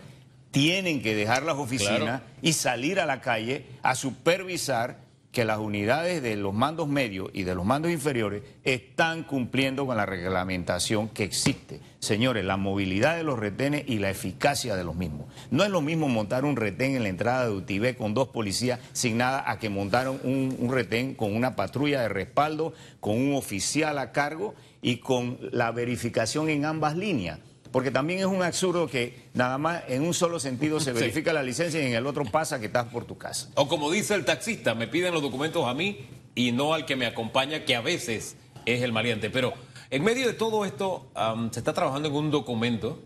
tienen 0.52 1.02
que 1.02 1.16
dejar 1.16 1.44
las 1.44 1.56
oficinas 1.56 2.24
y 2.42 2.52
salir 2.52 3.00
a 3.00 3.06
la 3.06 3.22
calle 3.22 3.66
a 3.84 3.96
supervisar 3.96 4.98
que 5.32 5.46
las 5.46 5.60
unidades 5.60 6.22
de 6.22 6.36
los 6.36 6.54
mandos 6.54 6.88
medios 6.88 7.30
y 7.34 7.44
de 7.44 7.56
los 7.56 7.66
mandos 7.66 7.92
inferiores 7.92 8.44
están 8.64 9.24
cumpliendo 9.24 9.86
con 9.86 9.96
la 9.96 10.06
reglamentación 10.06 11.08
que 11.10 11.24
existe. 11.24 11.80
Señores, 12.00 12.44
la 12.44 12.58
movilidad 12.58 13.16
de 13.16 13.24
los 13.24 13.40
retenes 13.40 13.84
y 13.88 14.00
la 14.00 14.10
eficacia 14.10 14.76
de 14.76 14.84
los 14.84 14.96
mismos. 14.96 15.28
No 15.50 15.64
es 15.64 15.70
lo 15.70 15.82
mismo 15.82 16.10
montar 16.10 16.44
un 16.44 16.58
retén 16.58 16.96
en 16.96 17.04
la 17.04 17.10
entrada 17.10 17.46
de 17.46 17.52
UTIBE 17.52 17.96
con 17.96 18.14
dos 18.14 18.28
policías 18.28 18.80
sin 18.92 19.18
nada 19.18 19.50
a 19.50 19.60
que 19.60 19.70
montaron 19.70 20.20
un, 20.24 20.56
un 20.60 20.72
retén 20.72 21.16
con 21.16 21.34
una 21.36 21.56
patrulla 21.56 22.02
de 22.02 22.10
respaldo, 22.10 22.74
con 23.00 23.16
un 23.16 23.36
oficial 23.36 23.98
a 24.00 24.12
cargo 24.12 24.54
y 24.82 24.98
con 24.98 25.38
la 25.52 25.72
verificación 25.72 26.50
en 26.50 26.66
ambas 26.66 26.98
líneas. 26.98 27.40
Porque 27.72 27.92
también 27.92 28.20
es 28.20 28.26
un 28.26 28.44
absurdo 28.44 28.88
que 28.88 29.30
nada 29.34 29.58
más 29.58 29.84
en 29.88 30.04
un 30.04 30.14
solo 30.14 30.40
sentido 30.40 30.80
se 30.80 30.92
verifica 30.94 31.34
la 31.34 31.44
licencia 31.44 31.82
y 31.82 31.88
en 31.88 31.94
el 31.94 32.06
otro 32.06 32.26
pasa 32.26 32.60
que 32.60 32.66
estás 32.68 32.86
por 32.86 33.06
tu 33.06 33.18
casa. 33.18 33.50
O 33.56 33.68
como 33.68 33.90
dice 33.90 34.14
el 34.16 34.26
taxista, 34.26 34.76
me 34.76 34.88
piden 34.88 35.14
los 35.14 35.22
documentos 35.22 35.66
a 35.66 35.74
mí 35.74 36.06
y 36.36 36.52
no 36.52 36.74
al 36.74 36.86
que 36.86 36.96
me 36.96 37.06
acompaña, 37.06 37.66
que 37.66 37.76
a 37.76 37.82
veces 37.82 38.36
es 38.66 38.82
el 38.82 38.92
maleante. 38.92 39.30
Pero 39.30 39.54
en 39.90 40.04
medio 40.04 40.28
de 40.28 40.34
todo 40.34 40.66
esto, 40.66 41.12
se 41.52 41.60
está 41.60 41.74
trabajando 41.74 42.10
en 42.10 42.16
un 42.16 42.32
documento 42.32 43.00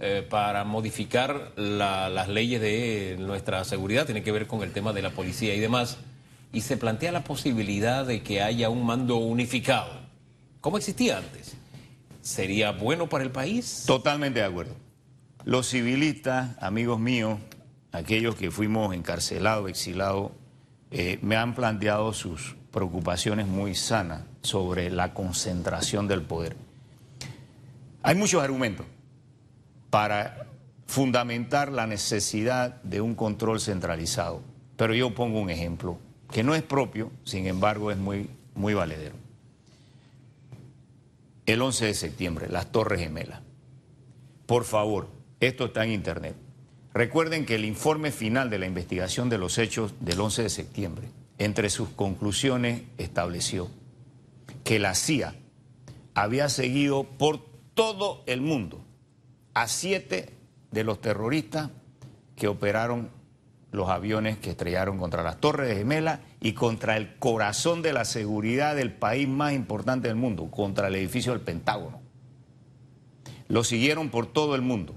eh, 0.00 0.26
para 0.28 0.64
modificar 0.64 1.52
las 1.56 2.28
leyes 2.28 2.60
de 2.60 3.16
nuestra 3.18 3.64
seguridad, 3.64 4.04
tiene 4.04 4.22
que 4.22 4.32
ver 4.32 4.46
con 4.46 4.62
el 4.62 4.72
tema 4.72 4.92
de 4.92 5.02
la 5.02 5.10
policía 5.10 5.54
y 5.54 5.60
demás, 5.60 5.98
y 6.52 6.62
se 6.62 6.76
plantea 6.76 7.12
la 7.12 7.24
posibilidad 7.24 8.04
de 8.04 8.22
que 8.22 8.42
haya 8.42 8.68
un 8.68 8.84
mando 8.84 9.16
unificado, 9.16 9.90
como 10.60 10.78
existía 10.78 11.18
antes. 11.18 11.56
¿Sería 12.22 12.70
bueno 12.70 13.08
para 13.08 13.24
el 13.24 13.32
país? 13.32 13.82
Totalmente 13.86 14.40
de 14.40 14.46
acuerdo. 14.46 14.76
Los 15.44 15.68
civilistas, 15.68 16.56
amigos 16.60 17.00
míos, 17.00 17.40
aquellos 17.90 18.36
que 18.36 18.52
fuimos 18.52 18.94
encarcelados, 18.94 19.68
exilados, 19.68 20.30
eh, 20.92 21.18
me 21.20 21.36
han 21.36 21.54
planteado 21.56 22.12
sus 22.12 22.54
preocupaciones 22.70 23.48
muy 23.48 23.74
sanas 23.74 24.22
sobre 24.42 24.88
la 24.90 25.14
concentración 25.14 26.06
del 26.06 26.22
poder. 26.22 26.56
Hay 28.04 28.14
muchos 28.14 28.40
argumentos 28.40 28.86
para 29.90 30.46
fundamentar 30.86 31.72
la 31.72 31.88
necesidad 31.88 32.80
de 32.82 33.00
un 33.00 33.16
control 33.16 33.60
centralizado, 33.60 34.42
pero 34.76 34.94
yo 34.94 35.12
pongo 35.12 35.40
un 35.40 35.50
ejemplo 35.50 35.98
que 36.30 36.44
no 36.44 36.54
es 36.54 36.62
propio, 36.62 37.10
sin 37.24 37.46
embargo 37.46 37.90
es 37.90 37.98
muy, 37.98 38.30
muy 38.54 38.74
valedero. 38.74 39.21
El 41.46 41.60
11 41.60 41.86
de 41.86 41.94
septiembre, 41.94 42.48
las 42.48 42.70
Torres 42.70 43.00
Gemelas. 43.00 43.40
Por 44.46 44.64
favor, 44.64 45.08
esto 45.40 45.66
está 45.66 45.84
en 45.84 45.92
internet. 45.92 46.36
Recuerden 46.94 47.46
que 47.46 47.54
el 47.54 47.64
informe 47.64 48.12
final 48.12 48.50
de 48.50 48.58
la 48.58 48.66
investigación 48.66 49.28
de 49.28 49.38
los 49.38 49.58
hechos 49.58 49.94
del 50.00 50.20
11 50.20 50.42
de 50.42 50.50
septiembre, 50.50 51.08
entre 51.38 51.70
sus 51.70 51.88
conclusiones, 51.88 52.82
estableció 52.98 53.68
que 54.62 54.78
la 54.78 54.94
CIA 54.94 55.34
había 56.14 56.48
seguido 56.48 57.04
por 57.04 57.44
todo 57.74 58.22
el 58.26 58.40
mundo 58.40 58.84
a 59.54 59.68
siete 59.68 60.36
de 60.70 60.84
los 60.84 61.00
terroristas 61.00 61.70
que 62.36 62.48
operaron 62.48 63.10
los 63.72 63.88
aviones 63.88 64.36
que 64.38 64.50
estrellaron 64.50 64.98
contra 64.98 65.22
las 65.22 65.40
Torres 65.40 65.68
de 65.68 65.76
Gemela 65.76 66.20
y 66.40 66.52
contra 66.52 66.98
el 66.98 67.16
corazón 67.16 67.80
de 67.80 67.94
la 67.94 68.04
seguridad 68.04 68.76
del 68.76 68.92
país 68.92 69.26
más 69.26 69.54
importante 69.54 70.08
del 70.08 70.16
mundo, 70.16 70.50
contra 70.50 70.88
el 70.88 70.94
edificio 70.94 71.32
del 71.32 71.40
Pentágono. 71.40 72.00
Lo 73.48 73.64
siguieron 73.64 74.10
por 74.10 74.26
todo 74.26 74.54
el 74.54 74.62
mundo, 74.62 74.94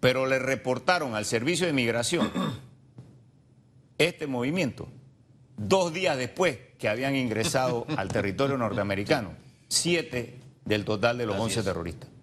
pero 0.00 0.26
le 0.26 0.38
reportaron 0.38 1.14
al 1.14 1.26
Servicio 1.26 1.66
de 1.66 1.74
Migración 1.74 2.30
este 3.98 4.26
movimiento 4.26 4.88
dos 5.58 5.92
días 5.92 6.16
después 6.16 6.58
que 6.78 6.88
habían 6.88 7.14
ingresado 7.14 7.86
al 7.96 8.08
territorio 8.08 8.56
norteamericano, 8.56 9.32
siete 9.68 10.40
del 10.64 10.86
total 10.86 11.18
de 11.18 11.26
los 11.26 11.38
once 11.38 11.62
terroristas 11.62 12.13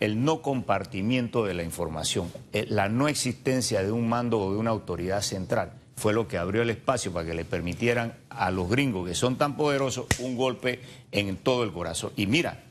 el 0.00 0.24
no 0.24 0.42
compartimiento 0.42 1.44
de 1.44 1.54
la 1.54 1.62
información, 1.62 2.30
eh, 2.52 2.66
la 2.68 2.88
no 2.88 3.08
existencia 3.08 3.82
de 3.82 3.92
un 3.92 4.08
mando 4.08 4.40
o 4.40 4.52
de 4.52 4.58
una 4.58 4.70
autoridad 4.70 5.22
central 5.22 5.72
fue 5.96 6.12
lo 6.12 6.28
que 6.28 6.38
abrió 6.38 6.62
el 6.62 6.70
espacio 6.70 7.12
para 7.12 7.26
que 7.26 7.34
le 7.34 7.44
permitieran 7.44 8.14
a 8.30 8.50
los 8.50 8.68
gringos 8.68 9.08
que 9.08 9.14
son 9.14 9.36
tan 9.36 9.56
poderosos 9.56 10.06
un 10.20 10.36
golpe 10.36 10.80
en 11.10 11.36
todo 11.36 11.64
el 11.64 11.72
corazón. 11.72 12.12
Y 12.16 12.26
mira, 12.26 12.62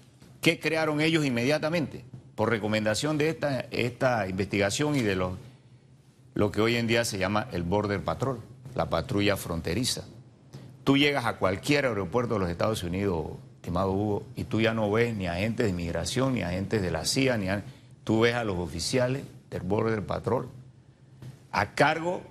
¿qué 0.42 0.60
crearon 0.60 1.02
ellos 1.02 1.26
inmediatamente? 1.26 2.06
Por 2.36 2.50
recomendación 2.50 3.18
de 3.18 3.30
esta, 3.30 3.60
esta 3.72 4.28
investigación 4.28 4.96
y 4.96 5.02
de 5.02 5.16
lo 5.16 6.52
que 6.52 6.62
hoy 6.62 6.76
en 6.76 6.88
día 6.88 7.04
se 7.04 7.18
llama 7.18 7.48
el 7.52 7.64
Border 7.64 8.02
Patrol, 8.02 8.40
la 8.76 8.90
patrulla 8.90 9.36
fronteriza. 9.36 10.06
Tú 10.84 10.98
llegas 10.98 11.26
a 11.26 11.38
cualquier 11.38 11.86
aeropuerto 11.86 12.36
de 12.36 12.40
los 12.40 12.50
Estados 12.50 12.84
Unidos, 12.84 13.32
estimado 13.68 13.92
Hugo, 13.92 14.24
y 14.38 14.46
tú 14.46 14.62
ya 14.62 14.74
no 14.74 14.90
ves 14.90 15.14
ni 15.14 15.28
agentes 15.28 15.66
de 15.66 15.72
inmigración, 15.72 16.36
ni 16.36 16.42
agentes 16.42 16.82
de 16.82 16.90
la 16.90 17.04
CIA, 17.04 17.38
ni 17.38 17.48
tú 18.06 18.22
ves 18.22 18.34
a 18.34 18.46
los 18.46 18.58
oficiales 18.58 19.24
del 19.52 19.62
Border 19.62 20.06
Patrol 20.06 20.48
a 21.52 21.74
cargo 21.76 22.22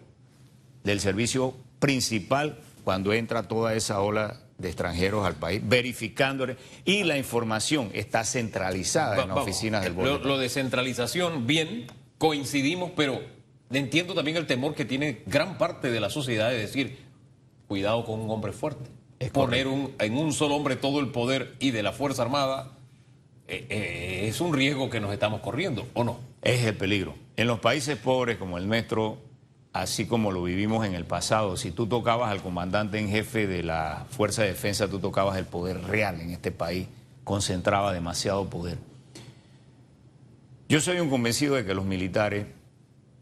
del 0.83 0.99
servicio 0.99 1.55
principal 1.79 2.59
cuando 2.85 3.13
entra 3.13 3.43
toda 3.43 3.75
esa 3.75 4.01
ola 4.01 4.41
de 4.57 4.69
extranjeros 4.69 5.27
al 5.27 5.35
país, 5.35 5.61
verificándole, 5.63 6.57
y 6.87 7.05
la 7.05 7.19
información 7.19 7.91
está 7.93 8.25
centralizada 8.25 9.23
en 9.23 9.29
las 9.29 9.37
oficinas 9.37 9.85
del 9.85 9.93
Border. 9.93 10.21
Lo, 10.21 10.27
lo 10.27 10.39
de 10.39 10.49
centralización, 10.49 11.47
bien, 11.47 11.87
coincidimos, 12.17 12.93
pero 12.97 13.21
entiendo 13.71 14.15
también 14.15 14.39
el 14.39 14.47
temor 14.47 14.75
que 14.75 14.87
tiene 14.87 15.21
gran 15.27 15.59
parte 15.59 15.91
de 15.91 16.01
la 16.01 16.09
sociedad 16.09 16.49
de 16.49 16.57
decir, 16.57 16.99
cuidado 17.69 18.07
con 18.07 18.21
un 18.21 18.31
hombre 18.31 18.53
fuerte 18.55 18.89
poner 19.33 19.67
en 19.99 20.19
un 20.19 20.33
solo 20.33 20.57
hombre 20.57 20.77
todo 20.77 21.01
el 21.01 21.09
poder 21.09 21.55
y 21.59 21.71
de 21.71 21.83
la 21.83 21.93
Fuerza 21.93 22.23
Armada 22.23 22.73
eh, 23.49 23.67
eh, 23.71 24.29
es 24.29 24.41
un 24.41 24.53
riesgo 24.53 24.91
que 24.91 25.01
nos 25.01 25.13
estamos 25.13 25.41
corriendo, 25.41 25.87
¿o 25.95 26.03
no? 26.05 26.19
Es 26.43 26.65
el 26.65 26.77
peligro. 26.77 27.15
En 27.37 27.47
los 27.47 27.61
países 27.61 27.97
pobres 27.97 28.39
como 28.39 28.59
el 28.59 28.67
nuestro, 28.67 29.19
así 29.73 30.07
como 30.07 30.33
lo 30.33 30.43
vivimos 30.43 30.85
en 30.85 30.95
el 30.95 31.05
pasado, 31.05 31.57
si 31.57 31.71
tú 31.71 31.87
tocabas 31.87 32.31
al 32.31 32.43
comandante 32.43 32.99
en 32.99 33.09
jefe 33.09 33.47
de 33.47 33.63
la 33.63 34.07
Fuerza 34.11 34.43
de 34.43 34.49
Defensa, 34.49 34.89
tú 34.89 34.99
tocabas 34.99 35.39
el 35.39 35.45
poder 35.45 35.83
real 35.83 36.21
en 36.21 36.31
este 36.31 36.51
país, 36.51 36.89
concentraba 37.25 37.93
demasiado 37.93 38.51
poder. 38.51 38.79
Yo 40.69 40.81
soy 40.81 40.99
un 40.99 41.09
convencido 41.09 41.55
de 41.55 41.65
que 41.65 41.75
los 41.75 41.85
militares 41.85 42.47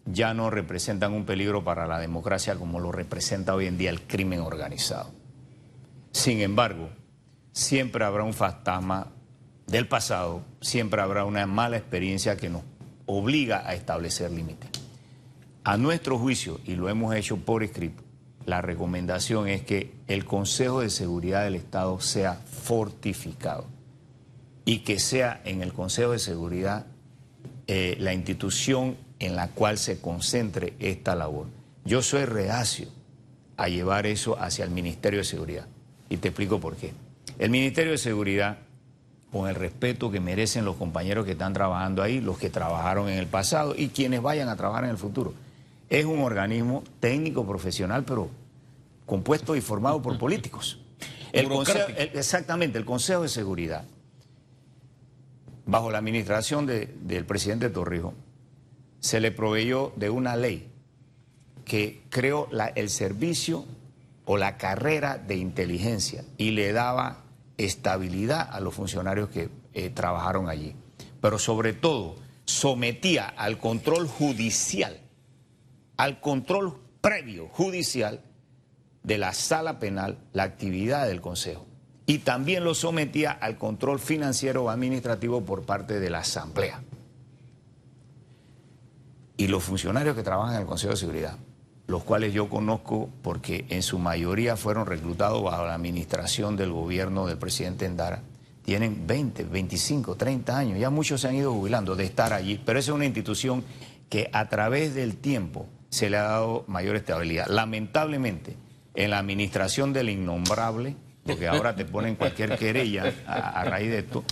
ya 0.07 0.33
no 0.33 0.49
representan 0.49 1.13
un 1.13 1.27
peligro 1.27 1.65
para 1.65 1.87
la 1.87 1.99
democracia 1.99 2.57
como 2.57 2.81
lo 2.81 2.93
representa 2.93 3.55
hoy 3.55 3.67
en 3.67 3.77
día 3.77 3.91
el 3.91 4.01
crimen 4.03 4.41
organizado. 4.41 5.11
Sin 6.15 6.41
embargo, 6.43 6.91
siempre 7.51 8.05
habrá 8.05 8.23
un 8.23 8.35
fantasma 8.35 9.09
del 9.67 9.89
pasado, 9.89 10.43
siempre 10.61 11.03
habrá 11.03 11.25
una 11.25 11.45
mala 11.49 11.77
experiencia 11.77 12.37
que 12.37 12.49
nos 12.49 12.63
obliga 13.05 13.69
a 13.69 13.75
establecer 13.75 14.31
límites. 14.31 14.71
A 15.65 15.77
nuestro 15.77 16.17
juicio, 16.17 16.61
y 16.65 16.77
lo 16.77 16.89
hemos 16.89 17.17
hecho 17.17 17.39
por 17.39 17.65
escrito, 17.65 18.05
la 18.47 18.63
recomendación 18.63 19.49
es 19.49 19.63
que 19.63 19.93
el 20.07 20.25
Consejo 20.25 20.83
de 20.83 20.91
Seguridad 20.91 21.43
del 21.43 21.57
Estado 21.57 22.01
sea 22.01 22.35
fortificado 22.35 23.67
y 24.65 24.79
que 24.79 25.01
sea 25.01 25.43
en 25.45 25.63
el 25.63 25.73
Consejo 25.73 26.13
de 26.13 26.21
Seguridad 26.21 26.87
eh, 27.67 27.97
la 27.99 28.15
institución 28.15 28.97
en 29.19 29.35
la 29.35 29.49
cual 29.49 29.79
se 29.79 30.01
concentre 30.01 30.75
esta 30.79 31.17
labor. 31.17 31.49
Yo 31.85 32.03
soy 32.03 32.25
reacio 32.25 32.87
a 33.57 33.69
llevar 33.69 34.07
eso 34.07 34.39
hacia 34.39 34.65
el 34.65 34.71
Ministerio 34.71 35.19
de 35.19 35.25
Seguridad. 35.25 35.67
Y 36.09 36.19
te 36.19 36.29
explico 36.29 36.61
por 36.61 36.77
qué. 36.77 36.93
El 37.39 37.51
Ministerio 37.51 37.93
de 37.93 37.99
Seguridad, 37.99 38.59
con 39.33 39.49
el 39.49 39.55
respeto 39.55 40.11
que 40.11 40.21
merecen 40.21 40.65
los 40.65 40.77
compañeros 40.77 41.25
que 41.25 41.33
están 41.33 41.53
trabajando 41.53 42.03
ahí, 42.03 42.21
los 42.21 42.39
que 42.39 42.51
trabajaron 42.51 43.09
en 43.09 43.19
el 43.19 43.27
pasado 43.27 43.75
y 43.77 43.89
quienes 43.89 44.23
vayan 44.23 44.49
a 44.49 44.57
trabajar 44.57 44.85
en 44.85 44.91
el 44.91 44.99
futuro, 44.99 45.35
es 45.89 46.05
un 46.05 46.21
organismo 46.21 46.85
técnico, 47.01 47.47
profesional, 47.47 48.05
pero 48.05 48.29
compuesto 49.07 49.57
y 49.57 49.61
formado 49.61 50.01
por 50.01 50.19
políticos. 50.19 50.79
El 51.33 51.49
exactamente, 52.15 52.79
el 52.79 52.85
Consejo 52.85 53.23
de 53.23 53.29
Seguridad, 53.29 53.85
bajo 55.67 55.91
la 55.91 55.99
administración 55.99 56.67
del 56.67 57.25
presidente 57.25 57.71
Torrijos, 57.71 58.15
se 59.01 59.21
le 59.21 59.33
proveyó 59.33 59.93
de 59.97 60.11
una 60.11 60.37
ley 60.37 60.71
que 61.65 62.03
creó 62.09 62.49
el 62.77 62.89
servicio 62.89 63.65
o 64.25 64.37
la 64.37 64.57
carrera 64.57 65.19
de 65.19 65.37
inteligencia 65.37 66.25
y 66.39 66.51
le 66.51 66.73
daba 66.73 67.25
estabilidad 67.57 68.49
a 68.51 68.61
los 68.61 68.75
funcionarios 68.75 69.29
que 69.29 69.51
eh, 69.75 69.91
trabajaron 69.91 70.49
allí. 70.49 70.75
Pero 71.21 71.39
sobre 71.39 71.73
todo 71.73 72.17
sometía 72.45 73.27
al 73.27 73.59
control 73.59 74.07
judicial, 74.09 75.01
al 75.97 76.21
control 76.21 76.79
previo 77.01 77.49
judicial 77.49 78.21
de 79.03 79.19
la 79.19 79.33
sala 79.33 79.79
penal 79.79 80.19
la 80.33 80.45
actividad 80.45 81.07
del 81.07 81.21
Consejo. 81.21 81.67
Y 82.07 82.19
también 82.19 82.65
lo 82.65 82.75
sometía 82.75 83.31
al 83.31 83.57
control 83.57 83.99
financiero 83.99 84.65
o 84.65 84.71
administrativo 84.71 85.43
por 85.43 85.63
parte 85.63 86.01
de 86.01 86.11
la 86.11 86.19
Asamblea. 86.19 86.83
Y 89.37 89.49
los 89.49 89.65
funcionarios 89.65 90.15
que 90.15 90.23
trabajan 90.23 90.55
en 90.55 90.61
el 90.63 90.67
Consejo 90.67 90.93
de 90.93 90.99
Seguridad 90.99 91.39
los 91.87 92.03
cuales 92.03 92.33
yo 92.33 92.49
conozco 92.49 93.11
porque 93.23 93.67
en 93.69 93.83
su 93.83 93.99
mayoría 93.99 94.57
fueron 94.57 94.87
reclutados 94.87 95.43
bajo 95.43 95.67
la 95.67 95.75
administración 95.75 96.57
del 96.57 96.73
gobierno 96.73 97.27
del 97.27 97.39
presidente 97.39 97.85
Endara, 97.85 98.23
tienen 98.65 99.07
20, 99.07 99.45
25, 99.45 100.17
30 100.17 100.57
años, 100.57 100.79
ya 100.79 100.89
muchos 100.89 101.21
se 101.21 101.29
han 101.29 101.35
ido 101.35 101.53
jubilando 101.53 101.97
de 101.97 102.05
estar 102.05 102.33
allí, 102.33 102.61
pero 102.65 102.79
esa 102.79 102.93
es 102.93 102.95
una 102.95 103.05
institución 103.05 103.63
que 104.09 104.31
a 104.33 104.49
través 104.49 104.95
del 104.95 105.17
tiempo 105.17 105.67
se 105.91 106.09
le 106.09 106.17
ha 106.17 106.23
dado 106.23 106.65
mayor 106.67 106.97
estabilidad. 106.97 107.47
Lamentablemente, 107.49 108.57
en 108.95 109.11
la 109.11 109.19
administración 109.19 109.93
del 109.93 110.09
innombrable, 110.09 110.97
porque 111.25 111.47
ahora 111.47 111.77
te 111.77 111.85
ponen 111.85 112.17
cualquier 112.17 112.59
querella 112.59 113.13
a, 113.27 113.65
raíz 113.65 113.91
de 113.91 113.99
esto, 113.99 114.25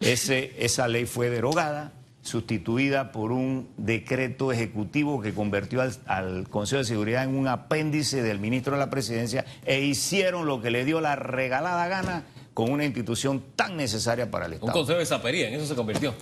esa 0.00 0.88
ley 0.88 1.06
fue 1.06 1.30
derogada 1.30 1.92
sustituida 2.22 3.12
por 3.12 3.32
un 3.32 3.70
decreto 3.76 4.52
ejecutivo 4.52 5.20
que 5.20 5.32
convirtió 5.32 5.82
al, 6.06 6.48
Consejo 6.48 6.78
de 6.78 6.84
Seguridad 6.84 7.24
en 7.24 7.34
un 7.34 7.48
apéndice 7.48 8.22
del 8.22 8.38
ministro 8.38 8.74
de 8.74 8.78
la 8.78 8.90
Presidencia 8.90 9.44
e 9.64 9.80
hicieron 9.80 10.46
lo 10.46 10.60
que 10.60 10.70
le 10.70 10.84
dio 10.84 11.00
la 11.00 11.16
regalada 11.16 11.88
gana 11.88 12.24
con 12.52 12.70
una 12.70 12.84
institución 12.84 13.42
tan 13.56 13.76
necesaria 13.76 14.30
para 14.30 14.46
el 14.46 14.54
Estado. 14.54 14.72
Un 14.72 14.78
consejo 14.78 14.98
de 14.98 15.06
sapería, 15.06 15.48
en 15.48 15.54
eso 15.54 15.66
se 15.66 15.74
convirtió. 15.74 16.14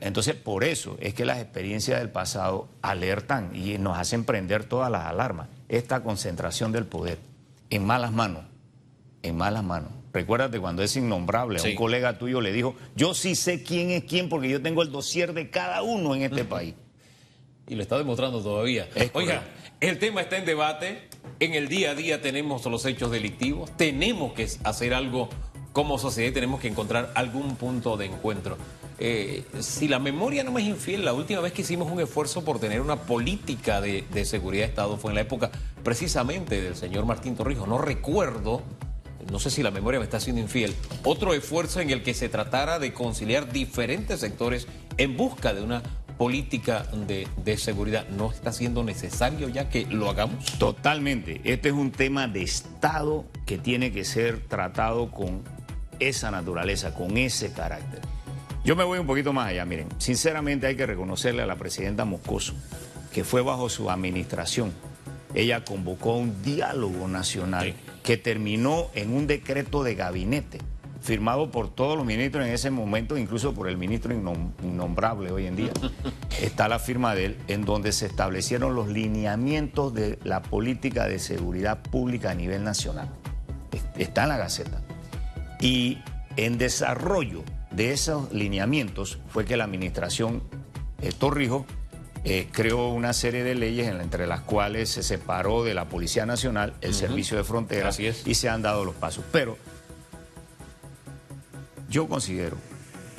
Entonces, 0.00 0.34
por 0.34 0.64
eso 0.64 0.96
es 1.00 1.14
que 1.14 1.24
las 1.24 1.38
experiencias 1.38 1.98
del 1.98 2.10
pasado 2.10 2.68
alertan 2.82 3.50
y 3.54 3.78
nos 3.78 3.98
hacen 3.98 4.24
prender 4.24 4.64
todas 4.64 4.90
las 4.90 5.06
alarmas. 5.06 5.48
Esta 5.68 6.02
concentración 6.02 6.70
del 6.72 6.84
poder 6.84 7.18
en 7.70 7.84
malas 7.84 8.12
manos, 8.12 8.44
en 9.22 9.36
malas 9.36 9.64
manos 9.64 10.01
Recuérdate 10.12 10.60
cuando 10.60 10.82
es 10.82 10.94
innombrable, 10.96 11.60
un 11.62 11.74
colega 11.74 12.18
tuyo 12.18 12.40
le 12.40 12.52
dijo, 12.52 12.74
yo 12.94 13.14
sí 13.14 13.34
sé 13.34 13.62
quién 13.62 13.90
es 13.90 14.04
quién 14.04 14.28
porque 14.28 14.48
yo 14.48 14.60
tengo 14.60 14.82
el 14.82 14.92
dossier 14.92 15.32
de 15.32 15.50
cada 15.50 15.82
uno 15.82 16.14
en 16.14 16.22
este 16.22 16.44
país. 16.46 16.74
y 17.66 17.74
lo 17.74 17.82
está 17.82 17.96
demostrando 17.96 18.42
todavía. 18.42 18.88
Oiga, 19.14 19.42
el 19.80 19.98
tema 19.98 20.20
está 20.20 20.36
en 20.36 20.44
debate, 20.44 21.08
en 21.40 21.54
el 21.54 21.68
día 21.68 21.92
a 21.92 21.94
día 21.94 22.20
tenemos 22.20 22.64
los 22.66 22.84
hechos 22.84 23.10
delictivos, 23.10 23.76
tenemos 23.76 24.34
que 24.34 24.46
hacer 24.64 24.94
algo 24.94 25.28
como 25.72 25.98
sociedad 25.98 26.30
y 26.30 26.34
tenemos 26.34 26.60
que 26.60 26.68
encontrar 26.68 27.10
algún 27.14 27.56
punto 27.56 27.96
de 27.96 28.06
encuentro. 28.06 28.56
Eh, 28.98 29.44
si 29.58 29.88
la 29.88 29.98
memoria 29.98 30.44
no 30.44 30.52
me 30.52 30.60
es 30.60 30.68
infiel, 30.68 31.04
la 31.04 31.12
última 31.12 31.40
vez 31.40 31.52
que 31.52 31.62
hicimos 31.62 31.90
un 31.90 32.00
esfuerzo 32.00 32.44
por 32.44 32.60
tener 32.60 32.80
una 32.80 32.96
política 32.96 33.80
de, 33.80 34.24
seguridad 34.24 34.64
de 34.64 34.68
Estado 34.68 34.96
fue 34.96 35.10
en 35.10 35.16
la 35.16 35.22
época 35.22 35.50
precisamente 35.82 36.60
del 36.60 36.76
señor 36.76 37.06
Martín 37.06 37.34
Torrijos. 37.34 37.66
No 37.66 37.78
recuerdo, 37.78 38.62
no 39.30 39.38
sé 39.38 39.50
si 39.50 39.62
la 39.62 39.70
memoria 39.70 40.00
me 40.00 40.04
está 40.04 40.20
siendo 40.20 40.40
infiel, 40.40 40.74
otro 41.04 41.34
esfuerzo 41.34 41.80
en 41.80 41.90
el 41.90 42.02
que 42.02 42.14
se 42.14 42.28
tratara 42.28 42.78
de 42.78 42.92
conciliar 42.92 43.52
diferentes 43.52 44.20
sectores 44.20 44.66
en 44.96 45.16
busca 45.16 45.54
de 45.54 45.62
una 45.62 45.82
política 46.18 46.86
de, 47.06 47.26
de, 47.44 47.56
seguridad. 47.56 48.06
¿No 48.08 48.30
está 48.30 48.52
siendo 48.52 48.84
necesario 48.84 49.48
ya 49.48 49.68
que 49.68 49.86
lo 49.86 50.08
hagamos? 50.10 50.44
Totalmente. 50.58 51.40
Este 51.44 51.70
es 51.70 51.74
un 51.74 51.90
tema 51.90 52.28
de 52.28 52.42
Estado 52.42 53.24
que 53.46 53.58
tiene 53.58 53.92
que 53.92 54.04
ser 54.04 54.40
tratado 54.46 55.10
con 55.10 55.42
esa 55.98 56.30
naturaleza, 56.30 56.94
con 56.94 57.16
ese 57.16 57.52
carácter. 57.52 58.00
Yo 58.64 58.76
me 58.76 58.84
voy 58.84 58.98
un 58.98 59.06
poquito 59.06 59.32
más 59.32 59.48
allá, 59.48 59.64
miren, 59.64 59.88
sinceramente 59.98 60.68
hay 60.68 60.76
que 60.76 60.86
reconocerle 60.86 61.42
a 61.42 61.46
la 61.46 61.56
presidenta 61.56 62.04
Moscoso 62.04 62.54
que 63.12 63.24
fue 63.24 63.42
bajo 63.42 63.68
su 63.68 63.90
administración. 63.90 64.72
Ella 65.34 65.64
convocó 65.64 66.16
un 66.16 66.42
diálogo 66.42 67.08
nacional 67.08 67.74
que 68.02 68.16
terminó 68.16 68.88
en 68.94 69.14
un 69.14 69.26
decreto 69.26 69.82
de 69.82 69.94
gabinete 69.94 70.58
firmado 71.02 71.50
por 71.50 71.68
todos 71.68 71.96
los 71.96 72.06
ministros 72.06 72.46
en 72.46 72.52
ese 72.52 72.70
momento, 72.70 73.18
incluso 73.18 73.52
por 73.52 73.68
el 73.68 73.76
ministro 73.76 74.14
innombrable 74.14 75.32
hoy 75.32 75.46
en 75.46 75.56
día. 75.56 75.72
Está 76.40 76.68
la 76.68 76.78
firma 76.78 77.14
de 77.14 77.26
él, 77.26 77.38
en 77.48 77.64
donde 77.64 77.92
se 77.92 78.06
establecieron 78.06 78.74
los 78.74 78.88
lineamientos 78.88 79.92
de 79.92 80.18
la 80.22 80.42
política 80.42 81.08
de 81.08 81.18
seguridad 81.18 81.82
pública 81.82 82.30
a 82.30 82.34
nivel 82.34 82.62
nacional. 82.62 83.08
Está 83.98 84.22
en 84.22 84.28
la 84.28 84.36
Gaceta. 84.36 84.80
Y 85.60 85.98
en 86.36 86.56
desarrollo 86.56 87.42
de 87.72 87.92
esos 87.92 88.32
lineamientos 88.32 89.18
fue 89.28 89.44
que 89.44 89.56
la 89.56 89.64
administración 89.64 90.42
eh, 91.00 91.10
Torrijos 91.16 91.64
eh, 92.24 92.48
creó 92.52 92.88
una 92.88 93.12
serie 93.12 93.42
de 93.42 93.54
leyes 93.54 93.88
entre 93.88 94.26
las 94.26 94.42
cuales 94.42 94.90
se 94.90 95.02
separó 95.02 95.64
de 95.64 95.74
la 95.74 95.88
Policía 95.88 96.24
Nacional 96.24 96.74
el 96.80 96.94
Servicio 96.94 97.36
de 97.36 97.44
Fronteras 97.44 97.98
y 97.98 98.34
se 98.34 98.48
han 98.48 98.62
dado 98.62 98.84
los 98.84 98.94
pasos. 98.94 99.24
Pero 99.32 99.58
yo 101.88 102.08
considero 102.08 102.56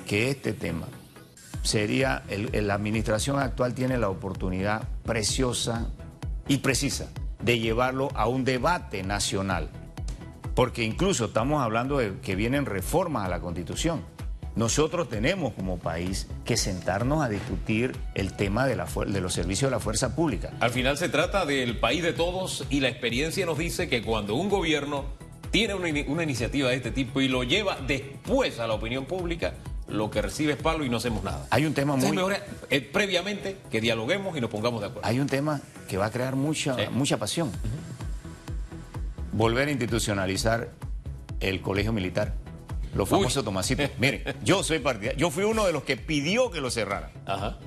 que 0.08 0.30
este 0.30 0.54
tema 0.54 0.88
sería, 1.64 2.24
la 2.54 2.74
administración 2.74 3.40
actual 3.40 3.74
tiene 3.74 3.98
la 3.98 4.10
oportunidad 4.10 4.88
preciosa 5.04 5.88
y 6.48 6.58
precisa 6.58 7.10
de 7.42 7.60
llevarlo 7.60 8.10
a 8.16 8.28
un 8.28 8.46
debate 8.46 9.04
nacional, 9.04 9.70
porque 10.56 10.84
incluso 10.84 11.26
estamos 11.26 11.62
hablando 11.62 11.98
de 11.98 12.20
que 12.20 12.36
vienen 12.36 12.66
reformas 12.66 13.26
a 13.26 13.30
la 13.30 13.42
Constitución. 13.42 14.13
Nosotros 14.56 15.10
tenemos 15.10 15.54
como 15.54 15.80
país 15.80 16.28
que 16.46 16.58
sentarnos 16.58 17.24
a 17.24 17.30
discutir 17.30 17.96
el 18.14 18.34
tema 18.34 18.68
de, 18.68 18.76
los 18.76 19.34
servicios 19.34 19.72
de 19.72 19.76
la 19.76 19.80
fuerza 19.80 20.16
pública. 20.16 20.52
Al 20.60 20.70
final 20.70 20.98
se 20.98 21.10
trata 21.10 21.46
del 21.46 21.80
país 21.80 22.04
de 22.04 22.14
todos 22.14 22.66
y 22.70 22.80
la 22.80 22.90
experiencia 22.90 23.46
nos 23.48 23.58
dice 23.58 23.90
que 23.90 24.04
cuando 24.04 24.36
un 24.36 24.50
gobierno 24.50 25.06
tiene 25.50 25.74
una, 25.74 25.90
iniciativa 26.24 26.70
de 26.70 26.76
este 26.76 26.92
tipo 26.92 27.20
y 27.22 27.28
lo 27.28 27.44
lleva 27.44 27.78
después 27.88 28.60
a 28.60 28.68
la 28.68 28.76
opinión 28.76 29.06
pública, 29.06 29.56
lo 29.88 30.12
que 30.12 30.22
recibe 30.22 30.54
es 30.54 30.62
palo 30.62 30.86
y 30.86 30.90
no 30.90 30.98
hacemos 30.98 31.24
nada. 31.24 31.48
Hay 31.50 31.66
un 31.66 31.74
tema 31.74 31.96
muy... 31.96 32.16
Eh, 32.70 32.82
previamente 32.82 33.58
que 33.72 33.82
dialoguemos 33.82 34.38
y 34.38 34.42
nos 34.42 34.52
pongamos 34.52 34.82
de 34.82 34.88
acuerdo. 34.88 35.08
Hay 35.08 35.20
un 35.20 35.28
tema 35.28 35.62
que 35.88 35.98
va 35.98 36.06
a 36.06 36.12
crear 36.12 36.36
mucha, 36.36 36.78
mucha 36.92 37.18
pasión. 37.18 37.52
Volver 39.32 39.68
a 39.68 39.72
institucionalizar 39.72 40.70
el 41.40 41.62
colegio 41.62 41.92
militar. 41.92 42.43
Los 42.94 43.10
famosos 43.10 43.44
Tomasitos. 43.44 43.90
Miren, 44.00 44.24
yo 44.44 44.64
soy 44.64 44.80
partidario. 44.80 45.18
Yo 45.18 45.32
fui 45.32 45.44
uno 45.44 45.66
de 45.66 45.74
los 45.74 45.84
que 45.84 45.98
pidió 45.98 46.52
que 46.52 46.62
lo 46.62 46.70
cerraran. 46.70 47.10
Ajá. 47.26 47.58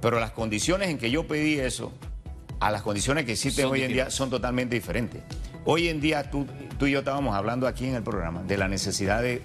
Pero 0.00 0.20
las 0.20 0.32
condiciones 0.32 0.88
en 0.88 0.98
que 0.98 1.10
yo 1.10 1.26
pedí 1.26 1.58
eso, 1.58 1.92
a 2.60 2.70
las 2.70 2.82
condiciones 2.82 3.24
que 3.24 3.32
existen 3.32 3.66
hoy 3.66 3.82
en 3.82 3.92
día, 3.92 4.10
son 4.10 4.30
totalmente 4.30 4.74
diferentes. 4.74 5.22
Hoy 5.64 5.88
en 5.88 6.00
día 6.00 6.30
tú, 6.30 6.46
tú 6.78 6.86
y 6.86 6.92
yo 6.92 7.00
estábamos 7.00 7.34
hablando 7.34 7.66
aquí 7.66 7.86
en 7.86 7.94
el 7.94 8.02
programa 8.02 8.42
de 8.42 8.56
la 8.56 8.68
necesidad 8.68 9.22
de, 9.22 9.42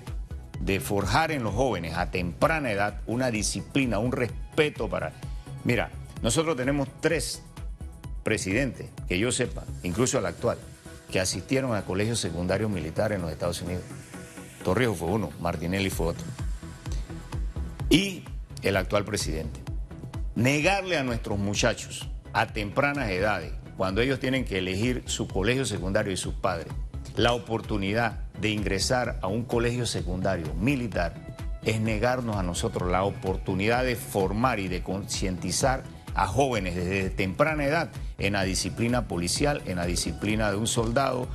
de 0.60 0.80
forjar 0.80 1.32
en 1.32 1.44
los 1.44 1.54
jóvenes 1.56 1.98
a 1.98 2.12
temprana 2.12 2.72
edad 2.72 3.02
una 3.08 3.32
disciplina, 3.32 4.00
un 4.00 4.12
respeto 4.12 4.88
para... 4.90 5.14
Mira, 5.64 5.90
nosotros 6.22 6.56
tenemos 6.56 6.88
tres 7.00 7.42
presidentes, 8.24 8.88
que 9.08 9.18
yo 9.18 9.32
sepa, 9.32 9.64
incluso 9.84 10.20
el 10.20 10.26
actual, 10.26 10.58
que 11.12 11.20
asistieron 11.20 11.76
a 11.76 11.84
colegios 11.84 12.20
secundarios 12.20 12.70
militares 12.70 13.16
en 13.16 13.24
los 13.24 13.32
Estados 13.32 13.62
Unidos. 13.62 13.84
Torrijos 14.64 14.98
fue 14.98 15.10
uno, 15.10 15.30
Martinelli 15.40 15.90
fue 15.90 16.08
otro. 16.08 16.26
Y 17.90 18.24
el 18.62 18.78
actual 18.78 19.06
presidente. 19.06 19.60
Negarle 20.36 20.98
a 20.98 21.04
nuestros 21.04 21.38
muchachos 21.38 22.08
a 22.34 22.48
tempranas 22.48 23.10
edades, 23.10 23.54
cuando 23.76 24.02
ellos 24.02 24.20
tienen 24.20 24.46
que 24.46 24.60
elegir 24.60 25.04
su 25.08 25.28
colegio 25.28 25.66
secundario 25.66 26.14
y 26.14 26.18
sus 26.18 26.34
padres, 26.34 26.72
la 27.16 27.34
oportunidad 27.34 28.20
de 28.40 28.50
ingresar 28.50 29.20
a 29.22 29.28
un 29.28 29.44
colegio 29.44 29.86
secundario 29.86 30.54
militar, 30.54 31.16
es 31.64 31.80
negarnos 31.80 32.38
a 32.38 32.44
nosotros 32.44 32.90
la 32.90 33.04
oportunidad 33.04 33.84
de 33.84 33.96
formar 33.96 34.60
y 34.60 34.68
de 34.68 34.82
concientizar 34.82 35.84
a 36.16 36.28
jóvenes 36.28 36.76
desde 36.76 37.10
temprana 37.10 37.66
edad 37.66 37.92
en 38.18 38.34
la 38.34 38.44
disciplina 38.44 39.08
policial, 39.08 39.62
en 39.66 39.78
la 39.78 39.86
disciplina 39.86 40.52
de 40.52 40.58
un 40.58 40.68
soldado 40.68 41.28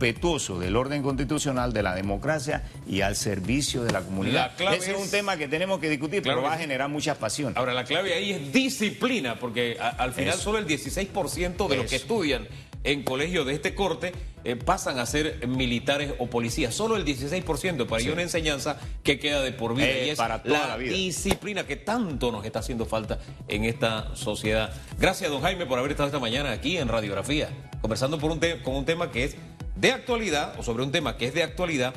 respetuoso 0.00 0.58
del 0.58 0.76
orden 0.76 1.02
constitucional, 1.02 1.74
de 1.74 1.82
la 1.82 1.94
democracia 1.94 2.64
y 2.88 3.02
al 3.02 3.16
servicio 3.16 3.84
de 3.84 3.92
la 3.92 4.00
comunidad. 4.00 4.52
Ese 4.72 4.92
es, 4.92 4.98
un 4.98 5.10
tema 5.10 5.36
que 5.36 5.46
tenemos 5.46 5.78
que 5.78 5.90
discutir, 5.90 6.22
pero 6.22 6.42
va 6.42 6.54
a 6.54 6.58
generar 6.58 6.88
mucha 6.88 7.14
pasión. 7.14 7.52
Ahora, 7.56 7.74
la 7.74 7.84
clave 7.84 8.14
ahí 8.14 8.32
es 8.32 8.52
disciplina, 8.52 9.38
porque 9.38 9.76
al 9.78 10.12
final 10.12 10.38
solo 10.38 10.58
el 10.58 10.66
16% 10.66 11.68
de 11.68 11.76
los 11.76 11.86
que 11.86 11.96
estudian 11.96 12.48
en 12.84 13.02
colegios 13.02 13.46
de 13.46 13.54
este 13.54 13.74
corte 13.74 14.12
eh, 14.42 14.56
pasan 14.56 14.98
a 14.98 15.06
ser 15.06 15.46
militares 15.46 16.14
o 16.18 16.28
policías. 16.28 16.74
Solo 16.74 16.96
el 16.96 17.04
16%, 17.04 17.86
para 17.86 18.02
ello 18.02 18.12
una 18.12 18.22
enseñanza 18.22 18.78
que 19.02 19.18
queda 19.18 19.42
de 19.42 19.52
por 19.52 19.74
vida. 19.74 19.88
Eh, 19.88 20.06
y 20.06 20.10
es 20.10 20.18
para 20.18 20.42
toda 20.42 20.66
la, 20.66 20.76
vida. 20.76 20.92
disciplina 20.92 21.66
que 21.66 21.76
tanto 21.76 22.32
nos 22.32 22.44
está 22.44 22.60
haciendo 22.60 22.86
falta 22.86 23.18
en 23.48 23.64
esta 23.64 24.14
sociedad. 24.16 24.72
Gracias, 24.98 25.30
don 25.30 25.42
Jaime, 25.42 25.66
por 25.66 25.78
haber 25.78 25.90
estado 25.90 26.06
esta 26.06 26.18
mañana 26.18 26.52
aquí 26.52 26.78
en 26.78 26.88
Radiografía, 26.88 27.50
conversando 27.82 28.18
por 28.18 28.30
un 28.30 28.40
con 28.64 28.74
un 28.74 28.84
tema 28.86 29.10
que 29.10 29.24
es 29.24 29.36
de 29.76 29.92
actualidad, 29.92 30.58
o 30.58 30.62
sobre 30.62 30.82
un 30.82 30.92
tema 30.92 31.16
que 31.16 31.26
es 31.26 31.34
de 31.34 31.42
actualidad, 31.42 31.94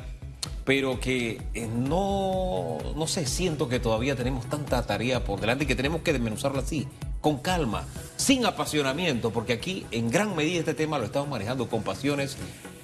pero 0.64 1.00
que 1.00 1.40
eh, 1.54 1.66
no, 1.66 2.78
no 2.94 3.06
sé, 3.06 3.26
siento 3.26 3.68
que 3.68 3.80
todavía 3.80 4.16
tenemos 4.16 4.48
tanta 4.48 4.86
tarea 4.86 5.24
por 5.24 5.40
delante 5.40 5.64
y 5.64 5.66
que 5.66 5.76
tenemos 5.76 6.02
que 6.02 6.12
desmenuzarla 6.12 6.60
así 6.60 6.86
con 7.20 7.38
calma, 7.38 7.86
sin 8.16 8.46
apasionamiento, 8.46 9.30
porque 9.30 9.52
aquí 9.52 9.86
en 9.90 10.10
gran 10.10 10.34
medida 10.36 10.60
este 10.60 10.74
tema 10.74 10.98
lo 10.98 11.04
estamos 11.04 11.28
manejando 11.28 11.68
con 11.68 11.82
pasiones, 11.82 12.36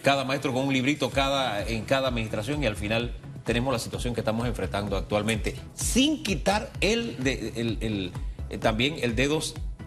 cada 0.02 0.24
maestro 0.24 0.52
con 0.52 0.66
un 0.66 0.72
librito 0.72 1.10
cada, 1.10 1.66
en 1.66 1.84
cada 1.84 2.08
administración 2.08 2.62
y 2.62 2.66
al 2.66 2.76
final 2.76 3.12
tenemos 3.44 3.72
la 3.72 3.78
situación 3.78 4.14
que 4.14 4.20
estamos 4.20 4.46
enfrentando 4.46 4.96
actualmente, 4.96 5.56
sin 5.74 6.22
quitar 6.22 6.70
el, 6.80 7.16
eh, 7.24 8.10
también 8.58 8.96
el 9.02 9.14
dedo 9.14 9.40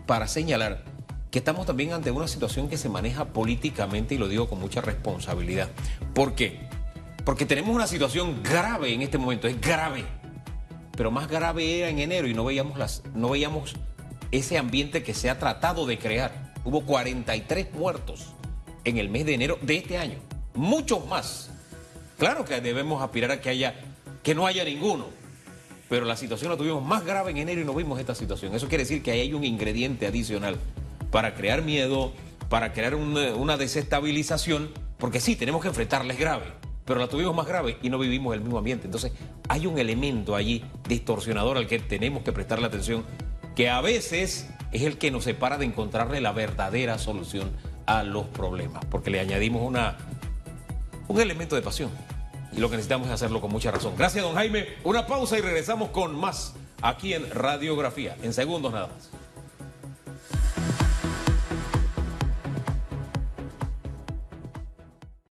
para 0.05 0.27
señalar 0.27 0.83
que 1.31 1.39
estamos 1.39 1.65
también 1.65 1.93
ante 1.93 2.11
una 2.11 2.27
situación 2.27 2.69
que 2.69 2.77
se 2.77 2.89
maneja 2.89 3.25
políticamente 3.25 4.13
y 4.13 4.19
lo 4.19 4.27
digo 4.27 4.47
con 4.47 4.59
mucha 4.59 4.81
responsabilidad. 4.81 5.69
¿Por 6.13 6.35
qué? 6.35 6.67
Porque 7.25 7.45
tenemos 7.45 7.75
una 7.75 7.87
situación 7.87 8.43
grave 8.43 8.93
en 8.93 9.01
este 9.01 9.17
momento, 9.17 9.47
es 9.47 9.59
grave. 9.59 10.05
Pero 10.95 11.09
más 11.09 11.27
grave 11.27 11.79
era 11.79 11.89
en 11.89 11.97
enero 11.97 12.27
y 12.27 12.35
no 12.35 12.45
veíamos 12.45 12.77
las 12.77 13.01
no 13.15 13.29
veíamos 13.29 13.73
ese 14.33 14.57
ambiente 14.57 15.03
que 15.03 15.13
se 15.13 15.29
ha 15.29 15.37
tratado 15.37 15.85
de 15.85 15.99
crear. 15.99 16.53
Hubo 16.65 16.81
43 16.81 17.71
muertos 17.73 18.33
en 18.83 18.97
el 18.97 19.07
mes 19.09 19.25
de 19.25 19.35
enero 19.35 19.59
de 19.61 19.77
este 19.77 19.97
año, 19.97 20.17
muchos 20.55 21.05
más. 21.07 21.51
Claro 22.17 22.43
que 22.43 22.59
debemos 22.59 23.01
aspirar 23.01 23.31
a 23.31 23.41
que 23.41 23.49
haya 23.49 23.75
que 24.23 24.33
no 24.33 24.47
haya 24.47 24.63
ninguno, 24.63 25.05
pero 25.87 26.05
la 26.05 26.15
situación 26.15 26.49
la 26.49 26.57
tuvimos 26.57 26.83
más 26.83 27.05
grave 27.05 27.31
en 27.31 27.37
enero 27.37 27.61
y 27.61 27.65
no 27.65 27.73
vimos 27.73 27.99
esta 27.99 28.15
situación. 28.15 28.55
Eso 28.55 28.67
quiere 28.69 28.85
decir 28.85 29.03
que 29.03 29.11
ahí 29.11 29.19
hay 29.19 29.33
un 29.33 29.43
ingrediente 29.43 30.07
adicional 30.07 30.57
para 31.11 31.35
crear 31.35 31.61
miedo, 31.61 32.13
para 32.49 32.73
crear 32.73 32.95
una, 32.95 33.35
una 33.35 33.57
desestabilización, 33.57 34.71
porque 34.97 35.19
sí, 35.19 35.35
tenemos 35.35 35.61
que 35.61 35.67
enfrentarles 35.67 36.17
grave, 36.17 36.45
pero 36.85 36.99
la 36.99 37.07
tuvimos 37.07 37.35
más 37.35 37.45
grave 37.45 37.77
y 37.83 37.89
no 37.89 37.99
vivimos 37.99 38.33
el 38.33 38.41
mismo 38.41 38.57
ambiente. 38.57 38.85
Entonces, 38.85 39.11
hay 39.49 39.67
un 39.67 39.77
elemento 39.77 40.35
allí 40.35 40.63
distorsionador 40.87 41.57
al 41.57 41.67
que 41.67 41.79
tenemos 41.79 42.23
que 42.23 42.31
prestarle 42.31 42.65
atención 42.65 43.03
que 43.55 43.69
a 43.69 43.81
veces 43.81 44.47
es 44.71 44.81
el 44.81 44.97
que 44.97 45.11
nos 45.11 45.23
separa 45.23 45.57
de 45.57 45.65
encontrarle 45.65 46.21
la 46.21 46.31
verdadera 46.31 46.97
solución 46.97 47.51
a 47.85 48.03
los 48.03 48.25
problemas, 48.27 48.85
porque 48.85 49.09
le 49.09 49.19
añadimos 49.19 49.61
una, 49.61 49.97
un 51.07 51.19
elemento 51.19 51.55
de 51.55 51.61
pasión. 51.61 51.91
Y 52.51 52.59
lo 52.59 52.69
que 52.69 52.75
necesitamos 52.75 53.07
es 53.07 53.13
hacerlo 53.13 53.41
con 53.41 53.51
mucha 53.51 53.71
razón. 53.71 53.93
Gracias, 53.97 54.23
don 54.23 54.35
Jaime. 54.35 54.67
Una 54.83 55.07
pausa 55.07 55.37
y 55.37 55.41
regresamos 55.41 55.89
con 55.89 56.15
más 56.15 56.53
aquí 56.81 57.13
en 57.13 57.29
Radiografía, 57.31 58.15
en 58.21 58.33
segundos 58.33 58.71
nada 58.71 58.87
más. 58.87 59.09